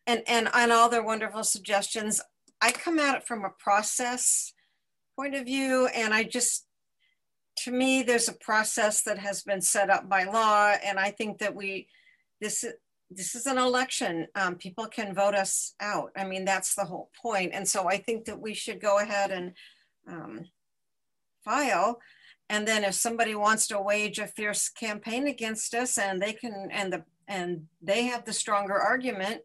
and 0.07 0.23
and 0.27 0.49
on 0.49 0.71
all 0.71 0.88
their 0.88 1.03
wonderful 1.03 1.45
suggestions. 1.45 2.21
I 2.61 2.73
come 2.73 2.99
at 2.99 3.16
it 3.16 3.27
from 3.27 3.45
a 3.45 3.55
process 3.59 4.53
point 5.16 5.35
of 5.35 5.47
view, 5.47 5.88
and 5.95 6.12
I 6.12 6.25
just, 6.25 6.66
to 7.59 7.71
me, 7.71 8.03
there's 8.03 8.29
a 8.29 8.35
process 8.35 9.03
that 9.03 9.19
has 9.19 9.43
been 9.43 9.61
set 9.61 9.90
up 9.90 10.09
by 10.09 10.25
law, 10.25 10.75
and 10.85 10.99
I 10.99 11.11
think 11.11 11.38
that 11.38 11.55
we, 11.55 11.88
this 12.40 12.64
is 12.64 12.75
this 13.11 13.35
is 13.35 13.47
an 13.47 13.59
election. 13.59 14.29
Um, 14.37 14.55
people 14.55 14.87
can 14.87 15.14
vote 15.14 15.35
us 15.35 15.75
out. 15.81 16.12
I 16.16 16.25
mean, 16.25 16.45
that's 16.45 16.77
the 16.77 16.85
whole 16.85 17.11
point. 17.21 17.51
And 17.53 17.66
so 17.66 17.88
I 17.88 17.97
think 17.97 18.25
that 18.27 18.40
we 18.40 18.55
should 18.55 18.81
go 18.81 18.99
ahead 18.99 19.33
and 19.33 19.53
um, 20.09 20.45
file. 21.45 21.99
And 22.51 22.67
then 22.67 22.83
if 22.83 22.95
somebody 22.95 23.37
wants 23.37 23.69
to 23.69 23.81
wage 23.81 24.19
a 24.19 24.27
fierce 24.27 24.69
campaign 24.69 25.29
against 25.29 25.73
us 25.73 25.97
and 25.97 26.21
they 26.21 26.33
can, 26.33 26.69
and 26.73 26.93
the, 26.93 27.05
and 27.29 27.69
they 27.81 28.07
have 28.07 28.25
the 28.25 28.33
stronger 28.33 28.75
argument, 28.75 29.43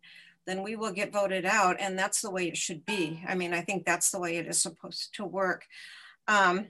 then 0.48 0.64
we 0.64 0.76
will 0.76 0.92
get 0.92 1.14
voted 1.14 1.46
out. 1.46 1.78
And 1.80 1.98
that's 1.98 2.22
the 2.22 2.32
way 2.32 2.48
it 2.48 2.58
should 2.58 2.84
be. 2.84 3.24
I 3.28 3.36
mean, 3.36 3.54
I 3.54 3.62
think 3.62 3.86
that's 3.86 4.10
the 4.10 4.20
way 4.20 4.38
it 4.38 4.48
is 4.48 4.60
supposed 4.60 5.14
to 5.16 5.26
work. 5.26 5.66
Um, 6.28 6.70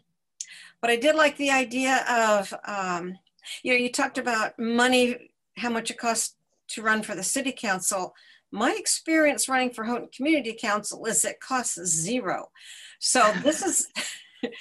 but 0.82 0.90
I 0.90 0.98
did 0.98 1.16
like 1.16 1.38
the 1.38 1.52
idea 1.52 2.04
of, 2.10 2.54
um, 2.66 3.18
you 3.64 3.72
know, 3.72 3.80
you 3.80 3.90
talked 3.90 4.18
about 4.18 4.60
money, 4.60 5.32
how 5.56 5.70
much 5.70 5.90
it 5.90 5.98
costs 5.98 6.36
to 6.70 6.82
run 6.82 7.02
for 7.02 7.16
the 7.16 7.24
city 7.24 7.54
council. 7.54 8.14
My 8.52 8.76
experience 8.78 9.48
running 9.48 9.72
for 9.72 9.86
Houghton 9.86 10.10
Community 10.14 10.54
Council 10.60 11.06
is 11.06 11.24
it 11.24 11.40
costs 11.40 11.80
zero. 11.86 12.50
So 13.00 13.34
this 13.42 13.64
is 13.64 13.88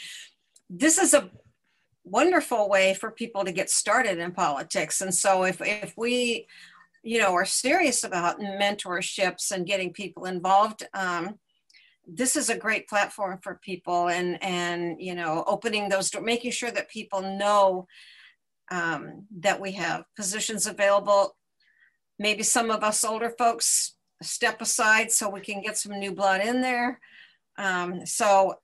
this 0.70 0.98
is 0.98 1.14
a 1.14 1.30
wonderful 2.04 2.68
way 2.68 2.94
for 2.94 3.10
people 3.10 3.44
to 3.44 3.52
get 3.52 3.70
started 3.70 4.18
in 4.18 4.32
politics. 4.32 5.00
And 5.00 5.14
so 5.14 5.44
if 5.44 5.60
if 5.60 5.94
we, 5.96 6.46
you 7.02 7.18
know, 7.18 7.34
are 7.34 7.44
serious 7.44 8.04
about 8.04 8.40
mentorships 8.40 9.50
and 9.50 9.66
getting 9.66 9.92
people 9.92 10.26
involved, 10.26 10.86
um, 10.94 11.38
this 12.06 12.36
is 12.36 12.50
a 12.50 12.58
great 12.58 12.88
platform 12.88 13.38
for 13.42 13.58
people 13.62 14.08
and 14.08 14.42
and 14.42 15.00
you 15.00 15.14
know 15.14 15.44
opening 15.46 15.88
those 15.88 16.10
doors, 16.10 16.24
making 16.24 16.52
sure 16.52 16.70
that 16.70 16.90
people 16.90 17.22
know 17.22 17.86
um, 18.70 19.26
that 19.38 19.60
we 19.60 19.72
have 19.72 20.04
positions 20.16 20.66
available. 20.66 21.36
Maybe 22.18 22.42
some 22.42 22.70
of 22.70 22.84
us 22.84 23.04
older 23.04 23.30
folks 23.30 23.96
step 24.22 24.60
aside 24.60 25.10
so 25.10 25.28
we 25.28 25.40
can 25.40 25.60
get 25.60 25.76
some 25.76 25.98
new 25.98 26.12
blood 26.12 26.40
in 26.40 26.60
there. 26.60 27.00
Um, 27.56 28.06
so 28.06 28.54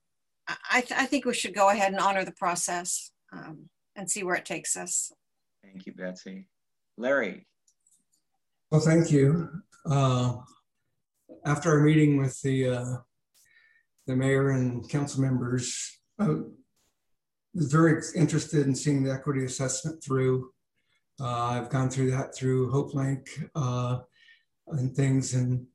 I, 0.70 0.81
th 0.81 0.92
I, 0.92 1.07
think 1.07 1.24
we 1.24 1.35
should 1.35 1.55
go 1.55 1.68
ahead 1.68 1.92
and 1.92 2.00
honor 2.00 2.24
the 2.24 2.33
process 2.33 3.12
um, 3.32 3.68
and 3.96 4.10
see 4.10 4.22
where 4.22 4.36
it 4.36 4.44
takes 4.44 4.76
us. 4.76 5.12
Thank 5.62 5.86
you, 5.86 5.92
Betsy. 5.92 6.46
Larry. 6.96 7.46
Well, 8.70 8.80
thank 8.80 9.10
you. 9.10 9.48
Uh, 9.84 10.36
after 11.44 11.70
our 11.70 11.80
meeting 11.80 12.18
with 12.18 12.40
the 12.42 12.68
uh, 12.68 12.96
the 14.06 14.16
mayor 14.16 14.50
and 14.50 14.88
council 14.88 15.22
members, 15.22 16.00
I 16.18 16.28
was 17.54 17.72
very 17.72 18.02
interested 18.14 18.66
in 18.66 18.74
seeing 18.74 19.02
the 19.02 19.12
equity 19.12 19.44
assessment 19.44 20.02
through. 20.02 20.50
Uh, 21.20 21.26
I've 21.26 21.70
gone 21.70 21.90
through 21.90 22.10
that 22.12 22.34
through 22.34 22.70
HopeLink 22.70 23.26
uh, 23.54 24.00
and 24.68 24.94
things, 24.94 25.34
and 25.34 25.66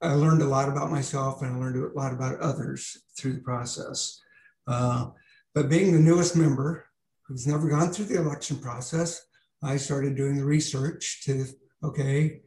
I 0.00 0.12
learned 0.12 0.42
a 0.42 0.46
lot 0.46 0.68
about 0.68 0.90
myself 0.90 1.42
and 1.42 1.56
I 1.56 1.58
learned 1.58 1.82
a 1.82 1.98
lot 1.98 2.12
about 2.12 2.40
others 2.40 2.98
through 3.18 3.34
the 3.34 3.40
process. 3.40 4.20
Uh, 4.66 5.06
but 5.54 5.70
being 5.70 5.92
the 5.92 5.98
newest 5.98 6.36
member 6.36 6.84
who's 7.26 7.46
never 7.46 7.68
gone 7.68 7.90
through 7.90 8.06
the 8.06 8.18
election 8.18 8.58
process, 8.58 9.22
I 9.62 9.76
started 9.76 10.16
doing 10.16 10.36
the 10.36 10.44
research 10.44 11.22
to, 11.24 11.46
okay, 11.82 12.40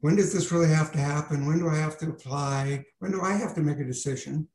when 0.00 0.16
does 0.16 0.32
this 0.32 0.50
really 0.50 0.68
have 0.68 0.92
to 0.92 0.98
happen? 0.98 1.46
When 1.46 1.58
do 1.58 1.68
I 1.68 1.76
have 1.76 1.98
to 1.98 2.08
apply? 2.08 2.84
When 2.98 3.12
do 3.12 3.22
I 3.22 3.32
have 3.32 3.54
to 3.54 3.60
make 3.60 3.78
a 3.78 3.84
decision? 3.84 4.48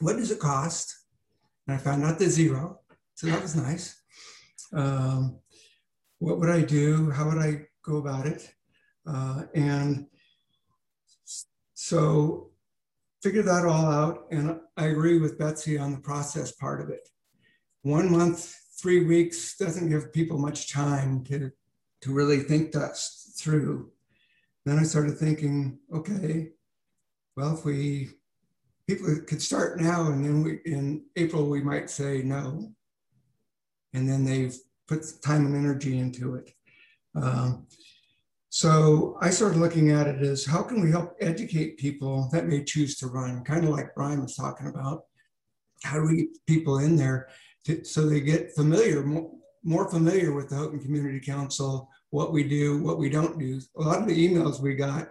What 0.00 0.16
does 0.16 0.30
it 0.30 0.38
cost? 0.38 0.94
And 1.66 1.76
I 1.76 1.78
found 1.78 2.04
out 2.04 2.18
the 2.18 2.28
zero. 2.28 2.80
So 3.14 3.26
that 3.26 3.42
was 3.42 3.56
nice. 3.56 4.00
Um, 4.72 5.38
what 6.18 6.38
would 6.38 6.50
I 6.50 6.62
do? 6.62 7.10
How 7.10 7.28
would 7.28 7.38
I 7.38 7.66
go 7.82 7.98
about 7.98 8.26
it? 8.26 8.50
Uh, 9.06 9.44
and 9.54 10.06
so 11.74 12.50
figure 13.22 13.42
that 13.42 13.64
all 13.64 13.86
out. 13.86 14.26
And 14.30 14.60
I 14.76 14.86
agree 14.86 15.18
with 15.18 15.38
Betsy 15.38 15.78
on 15.78 15.92
the 15.92 16.00
process 16.00 16.52
part 16.52 16.80
of 16.80 16.90
it. 16.90 17.08
One 17.82 18.10
month, 18.10 18.54
three 18.80 19.04
weeks 19.04 19.56
doesn't 19.56 19.88
give 19.88 20.12
people 20.12 20.38
much 20.38 20.72
time 20.72 21.24
to, 21.24 21.50
to 22.00 22.12
really 22.12 22.40
think 22.40 22.72
that 22.72 22.96
through. 23.36 23.90
Then 24.64 24.78
I 24.78 24.82
started 24.84 25.18
thinking, 25.18 25.78
okay, 25.92 26.50
well, 27.36 27.56
if 27.56 27.64
we 27.64 28.10
people 28.86 29.16
could 29.26 29.42
start 29.42 29.80
now 29.80 30.06
and 30.10 30.24
then 30.24 30.42
we 30.42 30.60
in 30.64 31.04
April 31.16 31.48
we 31.48 31.60
might 31.60 31.90
say 31.90 32.22
no. 32.22 32.72
And 33.94 34.08
then 34.08 34.24
they've 34.24 34.56
put 34.86 35.04
time 35.22 35.46
and 35.46 35.56
energy 35.56 35.98
into 35.98 36.34
it. 36.36 36.52
Um, 37.14 37.66
so 38.48 39.18
I 39.20 39.30
started 39.30 39.58
looking 39.58 39.90
at 39.90 40.06
it 40.06 40.22
as 40.22 40.44
how 40.44 40.62
can 40.62 40.80
we 40.80 40.90
help 40.90 41.14
educate 41.20 41.78
people 41.78 42.28
that 42.32 42.46
may 42.46 42.64
choose 42.64 42.96
to 42.98 43.06
run, 43.06 43.44
kind 43.44 43.64
of 43.64 43.70
like 43.70 43.94
Brian 43.94 44.22
was 44.22 44.36
talking 44.36 44.68
about. 44.68 45.04
How 45.84 46.00
do 46.00 46.06
we 46.06 46.16
get 46.16 46.46
people 46.46 46.78
in 46.78 46.96
there 46.96 47.28
to, 47.64 47.84
so 47.84 48.06
they 48.06 48.20
get 48.20 48.54
familiar, 48.54 49.02
more, 49.02 49.30
more 49.62 49.90
familiar 49.90 50.32
with 50.32 50.48
the 50.48 50.56
Houghton 50.56 50.80
Community 50.80 51.20
Council, 51.20 51.88
what 52.10 52.32
we 52.32 52.42
do, 52.42 52.82
what 52.82 52.98
we 52.98 53.10
don't 53.10 53.38
do. 53.38 53.60
A 53.76 53.82
lot 53.82 54.00
of 54.00 54.08
the 54.08 54.28
emails 54.28 54.60
we 54.60 54.74
got 54.74 55.08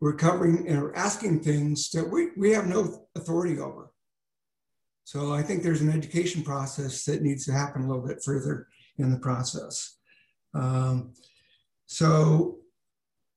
were 0.00 0.14
covering 0.14 0.70
or 0.70 0.94
asking 0.96 1.40
things 1.40 1.90
that 1.90 2.08
we, 2.08 2.28
we 2.36 2.50
have 2.52 2.66
no 2.66 3.06
authority 3.16 3.58
over. 3.58 3.90
So 5.04 5.32
I 5.32 5.42
think 5.42 5.62
there's 5.62 5.82
an 5.82 5.90
education 5.90 6.42
process 6.42 7.04
that 7.04 7.22
needs 7.22 7.44
to 7.46 7.52
happen 7.52 7.82
a 7.82 7.88
little 7.88 8.06
bit 8.06 8.22
further 8.22 8.68
in 8.98 9.10
the 9.10 9.18
process. 9.18 9.98
Um, 10.54 11.12
so 11.86 12.58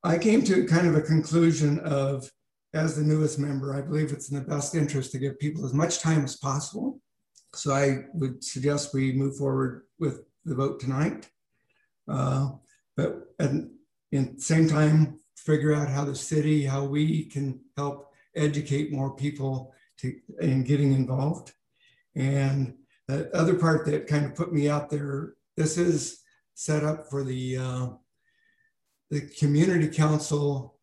I 0.04 0.18
came 0.18 0.44
to 0.44 0.66
kind 0.66 0.88
of 0.88 0.96
a 0.96 1.02
conclusion 1.02 1.80
of, 1.80 2.30
as 2.74 2.96
the 2.96 3.04
newest 3.04 3.40
member, 3.40 3.74
I 3.74 3.82
believe 3.82 4.12
it's 4.12 4.30
in 4.30 4.38
the 4.38 4.44
best 4.44 4.76
interest 4.76 5.12
to 5.12 5.20
give 5.20 5.40
people 5.40 5.66
as 5.66 5.74
much 5.74 6.00
time 6.00 6.24
as 6.24 6.38
possible. 6.38 7.02
So 7.58 7.74
I 7.74 8.06
would 8.14 8.44
suggest 8.44 8.94
we 8.94 9.12
move 9.12 9.38
forward 9.38 9.84
with 10.00 10.26
the 10.46 10.56
vote 10.56 10.80
tonight. 10.80 11.30
Uh, 12.08 12.52
but 12.96 13.34
at, 13.40 13.52
the 14.12 14.34
same 14.38 14.68
time, 14.68 15.20
figure 15.36 15.74
out 15.74 15.90
how 15.90 16.06
the 16.06 16.16
city, 16.16 16.64
how 16.64 16.86
we 16.86 17.26
can 17.26 17.60
help 17.76 18.14
educate 18.36 18.92
more 18.92 19.16
people 19.16 19.74
to, 19.98 20.16
in 20.40 20.64
getting 20.64 20.94
involved. 20.94 21.52
And 22.16 22.76
the 23.08 23.36
other 23.36 23.56
part 23.56 23.86
that 23.86 24.08
kind 24.08 24.26
of 24.26 24.36
put 24.36 24.54
me 24.54 24.70
out 24.70 24.90
there, 24.90 25.34
this 25.58 25.78
is 25.78 26.22
set 26.54 26.84
up 26.84 27.10
for 27.10 27.24
the 27.24 27.58
uh, 27.58 27.88
the 29.10 29.22
community 29.22 29.88
council 29.88 30.78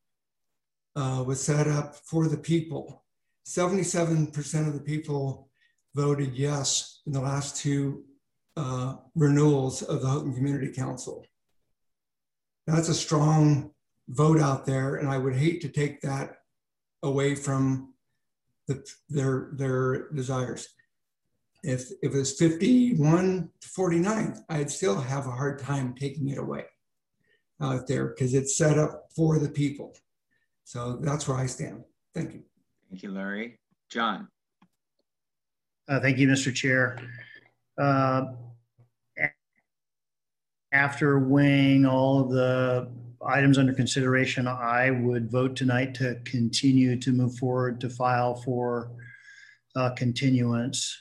uh, 0.97 1.23
was 1.27 1.43
set 1.43 1.67
up 1.67 1.97
for 1.97 2.29
the 2.29 2.37
people. 2.37 3.05
77% 3.47 4.67
of 4.67 4.75
the 4.75 4.81
people 4.81 5.51
voted 5.95 6.37
yes 6.37 7.01
in 7.07 7.13
the 7.13 7.21
last 7.21 7.57
two 7.57 8.05
uh, 8.57 8.97
renewals 9.15 9.83
of 9.83 10.03
the 10.03 10.09
Houghton 10.09 10.35
Community 10.35 10.73
Council. 10.73 11.25
That's 12.67 12.89
a 12.89 12.95
strong 12.95 13.71
vote 14.09 14.41
out 14.41 14.67
there, 14.67 14.97
and 14.97 15.09
I 15.09 15.19
would 15.19 15.37
hate 15.37 15.61
to 15.63 15.69
take 15.69 16.01
that 16.03 16.37
away 17.03 17.35
from 17.35 17.95
the, 18.67 18.85
their, 19.09 19.51
their 19.53 20.11
desires. 20.11 20.69
If, 21.63 21.89
if 22.03 22.15
it's 22.15 22.33
51 22.33 23.51
to 23.61 23.69
49, 23.69 24.45
I'd 24.49 24.71
still 24.71 25.01
have 25.01 25.27
a 25.27 25.31
hard 25.31 25.59
time 25.59 25.95
taking 25.95 26.29
it 26.29 26.39
away 26.39 26.65
out 27.61 27.87
there 27.87 28.09
because 28.09 28.35
it's 28.35 28.57
set 28.57 28.79
up 28.79 29.07
for 29.15 29.39
the 29.39 29.49
people. 29.49 29.95
So 30.65 30.97
that's 30.97 31.29
where 31.29 31.39
I 31.39 31.47
stand. 31.47 31.85
Thank 32.15 32.35
you. 32.35 32.43
Thank 32.91 33.03
you, 33.03 33.13
Larry. 33.13 33.59
John. 33.91 34.29
Uh, 35.87 36.01
thank 36.01 36.19
you, 36.19 36.27
Mr. 36.27 36.55
Chair. 36.55 36.99
Uh, 37.77 38.27
after 40.73 41.19
weighing 41.19 41.85
all 41.85 42.21
of 42.21 42.31
the 42.31 42.89
items 43.27 43.59
under 43.59 43.73
consideration, 43.73 44.49
I 44.49 44.91
would 44.91 45.31
vote 45.31 45.57
tonight 45.57 45.95
to 45.97 46.19
continue 46.25 46.99
to 47.01 47.13
move 47.13 47.37
forward 47.37 47.81
to 47.83 47.91
file 47.91 48.35
for 48.35 48.91
uh, 49.77 49.91
continuance. 49.91 50.99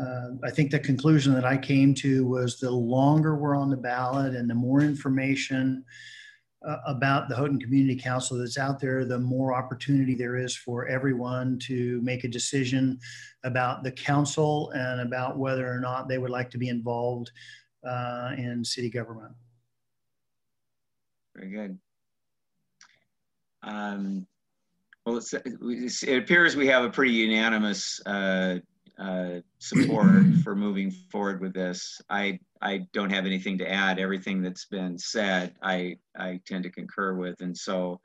Uh, 0.00 0.30
I 0.44 0.50
think 0.50 0.70
the 0.70 0.78
conclusion 0.78 1.32
that 1.34 1.44
I 1.44 1.56
came 1.56 1.94
to 1.96 2.26
was 2.26 2.58
the 2.58 2.70
longer 2.70 3.36
we're 3.36 3.56
on 3.56 3.70
the 3.70 3.76
ballot 3.76 4.34
and 4.34 4.50
the 4.50 4.54
more 4.54 4.80
information 4.80 5.84
uh, 6.66 6.76
about 6.86 7.28
the 7.28 7.36
Houghton 7.36 7.60
Community 7.60 7.96
Council 7.96 8.38
that's 8.38 8.58
out 8.58 8.80
there, 8.80 9.04
the 9.04 9.18
more 9.18 9.54
opportunity 9.54 10.14
there 10.14 10.36
is 10.36 10.56
for 10.56 10.86
everyone 10.86 11.58
to 11.60 12.00
make 12.02 12.24
a 12.24 12.28
decision 12.28 12.98
about 13.44 13.82
the 13.82 13.90
council 13.92 14.70
and 14.70 15.00
about 15.00 15.38
whether 15.38 15.70
or 15.70 15.80
not 15.80 16.08
they 16.08 16.18
would 16.18 16.30
like 16.30 16.50
to 16.50 16.58
be 16.58 16.68
involved 16.68 17.30
uh, 17.88 18.32
in 18.36 18.64
city 18.64 18.90
government. 18.90 19.32
Very 21.34 21.50
good. 21.50 21.78
Um, 23.62 24.26
well, 25.04 25.20
it 25.20 26.18
appears 26.18 26.54
we 26.54 26.68
have 26.68 26.84
a 26.84 26.90
pretty 26.90 27.12
unanimous 27.12 28.00
uh, 28.06 28.58
uh, 28.98 29.40
support 29.58 30.24
for 30.44 30.54
moving 30.54 30.90
forward 30.90 31.40
with 31.40 31.54
this. 31.54 32.00
I 32.08 32.38
I 32.60 32.86
don't 32.92 33.10
have 33.10 33.26
anything 33.26 33.58
to 33.58 33.70
add. 33.70 33.98
Everything 33.98 34.42
that's 34.42 34.66
been 34.66 34.98
said, 34.98 35.54
I 35.62 35.96
I 36.16 36.40
tend 36.46 36.64
to 36.64 36.70
concur 36.70 37.14
with, 37.14 37.40
and 37.40 37.56
so 37.56 38.00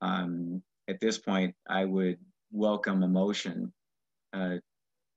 um, 0.00 0.62
at 0.88 1.00
this 1.00 1.18
point, 1.18 1.54
I 1.68 1.84
would 1.84 2.18
welcome 2.52 3.02
a 3.02 3.08
motion 3.08 3.72
uh, 4.32 4.56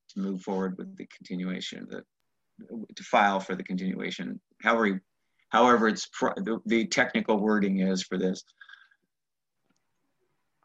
to 0.10 0.20
move 0.20 0.42
forward 0.42 0.78
with 0.78 0.96
the 0.98 1.08
continuation 1.16 1.84
of 1.84 1.90
the 1.90 2.04
to 2.96 3.04
file 3.04 3.40
for 3.40 3.56
the 3.56 3.64
continuation. 3.64 4.40
However, 4.62 5.02
however, 5.50 5.88
it's 5.88 6.10
the, 6.20 6.60
the 6.66 6.88
technical 6.88 7.40
wording 7.40 7.80
is 7.80 8.04
for 8.04 8.18
this. 8.18 8.44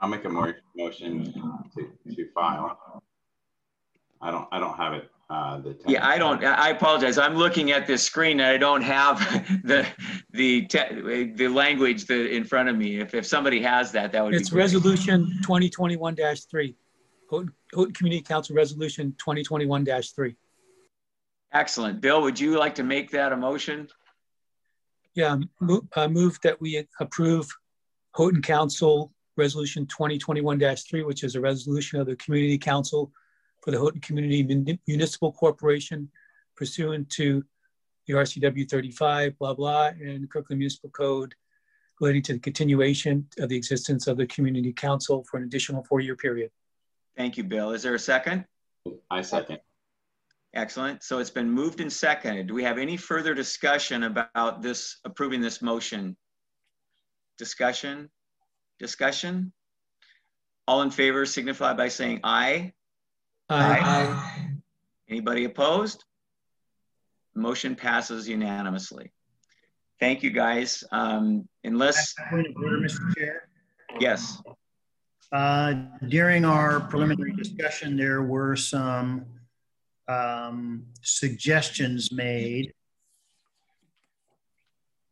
I'll 0.01 0.09
make 0.09 0.25
a 0.25 0.29
motion 0.29 1.33
to, 1.77 2.15
to 2.15 2.29
file. 2.35 3.03
I 4.21 4.31
don't 4.31 4.49
I 4.53 4.59
don't 4.59 4.77
have 4.77 4.95
it. 4.95 5.11
Uh, 5.31 5.59
the 5.59 5.77
yeah, 5.87 6.07
I 6.07 6.19
don't. 6.19 6.45
I 6.45 6.69
apologize. 6.69 7.17
I'm 7.17 7.35
looking 7.35 7.73
at 7.73 7.87
this 7.87 8.03
screen 8.03 8.41
and 8.41 8.49
I 8.49 8.59
don't 8.59 8.83
have 8.83 9.19
the 9.65 9.87
the 10.33 10.67
the 11.35 11.49
language 11.49 12.05
that 12.07 12.31
in 12.31 12.45
front 12.45 12.69
of 12.69 12.77
me. 12.77 13.01
If 13.01 13.15
if 13.15 13.27
somebody 13.27 13.61
has 13.63 13.91
that, 13.93 14.13
that 14.13 14.23
would 14.23 14.35
it's 14.35 14.51
be. 14.51 14.61
It's 14.61 14.75
resolution 14.75 15.41
2021-3, 15.43 16.75
Houghton 17.31 17.95
Community 17.95 18.23
Council 18.23 18.55
Resolution 18.55 19.15
2021-3. 19.27 20.37
Excellent, 21.53 22.01
Bill. 22.01 22.21
Would 22.21 22.39
you 22.39 22.59
like 22.59 22.75
to 22.75 22.83
make 22.83 23.11
that 23.13 23.33
a 23.33 23.37
motion? 23.37 23.89
Yeah, 25.15 25.39
move, 25.61 25.85
uh, 25.97 26.09
move 26.09 26.39
that 26.43 26.61
we 26.61 26.87
approve 27.01 27.49
Houghton 28.13 28.43
Council 28.43 29.13
Resolution 29.37 29.87
2021-3, 29.87 31.07
which 31.07 31.25
is 31.25 31.35
a 31.35 31.41
resolution 31.41 31.99
of 31.99 32.07
the 32.07 32.17
Community 32.17 32.59
Council 32.59 33.11
for 33.65 33.71
the 33.71 33.79
Houghton 33.79 34.01
Community 34.03 34.79
Municipal 34.87 35.33
Corporation 35.33 36.11
pursuant 36.55 37.09
to 37.11 37.43
the 38.07 38.13
RCW 38.13 38.71
35, 38.71 39.39
blah, 39.39 39.55
blah, 39.55 39.87
and 39.87 40.31
Kirkland 40.31 40.59
Municipal 40.59 40.91
Code 40.91 41.35
relating 41.99 42.23
to 42.23 42.35
the 42.35 42.39
continuation 42.39 43.27
of 43.39 43.49
the 43.49 43.57
existence 43.57 44.07
of 44.07 44.19
the 44.19 44.27
Community 44.27 44.73
Council 44.73 45.25
for 45.31 45.39
an 45.39 45.45
additional 45.45 45.83
four-year 45.85 46.15
period. 46.15 46.51
Thank 47.17 47.39
you, 47.39 47.45
Bill. 47.45 47.71
Is 47.71 47.83
there 47.83 47.95
a 47.95 47.99
second? 47.99 48.45
I 49.11 49.23
second. 49.23 49.61
Excellent. 50.53 51.03
So 51.03 51.19
it's 51.19 51.31
been 51.31 51.51
moved 51.51 51.81
and 51.81 51.91
seconded. 51.91 52.49
Do 52.49 52.55
we 52.55 52.65
have 52.65 52.77
any 52.77 52.99
further 52.99 53.33
discussion 53.33 54.03
about 54.03 54.61
this, 54.61 54.99
approving 55.05 55.41
this 55.41 55.63
motion? 55.63 56.17
Discussion? 57.39 58.11
Discussion? 58.79 59.53
All 60.69 60.83
in 60.83 60.91
favor 60.91 61.25
signify 61.25 61.73
by 61.73 61.89
saying 61.89 62.21
aye. 62.23 62.75
Aye. 63.51 63.81
Aye. 63.83 64.51
Anybody 65.09 65.45
opposed? 65.45 66.05
Motion 67.35 67.75
passes 67.75 68.29
unanimously. 68.29 69.13
Thank 70.01 70.23
you, 70.23 70.31
guys. 70.31 70.83
Um, 70.91 71.49
unless. 71.63 72.15
Point 72.31 72.47
of 72.47 72.55
order, 72.57 72.79
Mr. 72.79 73.15
Chair. 73.17 73.49
Yes. 74.01 74.41
Uh, 75.33 75.75
During 76.09 76.45
our 76.45 76.81
preliminary 76.81 77.33
discussion, 77.33 77.97
there 77.97 78.23
were 78.23 78.57
some 78.57 79.27
um, 80.09 80.87
suggestions 81.03 82.13
made. 82.13 82.73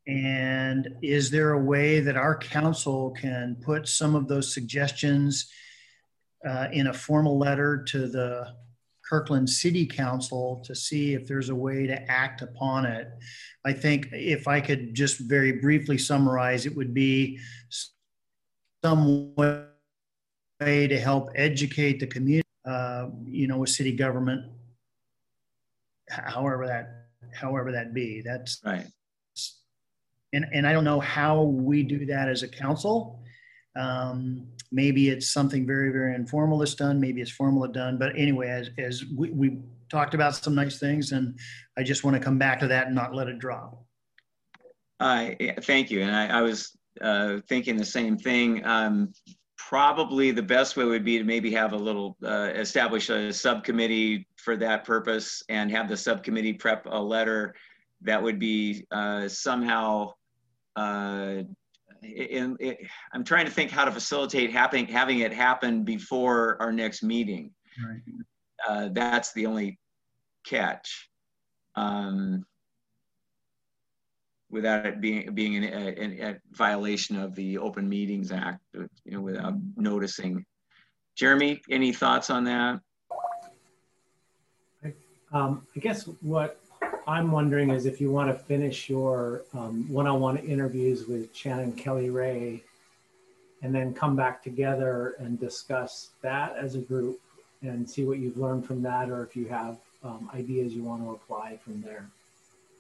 And 0.07 0.89
is 1.03 1.31
there 1.31 1.53
a 1.53 1.63
way 1.63 2.01
that 2.01 2.17
our 2.17 2.37
council 2.37 3.11
can 3.11 3.57
put 3.63 3.89
some 3.89 4.15
of 4.15 4.27
those 4.27 4.53
suggestions 4.53 5.49
uh, 6.47 6.69
in 6.73 6.89
a 6.89 6.93
formal 6.93 7.39
letter 7.39 7.83
to 7.89 8.07
the 8.07 8.55
Kirkland 9.09 9.49
City 9.49 9.87
Council 9.87 10.63
to 10.65 10.75
see 10.75 11.15
if 11.15 11.27
there's 11.27 11.49
a 11.49 11.55
way 11.55 11.87
to 11.87 12.11
act 12.11 12.43
upon 12.43 12.87
it? 12.87 13.09
I 13.65 13.73
think 13.73 14.09
if 14.13 14.49
I 14.49 14.61
could 14.61 14.95
just 14.95 15.21
very 15.21 15.53
briefly 15.53 15.99
summarize, 15.99 16.67
it 16.67 16.75
would 16.75 16.95
be 16.95 17.39
some 18.85 19.35
way 19.37 19.67
to 20.89 20.99
help 20.99 21.31
educate 21.35 22.01
the 22.01 22.07
community, 22.07 22.49
uh, 22.65 23.07
you 23.27 23.47
know, 23.47 23.59
with 23.59 23.71
city 23.71 23.93
government, 23.93 24.51
however 26.09 26.67
that, 26.67 27.07
however 27.35 27.73
that 27.73 27.95
be. 27.95 28.23
That's 28.25 28.61
right. 28.65 28.87
And 30.33 30.47
and 30.53 30.67
I 30.67 30.73
don't 30.73 30.85
know 30.85 31.01
how 31.01 31.43
we 31.43 31.83
do 31.83 32.07
that 32.07 32.29
as 32.29 32.43
a 32.43 32.49
council. 32.49 33.22
Um, 33.77 34.47
maybe 34.71 35.09
it's 35.09 35.33
something 35.33 35.67
very 35.67 35.91
very 35.91 36.15
informal 36.15 36.59
that's 36.59 36.75
done. 36.75 37.01
Maybe 37.01 37.21
it's 37.21 37.31
formal 37.31 37.67
done. 37.69 37.99
But 37.99 38.13
anyway, 38.17 38.49
as 38.49 38.71
as 38.79 39.05
we, 39.17 39.31
we 39.31 39.59
talked 39.89 40.15
about 40.15 40.35
some 40.35 40.55
nice 40.55 40.79
things, 40.79 41.13
and 41.13 41.39
I 41.77 41.83
just 41.83 42.05
want 42.05 42.17
to 42.17 42.21
come 42.21 42.39
back 42.39 42.61
to 42.61 42.69
that 42.69 42.87
and 42.87 42.95
not 42.95 43.15
let 43.15 43.29
it 43.29 43.39
drop. 43.39 43.85
Uh, 45.01 45.31
thank 45.63 45.91
you. 45.91 46.03
And 46.03 46.15
I, 46.15 46.39
I 46.39 46.43
was 46.43 46.77
uh, 47.01 47.39
thinking 47.49 47.77
the 47.77 47.85
same 47.85 48.17
thing. 48.17 48.65
Um, 48.65 49.13
probably 49.57 50.31
the 50.31 50.43
best 50.43 50.77
way 50.77 50.85
would 50.85 51.05
be 51.05 51.19
to 51.19 51.25
maybe 51.25 51.51
have 51.51 51.73
a 51.73 51.77
little 51.77 52.17
uh, 52.25 52.51
establish 52.55 53.09
a 53.09 53.33
subcommittee 53.33 54.27
for 54.37 54.57
that 54.57 54.85
purpose 54.85 55.43
and 55.49 55.71
have 55.71 55.89
the 55.89 55.97
subcommittee 55.97 56.53
prep 56.53 56.87
a 56.91 57.01
letter 57.01 57.55
that 58.03 58.23
would 58.23 58.39
be 58.39 58.87
uh, 58.91 59.27
somehow 59.29 60.13
uh, 60.77 61.37
in, 62.03 62.57
in, 62.59 62.77
I'm 63.13 63.25
trying 63.25 63.47
to 63.47 63.53
think 63.53 63.71
how 63.71 63.85
to 63.85 63.93
facilitate 63.93 64.53
having 64.53 64.87
having 64.87 65.21
it 65.21 65.33
happen 65.33 65.85
before 65.85 66.57
our 66.61 66.73
next 66.73 67.03
meeting. 67.03 67.53
Right. 67.87 68.01
Uh, 68.69 68.89
that's 68.93 69.33
the 69.33 69.47
only 69.47 69.79
catch. 70.45 71.09
Um, 71.75 72.45
without 74.51 74.85
it 74.87 75.01
being 75.01 75.35
being 75.35 75.65
a, 75.65 76.31
a 76.31 76.37
violation 76.53 77.17
of 77.17 77.35
the 77.35 77.59
Open 77.59 77.89
Meetings 77.89 78.31
Act, 78.31 78.61
you 78.75 78.89
know, 79.07 79.21
without 79.21 79.55
noticing. 79.77 80.45
Jeremy, 81.17 81.61
any 81.71 81.93
thoughts 81.93 82.31
on 82.31 82.45
that? 82.45 82.81
Um, 85.33 85.67
I 85.75 85.81
guess 85.81 86.05
what 86.21 86.62
I'm 87.07 87.33
wondering 87.33 87.71
is 87.71 87.87
if 87.87 88.01
you 88.01 88.11
want 88.11 88.31
to 88.31 88.45
finish 88.45 88.89
your 88.89 89.43
um, 89.55 89.91
one-on-one 89.93 90.39
interviews 90.39 91.07
with 91.07 91.35
Shannon 91.35 91.73
Kelly 91.73 92.11
Ray 92.11 92.63
and 93.63 93.75
then 93.75 93.93
come 93.93 94.15
back 94.15 94.43
together 94.43 95.15
and 95.19 95.39
discuss 95.39 96.11
that 96.23 96.57
as 96.57 96.75
a 96.75 96.79
group 96.79 97.21
and 97.63 97.89
see 97.89 98.05
what 98.05 98.19
you've 98.19 98.37
learned 98.37 98.67
from 98.67 98.83
that 98.83 99.09
or 99.09 99.25
if 99.25 99.37
you 99.37 99.47
have 99.47 99.79
um, 100.05 100.31
ideas 100.35 100.75
you 100.75 100.83
want 100.83 101.03
to 101.03 101.11
apply 101.11 101.59
from 101.65 101.81
there. 101.83 102.07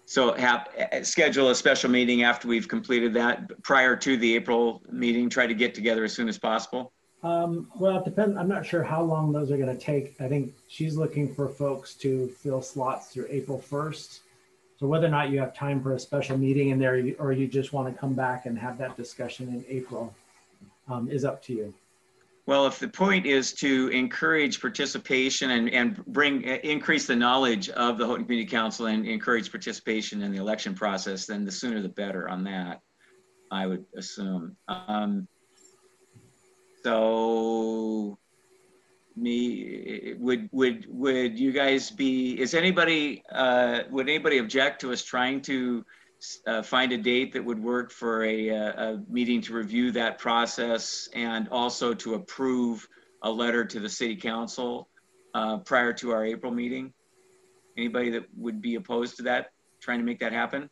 So 0.06 0.32
have 0.34 0.68
schedule 1.02 1.50
a 1.50 1.54
special 1.54 1.88
meeting 1.88 2.22
after 2.22 2.48
we've 2.48 2.68
completed 2.68 3.14
that 3.14 3.62
prior 3.62 3.96
to 3.96 4.16
the 4.16 4.34
April 4.34 4.82
meeting, 4.90 5.30
try 5.30 5.46
to 5.46 5.54
get 5.54 5.74
together 5.74 6.04
as 6.04 6.12
soon 6.12 6.28
as 6.28 6.38
possible. 6.38 6.92
Um, 7.22 7.68
well, 7.76 7.98
it 7.98 8.04
depends. 8.04 8.36
I'm 8.36 8.48
not 8.48 8.66
sure 8.66 8.82
how 8.82 9.02
long 9.02 9.32
those 9.32 9.50
are 9.50 9.56
going 9.56 9.76
to 9.76 9.82
take. 9.82 10.20
I 10.20 10.28
think 10.28 10.54
she's 10.68 10.96
looking 10.96 11.32
for 11.32 11.48
folks 11.48 11.94
to 11.96 12.28
fill 12.28 12.62
slots 12.62 13.08
through 13.08 13.26
April 13.30 13.62
1st. 13.70 14.20
So 14.78 14.88
whether 14.88 15.06
or 15.06 15.10
not 15.10 15.30
you 15.30 15.38
have 15.38 15.54
time 15.54 15.80
for 15.80 15.94
a 15.94 16.00
special 16.00 16.36
meeting 16.36 16.70
in 16.70 16.80
there 16.80 17.00
or 17.20 17.32
you 17.32 17.46
just 17.46 17.72
want 17.72 17.94
to 17.94 17.98
come 17.98 18.14
back 18.14 18.46
and 18.46 18.58
have 18.58 18.78
that 18.78 18.96
discussion 18.96 19.48
in 19.48 19.64
April 19.68 20.12
um, 20.88 21.08
is 21.08 21.24
up 21.24 21.40
to 21.44 21.52
you. 21.52 21.74
Well, 22.46 22.66
if 22.66 22.80
the 22.80 22.88
point 22.88 23.24
is 23.24 23.52
to 23.54 23.88
encourage 23.90 24.60
participation 24.60 25.52
and, 25.52 25.70
and 25.70 26.04
bring 26.06 26.42
increase 26.42 27.06
the 27.06 27.14
knowledge 27.14 27.68
of 27.70 27.98
the 27.98 28.04
Houghton 28.04 28.24
Community 28.24 28.50
Council 28.50 28.86
and 28.86 29.06
encourage 29.06 29.52
participation 29.52 30.22
in 30.22 30.32
the 30.32 30.38
election 30.38 30.74
process, 30.74 31.26
then 31.26 31.44
the 31.44 31.52
sooner 31.52 31.80
the 31.80 31.88
better 31.88 32.28
on 32.28 32.42
that, 32.44 32.80
I 33.52 33.68
would 33.68 33.84
assume. 33.96 34.56
Um, 34.66 35.28
so 36.84 38.18
me 39.14 40.14
would 40.18 40.48
would 40.52 40.86
would 40.88 41.38
you 41.38 41.52
guys 41.52 41.90
be 41.90 42.40
is 42.40 42.54
anybody 42.54 43.22
uh 43.30 43.80
would 43.90 44.08
anybody 44.08 44.38
object 44.38 44.80
to 44.80 44.90
us 44.90 45.02
trying 45.02 45.40
to 45.40 45.84
uh, 46.46 46.62
find 46.62 46.92
a 46.92 46.98
date 46.98 47.32
that 47.32 47.44
would 47.44 47.62
work 47.62 47.90
for 47.90 48.24
a, 48.24 48.48
a, 48.48 49.02
meeting 49.08 49.40
to 49.42 49.52
review 49.52 49.90
that 49.90 50.18
process 50.18 51.08
and 51.14 51.48
also 51.48 51.92
to 51.94 52.14
approve 52.14 52.86
a 53.22 53.30
letter 53.30 53.64
to 53.64 53.80
the 53.80 53.88
city 53.88 54.16
council 54.16 54.88
uh, 55.34 55.58
prior 55.58 55.92
to 55.92 56.10
our 56.12 56.24
April 56.24 56.52
meeting? 56.52 56.92
Anybody 57.76 58.10
that 58.10 58.24
would 58.36 58.60
be 58.60 58.76
opposed 58.76 59.16
to 59.16 59.22
that, 59.24 59.52
trying 59.80 59.98
to 59.98 60.04
make 60.04 60.20
that 60.20 60.32
happen? 60.32 60.68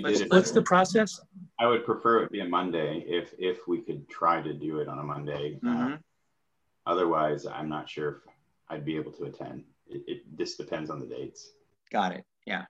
What's, 0.00 0.20
what's 0.28 0.50
the 0.50 0.62
process? 0.62 1.20
I 1.60 1.66
would 1.66 1.84
prefer 1.84 2.22
it 2.22 2.32
be 2.32 2.40
a 2.40 2.48
Monday 2.48 3.04
if 3.06 3.34
if 3.38 3.66
we 3.66 3.80
could 3.80 4.08
try 4.08 4.40
to 4.40 4.52
do 4.52 4.78
it 4.78 4.88
on 4.88 4.98
a 4.98 5.02
Monday. 5.02 5.58
Mm 5.62 5.76
-hmm. 5.76 5.92
uh, 5.92 5.98
otherwise, 6.92 7.46
I'm 7.46 7.68
not 7.68 7.88
sure 7.88 8.08
if 8.08 8.18
I'd 8.70 8.84
be 8.84 8.96
able 9.00 9.12
to 9.12 9.24
attend. 9.24 9.64
It, 9.86 10.02
it 10.06 10.20
just 10.38 10.58
depends 10.58 10.90
on 10.90 11.00
the 11.00 11.06
dates. 11.06 11.52
Got 11.90 12.12
it. 12.12 12.24
Yeah. 12.46 12.64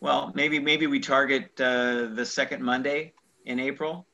Well, 0.00 0.32
maybe 0.34 0.58
maybe 0.60 0.86
we 0.86 1.00
target 1.00 1.44
uh, 1.60 2.14
the 2.14 2.26
second 2.26 2.62
Monday 2.62 3.12
in 3.44 3.58
April. 3.60 4.06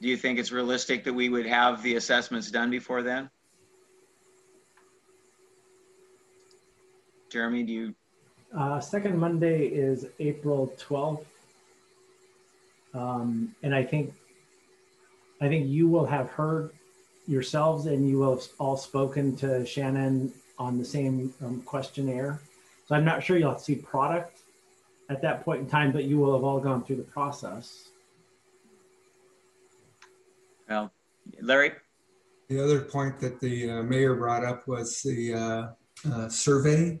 Do 0.00 0.08
you 0.08 0.16
think 0.16 0.38
it's 0.38 0.52
realistic 0.52 1.04
that 1.04 1.14
we 1.14 1.28
would 1.28 1.46
have 1.46 1.82
the 1.82 1.96
assessments 1.96 2.50
done 2.50 2.70
before 2.70 3.02
then? 3.02 3.30
Jeremy, 7.30 7.62
do 7.64 7.72
you? 7.72 7.94
Uh, 8.56 8.80
second 8.80 9.18
Monday 9.18 9.66
is 9.66 10.06
April 10.18 10.72
12th. 10.78 11.37
Um, 12.94 13.54
and 13.62 13.74
I 13.74 13.84
think, 13.84 14.14
I 15.40 15.48
think 15.48 15.68
you 15.68 15.88
will 15.88 16.06
have 16.06 16.28
heard 16.30 16.72
yourselves 17.26 17.86
and 17.86 18.08
you 18.08 18.18
will 18.18 18.36
have 18.36 18.46
all 18.58 18.76
spoken 18.76 19.36
to 19.36 19.64
Shannon 19.66 20.32
on 20.58 20.78
the 20.78 20.84
same 20.84 21.32
um, 21.42 21.60
questionnaire. 21.62 22.40
So 22.86 22.94
I'm 22.94 23.04
not 23.04 23.22
sure 23.22 23.36
you'll 23.36 23.58
see 23.58 23.76
product 23.76 24.40
at 25.10 25.22
that 25.22 25.44
point 25.44 25.60
in 25.60 25.68
time, 25.68 25.92
but 25.92 26.04
you 26.04 26.18
will 26.18 26.32
have 26.34 26.44
all 26.44 26.60
gone 26.60 26.84
through 26.84 26.96
the 26.96 27.02
process. 27.02 27.90
Well, 30.68 30.92
Larry? 31.40 31.72
The 32.48 32.62
other 32.62 32.80
point 32.80 33.20
that 33.20 33.40
the 33.40 33.70
uh, 33.70 33.82
mayor 33.82 34.14
brought 34.14 34.44
up 34.44 34.66
was 34.66 35.02
the 35.02 35.34
uh, 35.34 36.10
uh, 36.10 36.28
survey. 36.28 36.98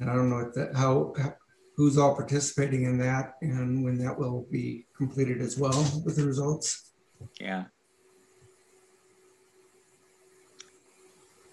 And 0.00 0.10
I 0.10 0.14
don't 0.14 0.30
know 0.30 0.36
what 0.36 0.54
that, 0.54 0.74
how, 0.74 1.12
how, 1.16 1.34
who's 1.76 1.98
all 1.98 2.14
participating 2.14 2.84
in 2.84 2.98
that 2.98 3.34
and 3.42 3.84
when 3.84 3.98
that 3.98 4.16
will 4.18 4.46
be 4.50 4.86
completed 4.96 5.40
as 5.40 5.58
well 5.58 5.84
with 6.04 6.16
the 6.16 6.24
results. 6.24 6.92
Yeah. 7.40 7.64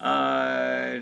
Uh, 0.00 1.00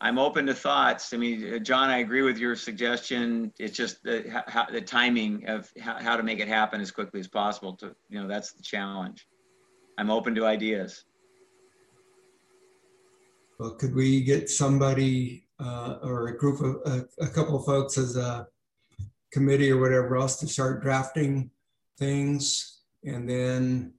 I'm 0.00 0.18
open 0.18 0.46
to 0.46 0.54
thoughts. 0.54 1.12
I 1.14 1.16
mean, 1.16 1.54
uh, 1.54 1.58
John, 1.58 1.88
I 1.88 1.98
agree 1.98 2.22
with 2.22 2.38
your 2.38 2.54
suggestion. 2.54 3.52
It's 3.58 3.76
just 3.76 4.02
the, 4.02 4.42
how, 4.46 4.66
the 4.66 4.82
timing 4.82 5.48
of 5.48 5.70
how, 5.80 5.98
how 5.98 6.16
to 6.16 6.22
make 6.22 6.38
it 6.38 6.48
happen 6.48 6.80
as 6.80 6.90
quickly 6.90 7.20
as 7.20 7.28
possible. 7.28 7.74
To 7.76 7.94
you 8.10 8.20
know, 8.20 8.28
that's 8.28 8.52
the 8.52 8.62
challenge. 8.62 9.26
I'm 9.98 10.10
open 10.10 10.34
to 10.34 10.44
ideas. 10.44 11.04
Well, 13.58 13.70
could 13.70 13.94
we 13.94 14.20
get 14.20 14.50
somebody 14.50 15.45
uh, 15.58 15.98
or 16.02 16.28
a 16.28 16.36
group 16.36 16.60
of 16.60 17.06
a, 17.18 17.28
couple 17.28 17.56
of 17.56 17.64
folks 17.64 17.96
as 17.98 18.16
a 18.16 18.46
committee 19.32 19.70
or 19.70 19.80
whatever 19.80 20.16
else 20.16 20.38
to 20.40 20.46
start 20.46 20.82
drafting 20.82 21.50
things, 21.98 22.80
and 23.04 23.28
then 23.28 23.92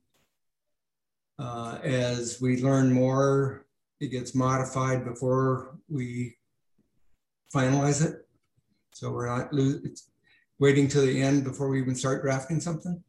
uh, 1.39 1.79
as 1.83 2.39
we 2.41 2.61
learn 2.61 2.91
more, 2.91 3.65
it 3.99 4.07
gets 4.07 4.35
modified 4.35 5.03
before 5.03 5.77
we 5.89 6.37
finalize 7.53 8.05
it. 8.05 8.27
So 8.93 9.11
we're 9.11 9.27
not 9.27 9.51
waiting 10.59 10.87
to 10.89 11.01
the 11.01 11.21
end 11.21 11.43
before 11.43 11.69
we 11.69 11.79
even 11.79 11.95
start 11.95 12.21
drafting 12.21 12.59
something. 12.59 13.03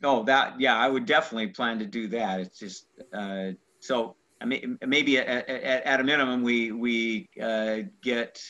No, 0.00 0.22
that 0.24 0.60
yeah, 0.60 0.76
I 0.76 0.88
would 0.88 1.06
definitely 1.06 1.48
plan 1.48 1.78
to 1.78 1.86
do 1.86 2.08
that. 2.08 2.40
It's 2.40 2.58
just 2.58 2.86
uh, 3.14 3.52
so 3.80 4.16
I 4.42 4.44
mean, 4.44 4.78
maybe 4.84 5.18
at, 5.18 5.48
at, 5.48 5.82
at, 5.84 6.00
a 6.00 6.04
minimum 6.04 6.42
we 6.42 6.72
we 6.72 7.28
uh, 7.40 7.78
get 8.02 8.42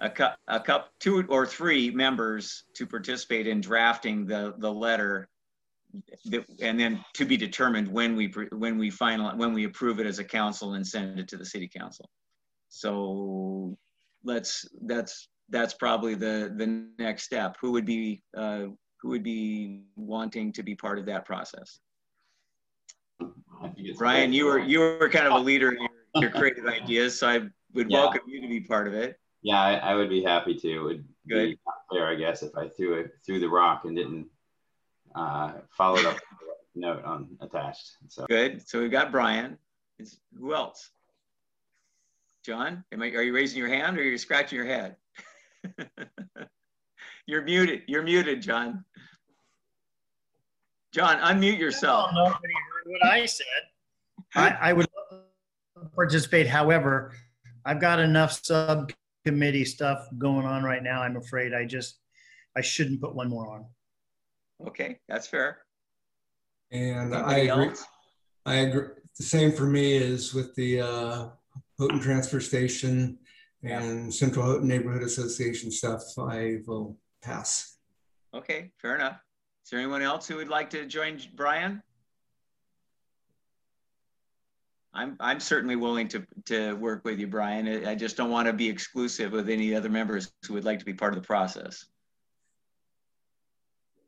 a 0.00 0.10
cup 0.10 0.36
a 0.46 0.60
cup 0.60 0.90
two 1.00 1.24
or 1.28 1.46
three 1.46 1.90
members 1.90 2.64
to 2.76 2.86
participate 2.86 3.46
in 3.46 3.60
drafting 3.60 4.26
the 4.26 4.54
the 4.58 4.70
letter 4.70 5.28
that- 6.26 6.46
and 6.60 6.78
then 6.78 7.04
to 7.14 7.24
be 7.24 7.36
determined 7.36 7.88
when 7.88 8.16
we, 8.16 8.32
when 8.52 8.78
we 8.78 8.90
final, 8.90 9.36
when 9.36 9.52
we 9.52 9.64
approve 9.64 10.00
it 10.00 10.06
as 10.06 10.18
a 10.18 10.24
council 10.24 10.74
and 10.74 10.86
send 10.86 11.18
it 11.18 11.28
to 11.28 11.36
the 11.36 11.44
city 11.44 11.68
council. 11.68 12.08
So 12.68 13.76
let's, 14.24 14.66
that's, 14.82 15.28
that's 15.50 15.74
probably 15.74 16.14
the, 16.14 16.54
the 16.56 16.86
next 16.98 17.24
step. 17.24 17.56
Who 17.60 17.72
would 17.72 17.84
be, 17.84 18.22
uh, 18.36 18.66
who 19.00 19.08
would 19.10 19.22
be 19.22 19.82
wanting 19.96 20.52
to 20.54 20.62
be 20.62 20.74
part 20.74 20.98
of 20.98 21.06
that 21.06 21.24
process? 21.24 21.80
Brian, 23.96 24.32
you 24.32 24.46
were, 24.46 24.58
you 24.58 24.80
were 24.80 25.08
kind 25.08 25.26
of 25.26 25.34
a 25.34 25.38
leader 25.38 25.72
in 25.72 25.82
your, 25.82 26.22
your 26.22 26.30
creative 26.30 26.66
ideas, 26.66 27.18
so 27.18 27.28
I 27.28 27.40
would 27.74 27.90
Yeah. 27.90 28.00
welcome 28.00 28.22
you 28.26 28.40
to 28.40 28.48
be 28.48 28.60
part 28.60 28.88
of 28.88 28.94
it. 28.94 29.18
Yeah, 29.42 29.60
I, 29.60 29.74
I 29.74 29.94
would 29.94 30.08
be 30.08 30.22
happy 30.22 30.54
to. 30.54 30.68
It 30.68 30.82
would 30.82 31.04
Good. 31.28 31.50
be 31.50 31.58
not 31.66 31.74
fair, 31.90 32.06
I 32.06 32.14
guess, 32.14 32.42
if 32.42 32.56
I 32.56 32.68
threw 32.68 32.94
it 32.94 33.12
threw 33.24 33.40
the 33.40 33.48
rock 33.48 33.84
and 33.84 33.96
didn't 33.96 34.26
uh, 35.14 35.52
follow 35.70 35.98
up 36.08 36.16
a 36.16 36.78
note 36.78 37.04
on 37.04 37.36
attached. 37.40 37.96
So 38.08 38.26
Good. 38.28 38.66
So 38.68 38.80
we've 38.80 38.90
got 38.90 39.10
Brian. 39.10 39.58
Is, 39.98 40.18
who 40.38 40.54
else? 40.54 40.90
John, 42.44 42.84
am 42.92 43.02
I, 43.02 43.06
are 43.10 43.22
you 43.22 43.34
raising 43.34 43.58
your 43.58 43.68
hand 43.68 43.98
or 43.98 44.00
are 44.00 44.04
you 44.04 44.18
scratching 44.18 44.56
your 44.56 44.66
head? 44.66 44.96
You're 47.26 47.42
muted. 47.42 47.82
You're 47.86 48.02
muted, 48.02 48.42
John. 48.42 48.84
John, 50.92 51.18
unmute 51.18 51.58
yourself. 51.58 52.10
Nobody 52.84 53.00
heard 53.00 53.08
what 53.08 53.12
I 53.12 53.26
said. 53.26 53.46
I, 54.34 54.70
I 54.70 54.72
would 54.72 54.86
participate. 55.94 56.46
However, 56.46 57.12
I've 57.64 57.80
got 57.80 57.98
enough 57.98 58.40
subcommittee 58.42 59.64
stuff 59.64 60.06
going 60.18 60.46
on 60.46 60.62
right 60.62 60.82
now. 60.82 61.02
I'm 61.02 61.16
afraid 61.16 61.54
I 61.54 61.64
just, 61.64 61.98
I 62.56 62.60
shouldn't 62.60 63.00
put 63.00 63.14
one 63.14 63.28
more 63.28 63.48
on. 63.54 63.66
Okay, 64.68 64.98
that's 65.08 65.26
fair. 65.26 65.58
And 66.70 67.14
I 67.14 67.38
agree. 67.38 67.66
else? 67.68 67.84
I 68.46 68.54
agree. 68.56 68.88
The 69.18 69.24
same 69.24 69.52
for 69.52 69.66
me 69.66 69.94
is 69.94 70.32
with 70.32 70.54
the 70.54 70.80
uh, 70.80 71.28
Houghton 71.78 72.00
Transfer 72.00 72.40
Station 72.40 73.18
and 73.62 74.12
Central 74.12 74.44
Houghton 74.44 74.68
Neighborhood 74.68 75.02
Association 75.02 75.70
stuff. 75.70 76.02
I 76.18 76.58
will 76.66 76.96
pass. 77.22 77.76
Okay, 78.34 78.70
fair 78.80 78.94
enough. 78.94 79.20
Is 79.64 79.70
there 79.70 79.80
anyone 79.80 80.02
else 80.02 80.26
who 80.26 80.36
would 80.36 80.48
like 80.48 80.70
to 80.70 80.86
join 80.86 81.20
Brian? 81.34 81.82
I'm, 84.94 85.16
I'm 85.20 85.40
certainly 85.40 85.76
willing 85.76 86.08
to, 86.08 86.26
to 86.46 86.74
work 86.74 87.04
with 87.04 87.18
you, 87.18 87.26
Brian. 87.26 87.86
I- 87.86 87.94
just 87.94 88.16
don't 88.16 88.30
want 88.30 88.46
to 88.46 88.52
be 88.52 88.68
exclusive 88.68 89.32
with 89.32 89.48
any 89.48 89.74
other 89.74 89.88
members 89.88 90.32
who 90.46 90.54
would 90.54 90.64
like 90.64 90.78
to 90.80 90.84
be 90.84 90.92
part 90.92 91.14
of 91.14 91.22
the 91.22 91.26
process. 91.26 91.86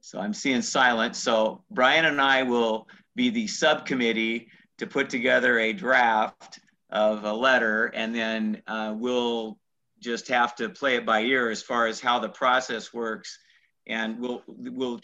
So 0.00 0.20
I'm 0.20 0.34
seeing 0.34 0.62
silence. 0.62 1.18
So 1.18 1.62
Brian 1.70 2.04
and 2.04 2.20
I 2.20 2.42
will 2.42 2.88
be 3.14 3.30
the 3.30 3.46
subcommittee 3.46 4.48
to 4.78 4.86
put 4.86 5.08
together 5.08 5.58
a 5.58 5.72
draft 5.72 6.60
of 6.90 7.24
a 7.24 7.32
letter 7.32 7.86
and 7.94 8.14
then 8.14 8.62
uh, 8.66 8.94
we'll 8.96 9.58
just 10.00 10.28
have 10.28 10.54
to 10.56 10.68
play 10.68 10.96
it 10.96 11.06
by 11.06 11.20
ear 11.22 11.50
as 11.50 11.62
far 11.62 11.86
as 11.86 12.00
how 12.00 12.18
the 12.18 12.28
process 12.28 12.92
works. 12.92 13.38
And 13.86 14.18
we'll, 14.18 14.42
we'll, 14.46 15.00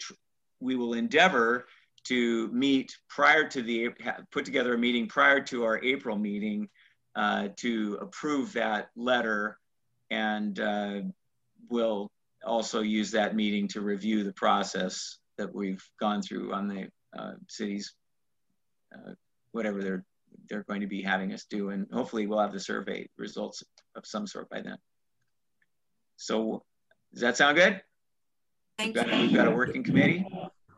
we 0.59 0.75
will 0.75 0.93
endeavor 0.93 1.65
to 2.05 2.47
meet 2.49 2.95
prior 3.09 3.47
to 3.49 3.61
the, 3.61 3.89
put 4.31 4.45
together 4.45 4.73
a 4.73 4.77
meeting 4.77 5.07
prior 5.07 5.39
to 5.39 5.63
our 5.63 5.83
April 5.83 6.17
meeting 6.17 6.67
uh, 7.15 7.49
to 7.57 7.97
approve 8.01 8.53
that 8.53 8.89
letter. 8.95 9.57
And 10.09 10.59
uh, 10.59 11.01
we'll 11.69 12.09
also 12.45 12.81
use 12.81 13.11
that 13.11 13.35
meeting 13.35 13.67
to 13.69 13.81
review 13.81 14.23
the 14.23 14.33
process 14.33 15.19
that 15.37 15.53
we've 15.53 15.83
gone 15.99 16.21
through 16.21 16.53
on 16.53 16.67
the 16.67 16.87
uh, 17.17 17.33
city's, 17.47 17.93
uh, 18.93 19.13
whatever 19.51 19.81
they're, 19.81 20.05
they're 20.49 20.63
going 20.63 20.81
to 20.81 20.87
be 20.87 21.01
having 21.01 21.33
us 21.33 21.45
do. 21.49 21.69
And 21.69 21.87
hopefully 21.91 22.27
we'll 22.27 22.39
have 22.39 22.53
the 22.53 22.59
survey 22.59 23.07
results 23.17 23.63
of 23.95 24.05
some 24.05 24.25
sort 24.25 24.49
by 24.49 24.61
then. 24.61 24.77
So 26.17 26.63
does 27.13 27.21
that 27.21 27.37
sound 27.37 27.57
good? 27.57 27.81
We've 28.79 28.93
got, 28.93 29.11
a- 29.13 29.17
we've 29.17 29.33
got 29.33 29.47
a 29.47 29.51
working 29.51 29.83
committee. 29.83 30.25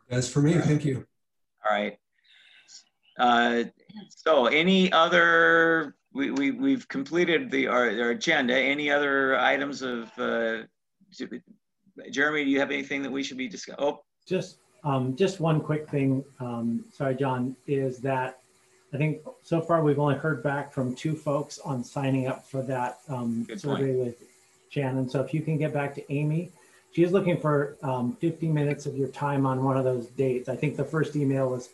That's 0.08 0.28
for 0.28 0.42
me. 0.42 0.54
Thank 0.54 0.84
you. 0.84 1.06
All 1.68 1.76
right. 1.76 1.98
Uh, 3.18 3.64
so 4.08 4.46
any 4.46 4.90
other, 4.92 5.94
we, 6.12 6.30
we, 6.30 6.50
we've 6.50 6.86
completed 6.88 7.50
the, 7.50 7.66
our, 7.68 7.84
our 7.84 8.10
agenda. 8.10 8.56
Any 8.56 8.90
other 8.90 9.38
items 9.38 9.82
of, 9.82 10.10
uh, 10.18 10.62
Jeremy, 12.10 12.44
do 12.44 12.50
you 12.50 12.58
have 12.58 12.70
anything 12.70 13.02
that 13.02 13.10
we 13.12 13.22
should 13.22 13.38
be 13.38 13.48
discussing? 13.48 13.82
Oh, 13.82 14.00
Just, 14.26 14.58
um, 14.82 15.16
just 15.16 15.40
one 15.40 15.60
quick 15.60 15.88
thing, 15.88 16.24
um, 16.40 16.84
sorry, 16.92 17.14
John, 17.14 17.56
is 17.66 17.98
that 17.98 18.40
I 18.92 18.96
think 18.96 19.22
so 19.42 19.60
far 19.60 19.82
we've 19.82 19.98
only 19.98 20.14
heard 20.14 20.42
back 20.42 20.72
from 20.72 20.94
two 20.94 21.16
folks 21.16 21.58
on 21.58 21.82
signing 21.82 22.26
up 22.26 22.46
for 22.46 22.62
that, 22.62 22.98
um, 23.08 23.46
survey 23.56 23.96
with 23.96 24.22
Shannon. 24.68 25.08
So 25.08 25.20
if 25.20 25.32
you 25.32 25.40
can 25.40 25.56
get 25.56 25.72
back 25.72 25.94
to 25.94 26.12
Amy, 26.12 26.52
she 26.94 27.02
is 27.02 27.10
looking 27.10 27.36
for, 27.36 27.76
um, 27.82 28.16
50 28.20 28.48
minutes 28.48 28.86
of 28.86 28.96
your 28.96 29.08
time 29.08 29.46
on 29.46 29.64
one 29.64 29.76
of 29.76 29.84
those 29.84 30.06
dates. 30.06 30.48
I 30.48 30.54
think 30.54 30.76
the 30.76 30.84
first 30.84 31.16
email 31.16 31.50
was 31.50 31.70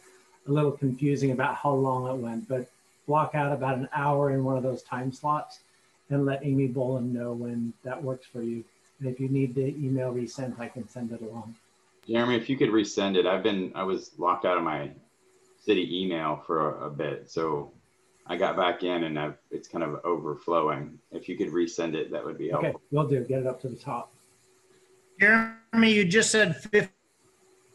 a 0.49 0.51
little 0.51 0.73
confusing 0.73 1.33
about 1.33 1.57
how 1.57 1.75
long 1.75 2.09
it 2.09 2.19
went, 2.19 2.49
but 2.49 2.67
block 3.07 3.35
out 3.35 3.53
about 3.53 3.77
an 3.77 3.89
hour 3.93 4.31
in 4.31 4.43
one 4.45 4.57
of 4.57 4.63
those 4.63 4.83
time 4.83 5.13
slots 5.13 5.61
and 6.09 6.25
let 6.25 6.45
Amy 6.45 6.69
Boland 6.69 7.13
know 7.13 7.35
when 7.35 7.75
that 7.85 8.03
works 8.03 8.27
for 8.27 8.43
you. 8.43 8.65
And 8.99 9.09
if 9.09 9.21
you 9.21 9.29
need 9.29 9.55
the 9.55 9.69
email 9.77 10.11
resent, 10.11 10.55
I 10.59 10.69
can 10.69 10.89
send 10.89 11.13
it 11.13 11.21
along. 11.21 11.55
Jeremy, 12.07 12.37
if 12.37 12.49
you 12.49 12.57
could 12.57 12.71
resend 12.71 13.17
it, 13.17 13.27
I've 13.27 13.43
been 13.43 13.73
I 13.75 13.83
was 13.83 14.13
locked 14.19 14.47
out 14.47 14.57
of 14.57 14.65
my 14.65 14.91
city 15.63 16.03
email 16.03 16.43
for 16.47 16.77
a, 16.77 16.87
a 16.87 16.91
bit, 16.91 17.31
so 17.31 17.71
I 18.27 18.37
got 18.37 18.57
back 18.57 18.83
in 18.83 19.05
and 19.05 19.19
I've, 19.19 19.37
it's 19.51 19.69
kind 19.69 19.85
of 19.85 20.01
overflowing. 20.05 20.99
If 21.13 21.29
you 21.29 21.37
could 21.37 21.49
resend 21.49 21.95
it, 21.95 22.11
that 22.11 22.25
would 22.25 22.39
be 22.39 22.49
helpful. 22.49 22.71
Okay, 22.71 22.79
will 22.91 23.07
do. 23.07 23.23
Get 23.25 23.41
it 23.41 23.47
up 23.47 23.61
to 23.63 23.69
the 23.69 23.77
top. 23.77 24.13
Jeremy, 25.21 25.93
you 25.93 26.05
just 26.07 26.31
said 26.31 26.57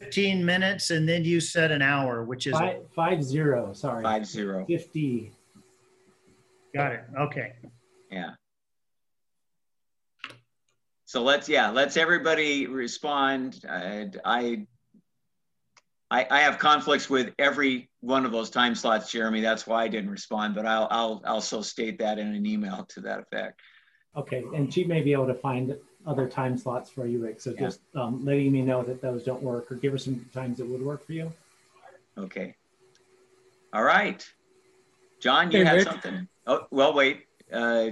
15 0.00 0.44
minutes 0.44 0.90
and 0.90 1.08
then 1.08 1.24
you 1.24 1.40
said 1.40 1.70
an 1.70 1.80
hour, 1.80 2.24
which 2.24 2.46
is, 2.46 2.54
Five, 2.54 2.82
five 2.94 3.22
zero, 3.22 3.72
sorry. 3.72 4.02
Five 4.02 4.26
zero. 4.26 4.64
Fifty. 4.66 5.32
got 6.74 6.92
it. 6.92 7.04
Okay. 7.16 7.52
Yeah. 8.10 8.30
So 11.04 11.22
let's, 11.22 11.48
yeah, 11.48 11.70
let's 11.70 11.96
everybody 11.96 12.66
respond. 12.66 13.64
I, 13.70 14.10
I, 14.24 14.66
I, 16.10 16.26
I 16.28 16.40
have 16.40 16.58
conflicts 16.58 17.08
with 17.08 17.32
every 17.38 17.88
one 18.00 18.26
of 18.26 18.32
those 18.32 18.50
time 18.50 18.74
slots, 18.74 19.12
Jeremy. 19.12 19.40
That's 19.40 19.68
why 19.68 19.84
I 19.84 19.88
didn't 19.88 20.10
respond, 20.10 20.56
but 20.56 20.66
I'll, 20.66 20.88
I'll 20.90 21.22
also 21.24 21.62
state 21.62 22.00
that 22.00 22.18
in 22.18 22.34
an 22.34 22.44
email 22.44 22.84
to 22.88 23.00
that 23.02 23.20
effect. 23.20 23.60
Okay, 24.16 24.42
and 24.54 24.72
she 24.72 24.82
may 24.84 25.02
be 25.02 25.12
able 25.12 25.26
to 25.26 25.34
find 25.34 25.76
other 26.06 26.28
time 26.28 26.56
slots 26.56 26.88
for 26.90 27.06
you, 27.06 27.18
Rick. 27.22 27.40
So 27.40 27.50
Yeah. 27.50 27.60
just 27.62 27.80
um, 27.94 28.24
letting 28.24 28.52
me 28.52 28.62
know 28.62 28.82
that 28.82 29.00
those 29.02 29.24
don't 29.24 29.42
work 29.42 29.70
or 29.70 29.74
give 29.74 29.92
her 29.92 29.98
some 29.98 30.24
times 30.32 30.58
that 30.58 30.66
would 30.66 30.82
work 30.82 31.04
for 31.04 31.12
you. 31.12 31.32
Okay. 32.16 32.54
All 33.72 33.82
right. 33.82 34.26
John, 35.20 35.50
you 35.50 35.58
Hey, 35.58 35.64
had 35.64 35.74
Rick. 35.76 35.84
something? 35.88 36.28
Oh, 36.46 36.66
well, 36.70 36.94
wait. 36.94 37.24
Uh, 37.52 37.90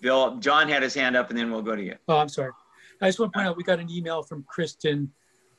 Bill, 0.00 0.36
John 0.38 0.68
had 0.68 0.82
his 0.82 0.94
hand 0.94 1.16
up 1.16 1.30
and 1.30 1.38
then 1.38 1.50
we'll 1.50 1.62
go 1.62 1.76
to 1.76 1.82
you. 1.82 1.94
Oh, 2.08 2.18
I'm 2.18 2.28
sorry. 2.28 2.50
I 3.00 3.06
just 3.08 3.18
want 3.20 3.32
to 3.32 3.36
point 3.38 3.48
out, 3.48 3.56
we 3.56 3.62
got 3.62 3.78
an 3.80 3.90
email 3.90 4.22
from 4.22 4.44
Kristen. 4.48 5.12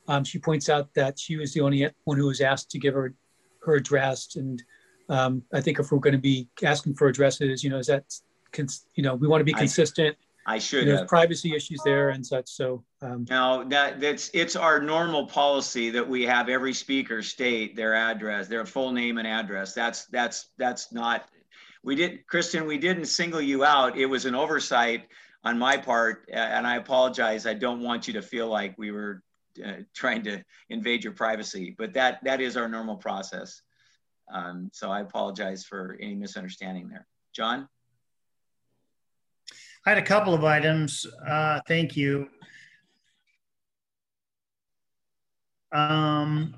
Um, 0.07 0.23
she 0.23 0.37
points 0.37 0.69
out 0.69 0.93
that 0.95 1.17
she 1.17 1.37
was 1.37 1.53
the 1.53 1.61
only 1.61 1.89
one 2.03 2.17
who 2.17 2.27
was 2.27 2.41
asked 2.41 2.69
to 2.71 2.79
give 2.79 2.93
her 2.93 3.13
her 3.63 3.75
address. 3.75 4.35
And 4.35 4.61
um, 5.09 5.41
I 5.53 5.61
think 5.61 5.79
if 5.79 5.91
we're 5.91 5.99
going 5.99 6.13
to 6.13 6.19
be 6.19 6.47
asking 6.61 6.95
for 6.95 7.07
addresses, 7.07 7.63
you 7.63 7.69
know, 7.69 7.79
is 7.79 7.87
that, 7.87 8.03
cons- 8.51 8.85
you 8.95 9.01
know, 9.03 9.15
we 9.15 9.27
want 9.27 9.41
to 9.41 9.45
be 9.45 9.55
I- 9.55 9.59
consistent. 9.59 10.15
I 10.47 10.59
should 10.59 10.87
There's 10.87 10.99
have. 10.99 11.07
privacy 11.07 11.55
issues 11.55 11.81
there 11.83 12.09
and 12.09 12.25
such. 12.25 12.49
So 12.49 12.83
um, 13.01 13.25
No, 13.29 13.65
that, 13.69 13.99
that's, 13.99 14.29
it's 14.33 14.55
our 14.55 14.79
normal 14.79 15.25
policy 15.25 15.89
that 15.89 16.07
we 16.07 16.23
have 16.23 16.49
every 16.49 16.73
speaker 16.73 17.23
state 17.23 17.75
their 17.75 17.95
address, 17.95 18.47
their 18.47 18.65
full 18.65 18.91
name 18.91 19.17
and 19.17 19.27
address. 19.27 19.73
That's, 19.73 20.05
that's, 20.05 20.49
that's 20.57 20.91
not, 20.91 21.29
we 21.83 21.95
did, 21.95 22.27
Kristen, 22.27 22.67
we 22.67 22.77
didn't 22.77 23.05
single 23.05 23.41
you 23.41 23.63
out. 23.63 23.97
It 23.97 24.05
was 24.05 24.25
an 24.25 24.35
oversight 24.35 25.07
on 25.43 25.57
my 25.57 25.77
part, 25.77 26.29
and 26.31 26.65
I 26.65 26.75
apologize. 26.75 27.47
I 27.47 27.53
don't 27.55 27.81
want 27.81 28.07
you 28.07 28.13
to 28.13 28.21
feel 28.21 28.47
like 28.47 28.77
we 28.77 28.91
were 28.91 29.23
uh, 29.63 29.73
trying 29.95 30.23
to 30.23 30.43
invade 30.69 31.03
your 31.03 31.13
privacy, 31.13 31.75
but 31.77 31.93
that, 31.93 32.23
that 32.23 32.39
is 32.39 32.55
our 32.55 32.67
normal 32.67 32.97
process. 32.97 33.61
Um, 34.31 34.69
so 34.73 34.91
I 34.91 35.01
apologize 35.01 35.63
for 35.63 35.97
any 35.99 36.15
misunderstanding 36.15 36.87
there. 36.87 37.07
John? 37.35 37.67
I 39.85 39.91
had 39.91 39.99
a 39.99 40.05
couple 40.05 40.33
of 40.33 40.43
items. 40.43 41.05
Uh, 41.27 41.59
thank 41.67 41.95
you. 41.95 42.27
Um, 45.71 46.55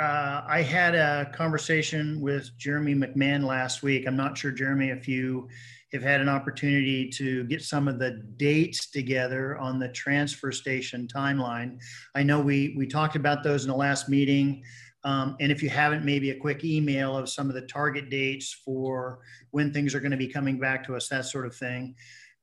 uh, 0.00 0.42
I 0.46 0.62
had 0.62 0.96
a 0.96 1.30
conversation 1.32 2.20
with 2.20 2.50
Jeremy 2.58 2.94
McMahon 2.94 3.44
last 3.44 3.84
week. 3.84 4.04
I'm 4.06 4.16
not 4.16 4.36
sure, 4.36 4.50
Jeremy, 4.50 4.88
if 4.88 5.06
you 5.06 5.48
have 5.92 6.02
had 6.02 6.20
an 6.20 6.28
opportunity 6.28 7.08
to 7.08 7.44
get 7.44 7.62
some 7.62 7.86
of 7.86 8.00
the 8.00 8.22
dates 8.36 8.90
together 8.90 9.56
on 9.58 9.78
the 9.78 9.88
transfer 9.88 10.50
station 10.50 11.06
timeline. 11.06 11.78
I 12.16 12.24
know 12.24 12.40
we, 12.40 12.74
we 12.76 12.86
talked 12.86 13.14
about 13.14 13.44
those 13.44 13.64
in 13.64 13.70
the 13.70 13.76
last 13.76 14.08
meeting. 14.08 14.64
Um, 15.04 15.36
and 15.40 15.52
if 15.52 15.62
you 15.62 15.68
haven't, 15.68 16.04
maybe 16.04 16.30
a 16.30 16.38
quick 16.38 16.64
email 16.64 17.16
of 17.16 17.28
some 17.28 17.48
of 17.48 17.54
the 17.54 17.62
target 17.62 18.10
dates 18.10 18.52
for 18.64 19.20
when 19.50 19.72
things 19.72 19.94
are 19.94 20.00
going 20.00 20.12
to 20.12 20.16
be 20.16 20.28
coming 20.28 20.58
back 20.58 20.84
to 20.86 20.96
us, 20.96 21.08
that 21.08 21.24
sort 21.24 21.46
of 21.46 21.54
thing. 21.54 21.94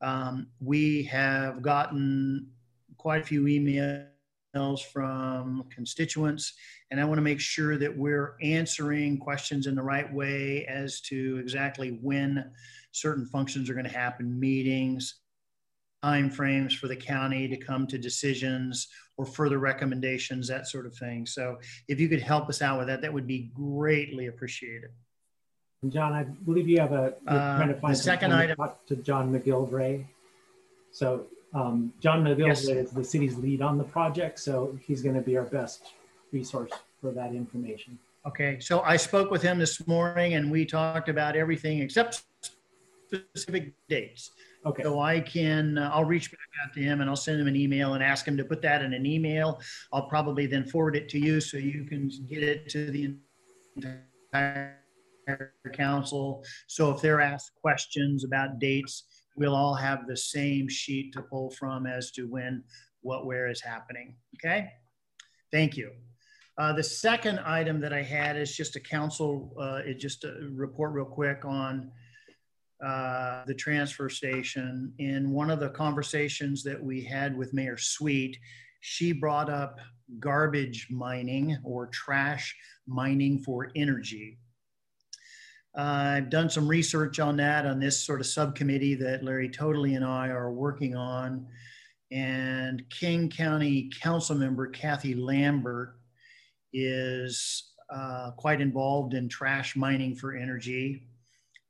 Um, 0.02 0.48
we 0.60 1.04
have 1.04 1.62
gotten 1.62 2.50
quite 2.98 3.22
a 3.22 3.26
few 3.26 3.44
emails 3.44 4.82
from 4.94 5.66
constituents, 5.74 6.54
and 6.92 7.00
I 7.00 7.06
want 7.06 7.18
to 7.18 7.24
make 7.24 7.40
sure 7.40 7.78
that 7.78 7.96
we're 7.96 8.36
answering 8.42 9.18
questions 9.18 9.68
in 9.68 9.76
the 9.76 9.84
right 9.84 10.12
way 10.14 10.66
as 10.66 11.02
to 11.02 11.38
exactly 11.38 12.00
when 12.02 12.52
certain 12.92 13.26
functions 13.26 13.70
are 13.70 13.74
going 13.74 13.86
to 13.86 13.92
happen, 13.92 14.40
meetings, 14.40 15.16
timeframes 16.06 16.74
for 16.78 16.88
the 16.88 16.96
county 16.96 17.48
to 17.48 17.58
come 17.58 17.88
to 17.88 17.98
decisions 17.98 18.88
or 19.18 19.26
further 19.26 19.58
recommendations, 19.60 20.48
that 20.48 20.68
sort 20.68 20.86
of 20.86 20.96
thing. 20.96 21.26
So 21.26 21.58
if 21.88 22.00
you 22.00 22.08
could 22.10 22.22
help 22.22 22.50
us 22.50 22.62
out 22.62 22.78
with 22.80 22.88
that, 22.88 23.02
that 23.02 23.12
would 23.12 23.28
be 23.28 23.50
greatly 23.54 24.28
appreciated. 24.28 24.92
And 25.82 25.92
John, 25.92 26.14
I 26.14 26.24
believe 26.24 26.68
you 26.68 26.80
have 26.80 26.92
a, 26.92 27.16
Uh, 27.28 27.58
trying 27.58 27.70
to 27.70 27.80
find 27.80 27.94
the 27.94 27.98
second 27.98 28.30
to 28.32 28.36
item- 28.38 28.58
talk 28.58 28.86
To 28.88 28.96
John 28.98 29.32
MacGillivray. 29.34 30.06
So 30.92 31.28
um, 31.54 31.94
John 32.00 32.24
MacGillivray 32.24 32.48
Yes. 32.48 32.68
is 32.68 32.92
the 32.92 33.04
city's 33.04 33.36
lead 33.38 33.62
on 33.62 33.78
the 33.78 33.84
project, 33.84 34.40
so 34.40 34.78
he's 34.86 35.02
going 35.02 35.16
to 35.16 35.22
be 35.22 35.38
our 35.38 35.46
best 35.46 35.94
resource 36.32 36.72
for 37.02 37.12
that 37.12 37.34
information. 37.34 37.98
Okay, 38.26 38.60
so 38.60 38.82
I 38.82 38.98
spoke 38.98 39.30
with 39.30 39.44
him 39.44 39.60
this 39.60 39.86
morning 39.88 40.34
and 40.34 40.52
we 40.52 40.66
talked 40.66 41.10
about 41.10 41.36
everything 41.36 41.80
except 41.80 42.24
specific 43.08 43.74
dates. 43.88 44.32
Okay. 44.66 44.82
So 44.82 45.00
I 45.00 45.20
can, 45.20 45.78
uh, 45.78 45.92
I'll 45.94 46.06
reach 46.06 46.32
back 46.32 46.40
out 46.64 46.74
to 46.74 46.82
him 46.82 47.02
and 47.02 47.10
I'll 47.10 47.16
send 47.16 47.40
him 47.40 47.48
an 47.48 47.56
email 47.56 47.94
and 47.94 48.04
ask 48.04 48.28
him 48.28 48.36
to 48.38 48.44
put 48.44 48.64
that 48.64 48.82
in 48.82 48.94
an 48.94 49.06
email. 49.06 49.62
I'll 49.94 50.08
probably 50.08 50.48
then 50.48 50.66
forward 50.66 50.96
it 50.96 51.08
to 51.10 51.20
you 51.20 51.40
so 51.40 51.58
you 51.58 51.86
can 51.86 52.10
get 52.28 52.42
it 52.42 52.68
to 52.70 52.90
the 52.90 53.16
entire 53.76 54.76
council. 55.74 56.44
So 56.66 56.90
if 56.92 57.00
they're 57.00 57.22
asked 57.22 57.52
questions 57.62 58.24
about 58.24 58.58
dates, 58.58 59.04
we'll 59.36 59.56
all 59.56 59.76
have 59.76 60.08
the 60.08 60.18
same 60.18 60.68
sheet 60.68 61.14
to 61.14 61.22
pull 61.22 61.52
from 61.52 61.86
as 61.86 62.10
to 62.12 62.24
when, 62.24 62.64
what, 63.02 63.28
where 63.28 63.48
is 63.48 63.62
happening. 63.62 64.16
Okay? 64.38 64.72
Thank 65.52 65.78
you. 65.78 65.92
Uh, 66.58 66.74
the 66.74 66.84
second 66.84 67.40
item 67.40 67.82
that 67.82 67.94
I 67.94 68.02
had 68.02 68.38
is 68.38 68.56
just 68.56 68.78
a 68.78 68.80
council, 68.80 69.54
uh, 69.60 69.82
it 69.86 70.00
just 70.00 70.24
a 70.24 70.50
report 70.54 70.94
real 70.94 71.06
quick 71.06 71.44
on 71.44 71.92
uh, 72.86 73.44
the 73.48 73.54
transfer 73.56 74.10
station. 74.10 74.94
In 75.00 75.32
one 75.32 75.50
of 75.50 75.60
the 75.60 75.70
conversations 75.70 76.62
that 76.64 76.82
we 76.82 77.04
had 77.04 77.36
with 77.36 77.54
Mayor 77.54 77.78
Sweet, 77.78 78.38
she 78.82 79.12
brought 79.12 79.50
up 79.50 79.80
garbage 80.20 80.88
mining 80.92 81.58
or 81.64 81.88
trash 81.88 82.56
mining 82.86 83.40
for 83.40 83.72
energy. 83.76 84.38
Uh, 85.76 85.82
I've 86.18 86.30
done 86.30 86.48
some 86.48 86.68
research 86.68 87.20
on 87.20 87.38
that 87.38 87.66
on 87.66 87.80
this 87.80 88.00
sort 88.00 88.22
of 88.22 88.28
subcommittee 88.28 88.94
that 88.96 89.24
Larry 89.24 89.50
Toedtli 89.50 89.96
and 89.96 90.06
I 90.06 90.28
are 90.28 90.54
working 90.54 90.96
on. 90.96 91.48
And 92.12 92.88
King 92.92 93.30
County 93.30 93.90
Council 94.00 94.36
Member 94.36 94.68
Kathy 94.68 95.16
Lambert 95.16 95.96
is 96.72 97.72
uh, 97.92 98.32
quite 98.38 98.62
involved 98.62 99.16
in 99.16 99.28
trash 99.28 99.76
mining 99.76 100.16
for 100.16 100.36
energy. 100.36 101.08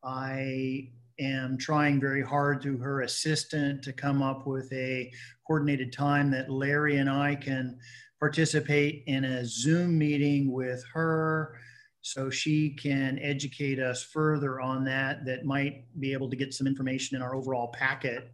I 0.03 0.89
am 1.19 1.57
trying 1.57 1.99
very 1.99 2.21
hard 2.21 2.61
through 2.61 2.77
her 2.79 3.01
assistant 3.01 3.83
to 3.83 3.93
come 3.93 4.21
up 4.21 4.45
with 4.45 4.71
a 4.73 5.11
coordinated 5.47 5.93
time 5.93 6.31
that 6.31 6.49
Larry 6.49 6.97
and 6.97 7.09
I 7.09 7.35
can 7.35 7.77
participate 8.19 9.03
in 9.07 9.23
a 9.23 9.45
Zoom 9.45 9.97
meeting 9.97 10.51
with 10.51 10.83
her 10.93 11.57
so 12.01 12.29
she 12.29 12.69
can 12.69 13.17
educate 13.19 13.79
us 13.79 14.03
further 14.03 14.61
on 14.61 14.85
that, 14.85 15.25
that 15.25 15.45
might 15.45 15.85
be 15.99 16.13
able 16.13 16.29
to 16.29 16.35
get 16.35 16.53
some 16.53 16.67
information 16.67 17.15
in 17.15 17.23
our 17.23 17.35
overall 17.35 17.69
packet 17.69 18.31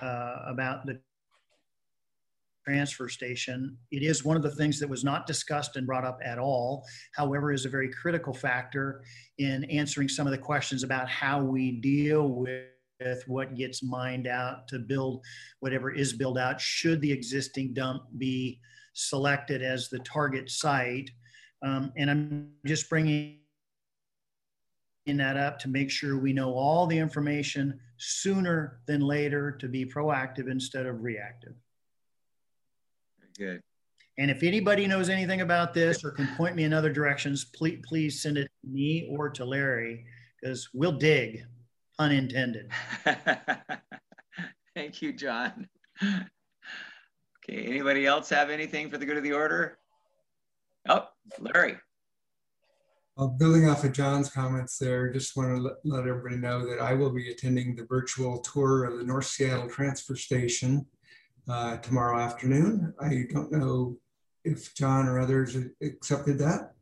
uh, 0.00 0.36
about 0.46 0.86
the 0.86 0.98
transfer 2.64 3.08
station. 3.08 3.76
It 3.90 4.02
is 4.02 4.24
one 4.24 4.36
of 4.36 4.42
the 4.42 4.54
things 4.54 4.78
that 4.80 4.88
was 4.88 5.04
not 5.04 5.26
discussed 5.26 5.76
and 5.76 5.86
brought 5.86 6.04
up 6.04 6.18
at 6.24 6.38
all. 6.38 6.84
However, 7.14 7.52
is 7.52 7.64
a 7.64 7.70
very 7.70 7.90
critical 7.90 8.32
factor 8.32 9.02
in 9.38 9.64
answering 9.64 10.08
some 10.08 10.26
of 10.26 10.30
the 10.30 10.38
questions 10.38 10.82
about 10.82 11.08
how 11.08 11.42
we 11.42 11.80
deal 11.80 12.28
with 12.28 13.24
what 13.26 13.56
gets 13.56 13.82
mined 13.82 14.26
out 14.26 14.68
to 14.68 14.78
build 14.78 15.24
whatever 15.60 15.90
is 15.92 16.12
built 16.12 16.38
out. 16.38 16.60
Should 16.60 17.00
the 17.00 17.10
existing 17.10 17.74
dump 17.74 18.02
be 18.18 18.60
selected 18.94 19.62
as 19.62 19.88
the 19.88 19.98
target 20.00 20.50
site? 20.50 21.10
Um, 21.64 21.92
and 21.96 22.10
I'm 22.10 22.50
just 22.64 22.88
bringing 22.88 23.38
in 25.06 25.16
that 25.16 25.36
up 25.36 25.58
to 25.58 25.68
make 25.68 25.90
sure 25.90 26.16
we 26.16 26.32
know 26.32 26.54
all 26.54 26.86
the 26.86 26.98
information 26.98 27.78
sooner 27.96 28.80
than 28.86 29.00
later 29.00 29.50
to 29.50 29.68
be 29.68 29.84
proactive 29.84 30.48
instead 30.48 30.86
of 30.86 31.02
reactive. 31.02 31.54
Good. 33.38 33.62
And 34.18 34.30
if 34.30 34.42
anybody 34.42 34.86
knows 34.86 35.08
anything 35.08 35.40
about 35.40 35.72
this 35.72 36.04
or 36.04 36.10
can 36.10 36.28
point 36.36 36.54
me 36.54 36.64
in 36.64 36.72
other 36.72 36.92
directions, 36.92 37.44
please, 37.44 37.80
please 37.86 38.20
send 38.20 38.36
it 38.36 38.50
to 38.62 38.70
me 38.70 39.08
or 39.10 39.30
to 39.30 39.44
Larry 39.44 40.04
because 40.40 40.68
we'll 40.74 40.92
dig, 40.92 41.44
pun 41.96 42.12
intended. 42.12 42.70
Thank 44.74 45.00
you, 45.00 45.12
John. 45.12 45.68
Okay, 46.02 47.64
anybody 47.64 48.06
else 48.06 48.28
have 48.28 48.50
anything 48.50 48.90
for 48.90 48.98
the 48.98 49.06
good 49.06 49.16
of 49.16 49.22
the 49.22 49.32
order? 49.32 49.78
Oh, 50.88 51.08
Larry. 51.38 51.76
Uh, 53.18 53.26
building 53.26 53.68
off 53.68 53.84
of 53.84 53.92
John's 53.92 54.30
comments 54.30 54.78
there, 54.78 55.12
just 55.12 55.36
want 55.36 55.54
to 55.54 55.62
let, 55.62 55.74
let 55.84 56.06
everybody 56.06 56.36
know 56.36 56.66
that 56.66 56.80
I 56.80 56.94
will 56.94 57.10
be 57.10 57.30
attending 57.30 57.76
the 57.76 57.84
virtual 57.84 58.38
tour 58.38 58.84
of 58.84 58.98
the 58.98 59.04
North 59.04 59.26
Seattle 59.26 59.68
Transfer 59.68 60.16
Station 60.16 60.86
uh, 61.48 61.76
tomorrow 61.78 62.18
afternoon. 62.20 62.94
I 63.00 63.24
don't 63.32 63.50
know 63.52 63.96
if 64.44 64.74
John 64.74 65.08
or 65.08 65.18
others 65.20 65.56
accepted 65.82 66.38
that. 66.38 66.72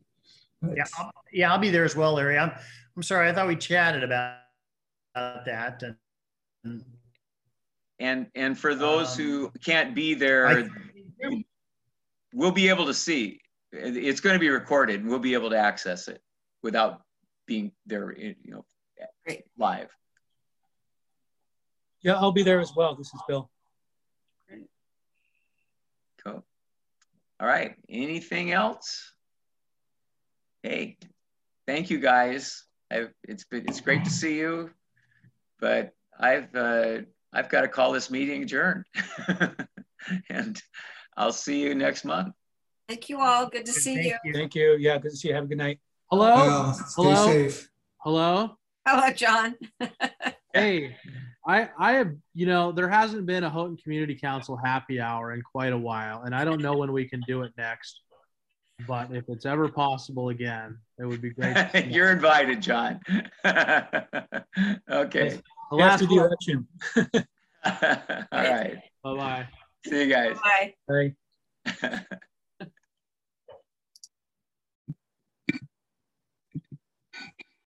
but- 0.61 0.75
Yeah, 0.77 0.83
I'll, 0.97 1.11
yeah, 1.31 1.51
I'll 1.51 1.59
be 1.59 1.69
there 1.69 1.83
as 1.85 1.95
well, 1.95 2.13
Larry. 2.13 2.37
I'm, 2.37 2.51
I'm 2.95 3.03
sorry. 3.03 3.29
I 3.29 3.33
thought 3.33 3.47
we 3.47 3.55
chatted 3.55 4.03
about, 4.03 4.37
about 5.15 5.45
that. 5.45 5.83
And 6.63 6.83
And 7.99 8.27
and 8.35 8.57
for 8.57 8.73
those 8.75 9.15
who 9.15 9.47
Um, 9.47 9.51
can't 9.63 9.93
be 9.95 10.13
there, 10.15 10.47
I- 10.47 10.69
we'll 12.33 12.51
be 12.51 12.69
able 12.69 12.85
to 12.87 12.93
see. 12.93 13.39
It's 13.71 14.19
going 14.21 14.33
to 14.35 14.39
be 14.39 14.49
recorded. 14.49 15.01
and 15.01 15.09
We'll 15.09 15.19
be 15.19 15.33
able 15.33 15.49
to 15.51 15.57
access 15.57 16.07
it 16.07 16.21
without 16.63 17.01
being 17.45 17.71
there, 17.85 18.17
you 18.17 18.35
know, 18.45 18.65
live. 19.57 19.89
Yeah, 22.01 22.15
I'll 22.15 22.31
be 22.31 22.43
there 22.43 22.59
as 22.59 22.73
well. 22.75 22.95
This 22.95 23.13
is 23.13 23.21
Bill. 23.27 23.49
All 27.41 27.47
right. 27.47 27.75
Anything 27.89 28.51
else? 28.51 29.13
Hey, 30.61 30.97
thank 31.65 31.89
you 31.89 31.99
guys. 31.99 32.65
I've, 32.91 33.11
it's 33.27 33.45
been 33.45 33.65
it's 33.67 33.81
great 33.81 34.03
to 34.03 34.11
see 34.11 34.37
you, 34.37 34.69
but 35.59 35.91
I've 36.19 36.53
uh, 36.55 36.99
I've 37.33 37.49
got 37.49 37.61
to 37.61 37.67
call 37.67 37.93
this 37.93 38.11
meeting 38.11 38.43
adjourned, 38.43 38.85
and 40.29 40.61
I'll 41.17 41.31
see 41.31 41.61
you 41.61 41.73
next 41.73 42.05
month. 42.05 42.35
Thank 42.87 43.09
you 43.09 43.19
all. 43.19 43.47
Good 43.47 43.65
to 43.65 43.73
see 43.73 44.13
you. 44.23 44.33
Thank 44.33 44.53
you. 44.53 44.77
Yeah, 44.79 44.99
good 44.99 45.11
to 45.11 45.17
see 45.17 45.29
you. 45.29 45.33
Have 45.33 45.45
a 45.45 45.47
good 45.47 45.57
night. 45.57 45.79
Hello? 46.11 46.35
Well, 46.35 46.73
stay 46.73 47.01
Hello? 47.01 47.25
safe. 47.25 47.69
Hello? 47.97 48.57
Hello, 48.85 49.11
John. 49.13 49.55
Hey, 50.53 50.97
I 51.45 51.69
I 51.77 51.93
have 51.93 52.13
you 52.33 52.45
know 52.45 52.71
there 52.71 52.89
hasn't 52.89 53.25
been 53.25 53.43
a 53.43 53.49
Houghton 53.49 53.77
Community 53.77 54.15
Council 54.15 54.55
happy 54.55 54.99
hour 54.99 55.33
in 55.33 55.41
quite 55.41 55.73
a 55.73 55.77
while, 55.77 56.23
and 56.23 56.35
I 56.35 56.45
don't 56.45 56.61
know 56.61 56.73
when 56.77 56.91
we 56.91 57.07
can 57.07 57.21
do 57.27 57.41
it 57.43 57.51
next. 57.57 58.01
But 58.87 59.11
if 59.13 59.25
it's 59.27 59.45
ever 59.45 59.67
possible 59.67 60.29
again, 60.29 60.77
it 60.99 61.05
would 61.05 61.21
be 61.21 61.29
great. 61.29 61.55
You're 61.87 62.11
invited, 62.11 62.61
John. 62.61 62.99
okay. 63.45 65.39
The 65.69 65.75
last 65.75 66.01
After 66.01 66.05
the 66.07 66.15
one. 66.15 66.25
election. 66.25 66.67
All 68.31 68.43
right. 68.43 68.77
Bye 69.03 69.15
bye. 69.15 69.47
See 69.85 70.03
you 70.03 70.07
guys. 70.07 70.37
Bye. 70.87 71.13
Bye. 71.67 72.17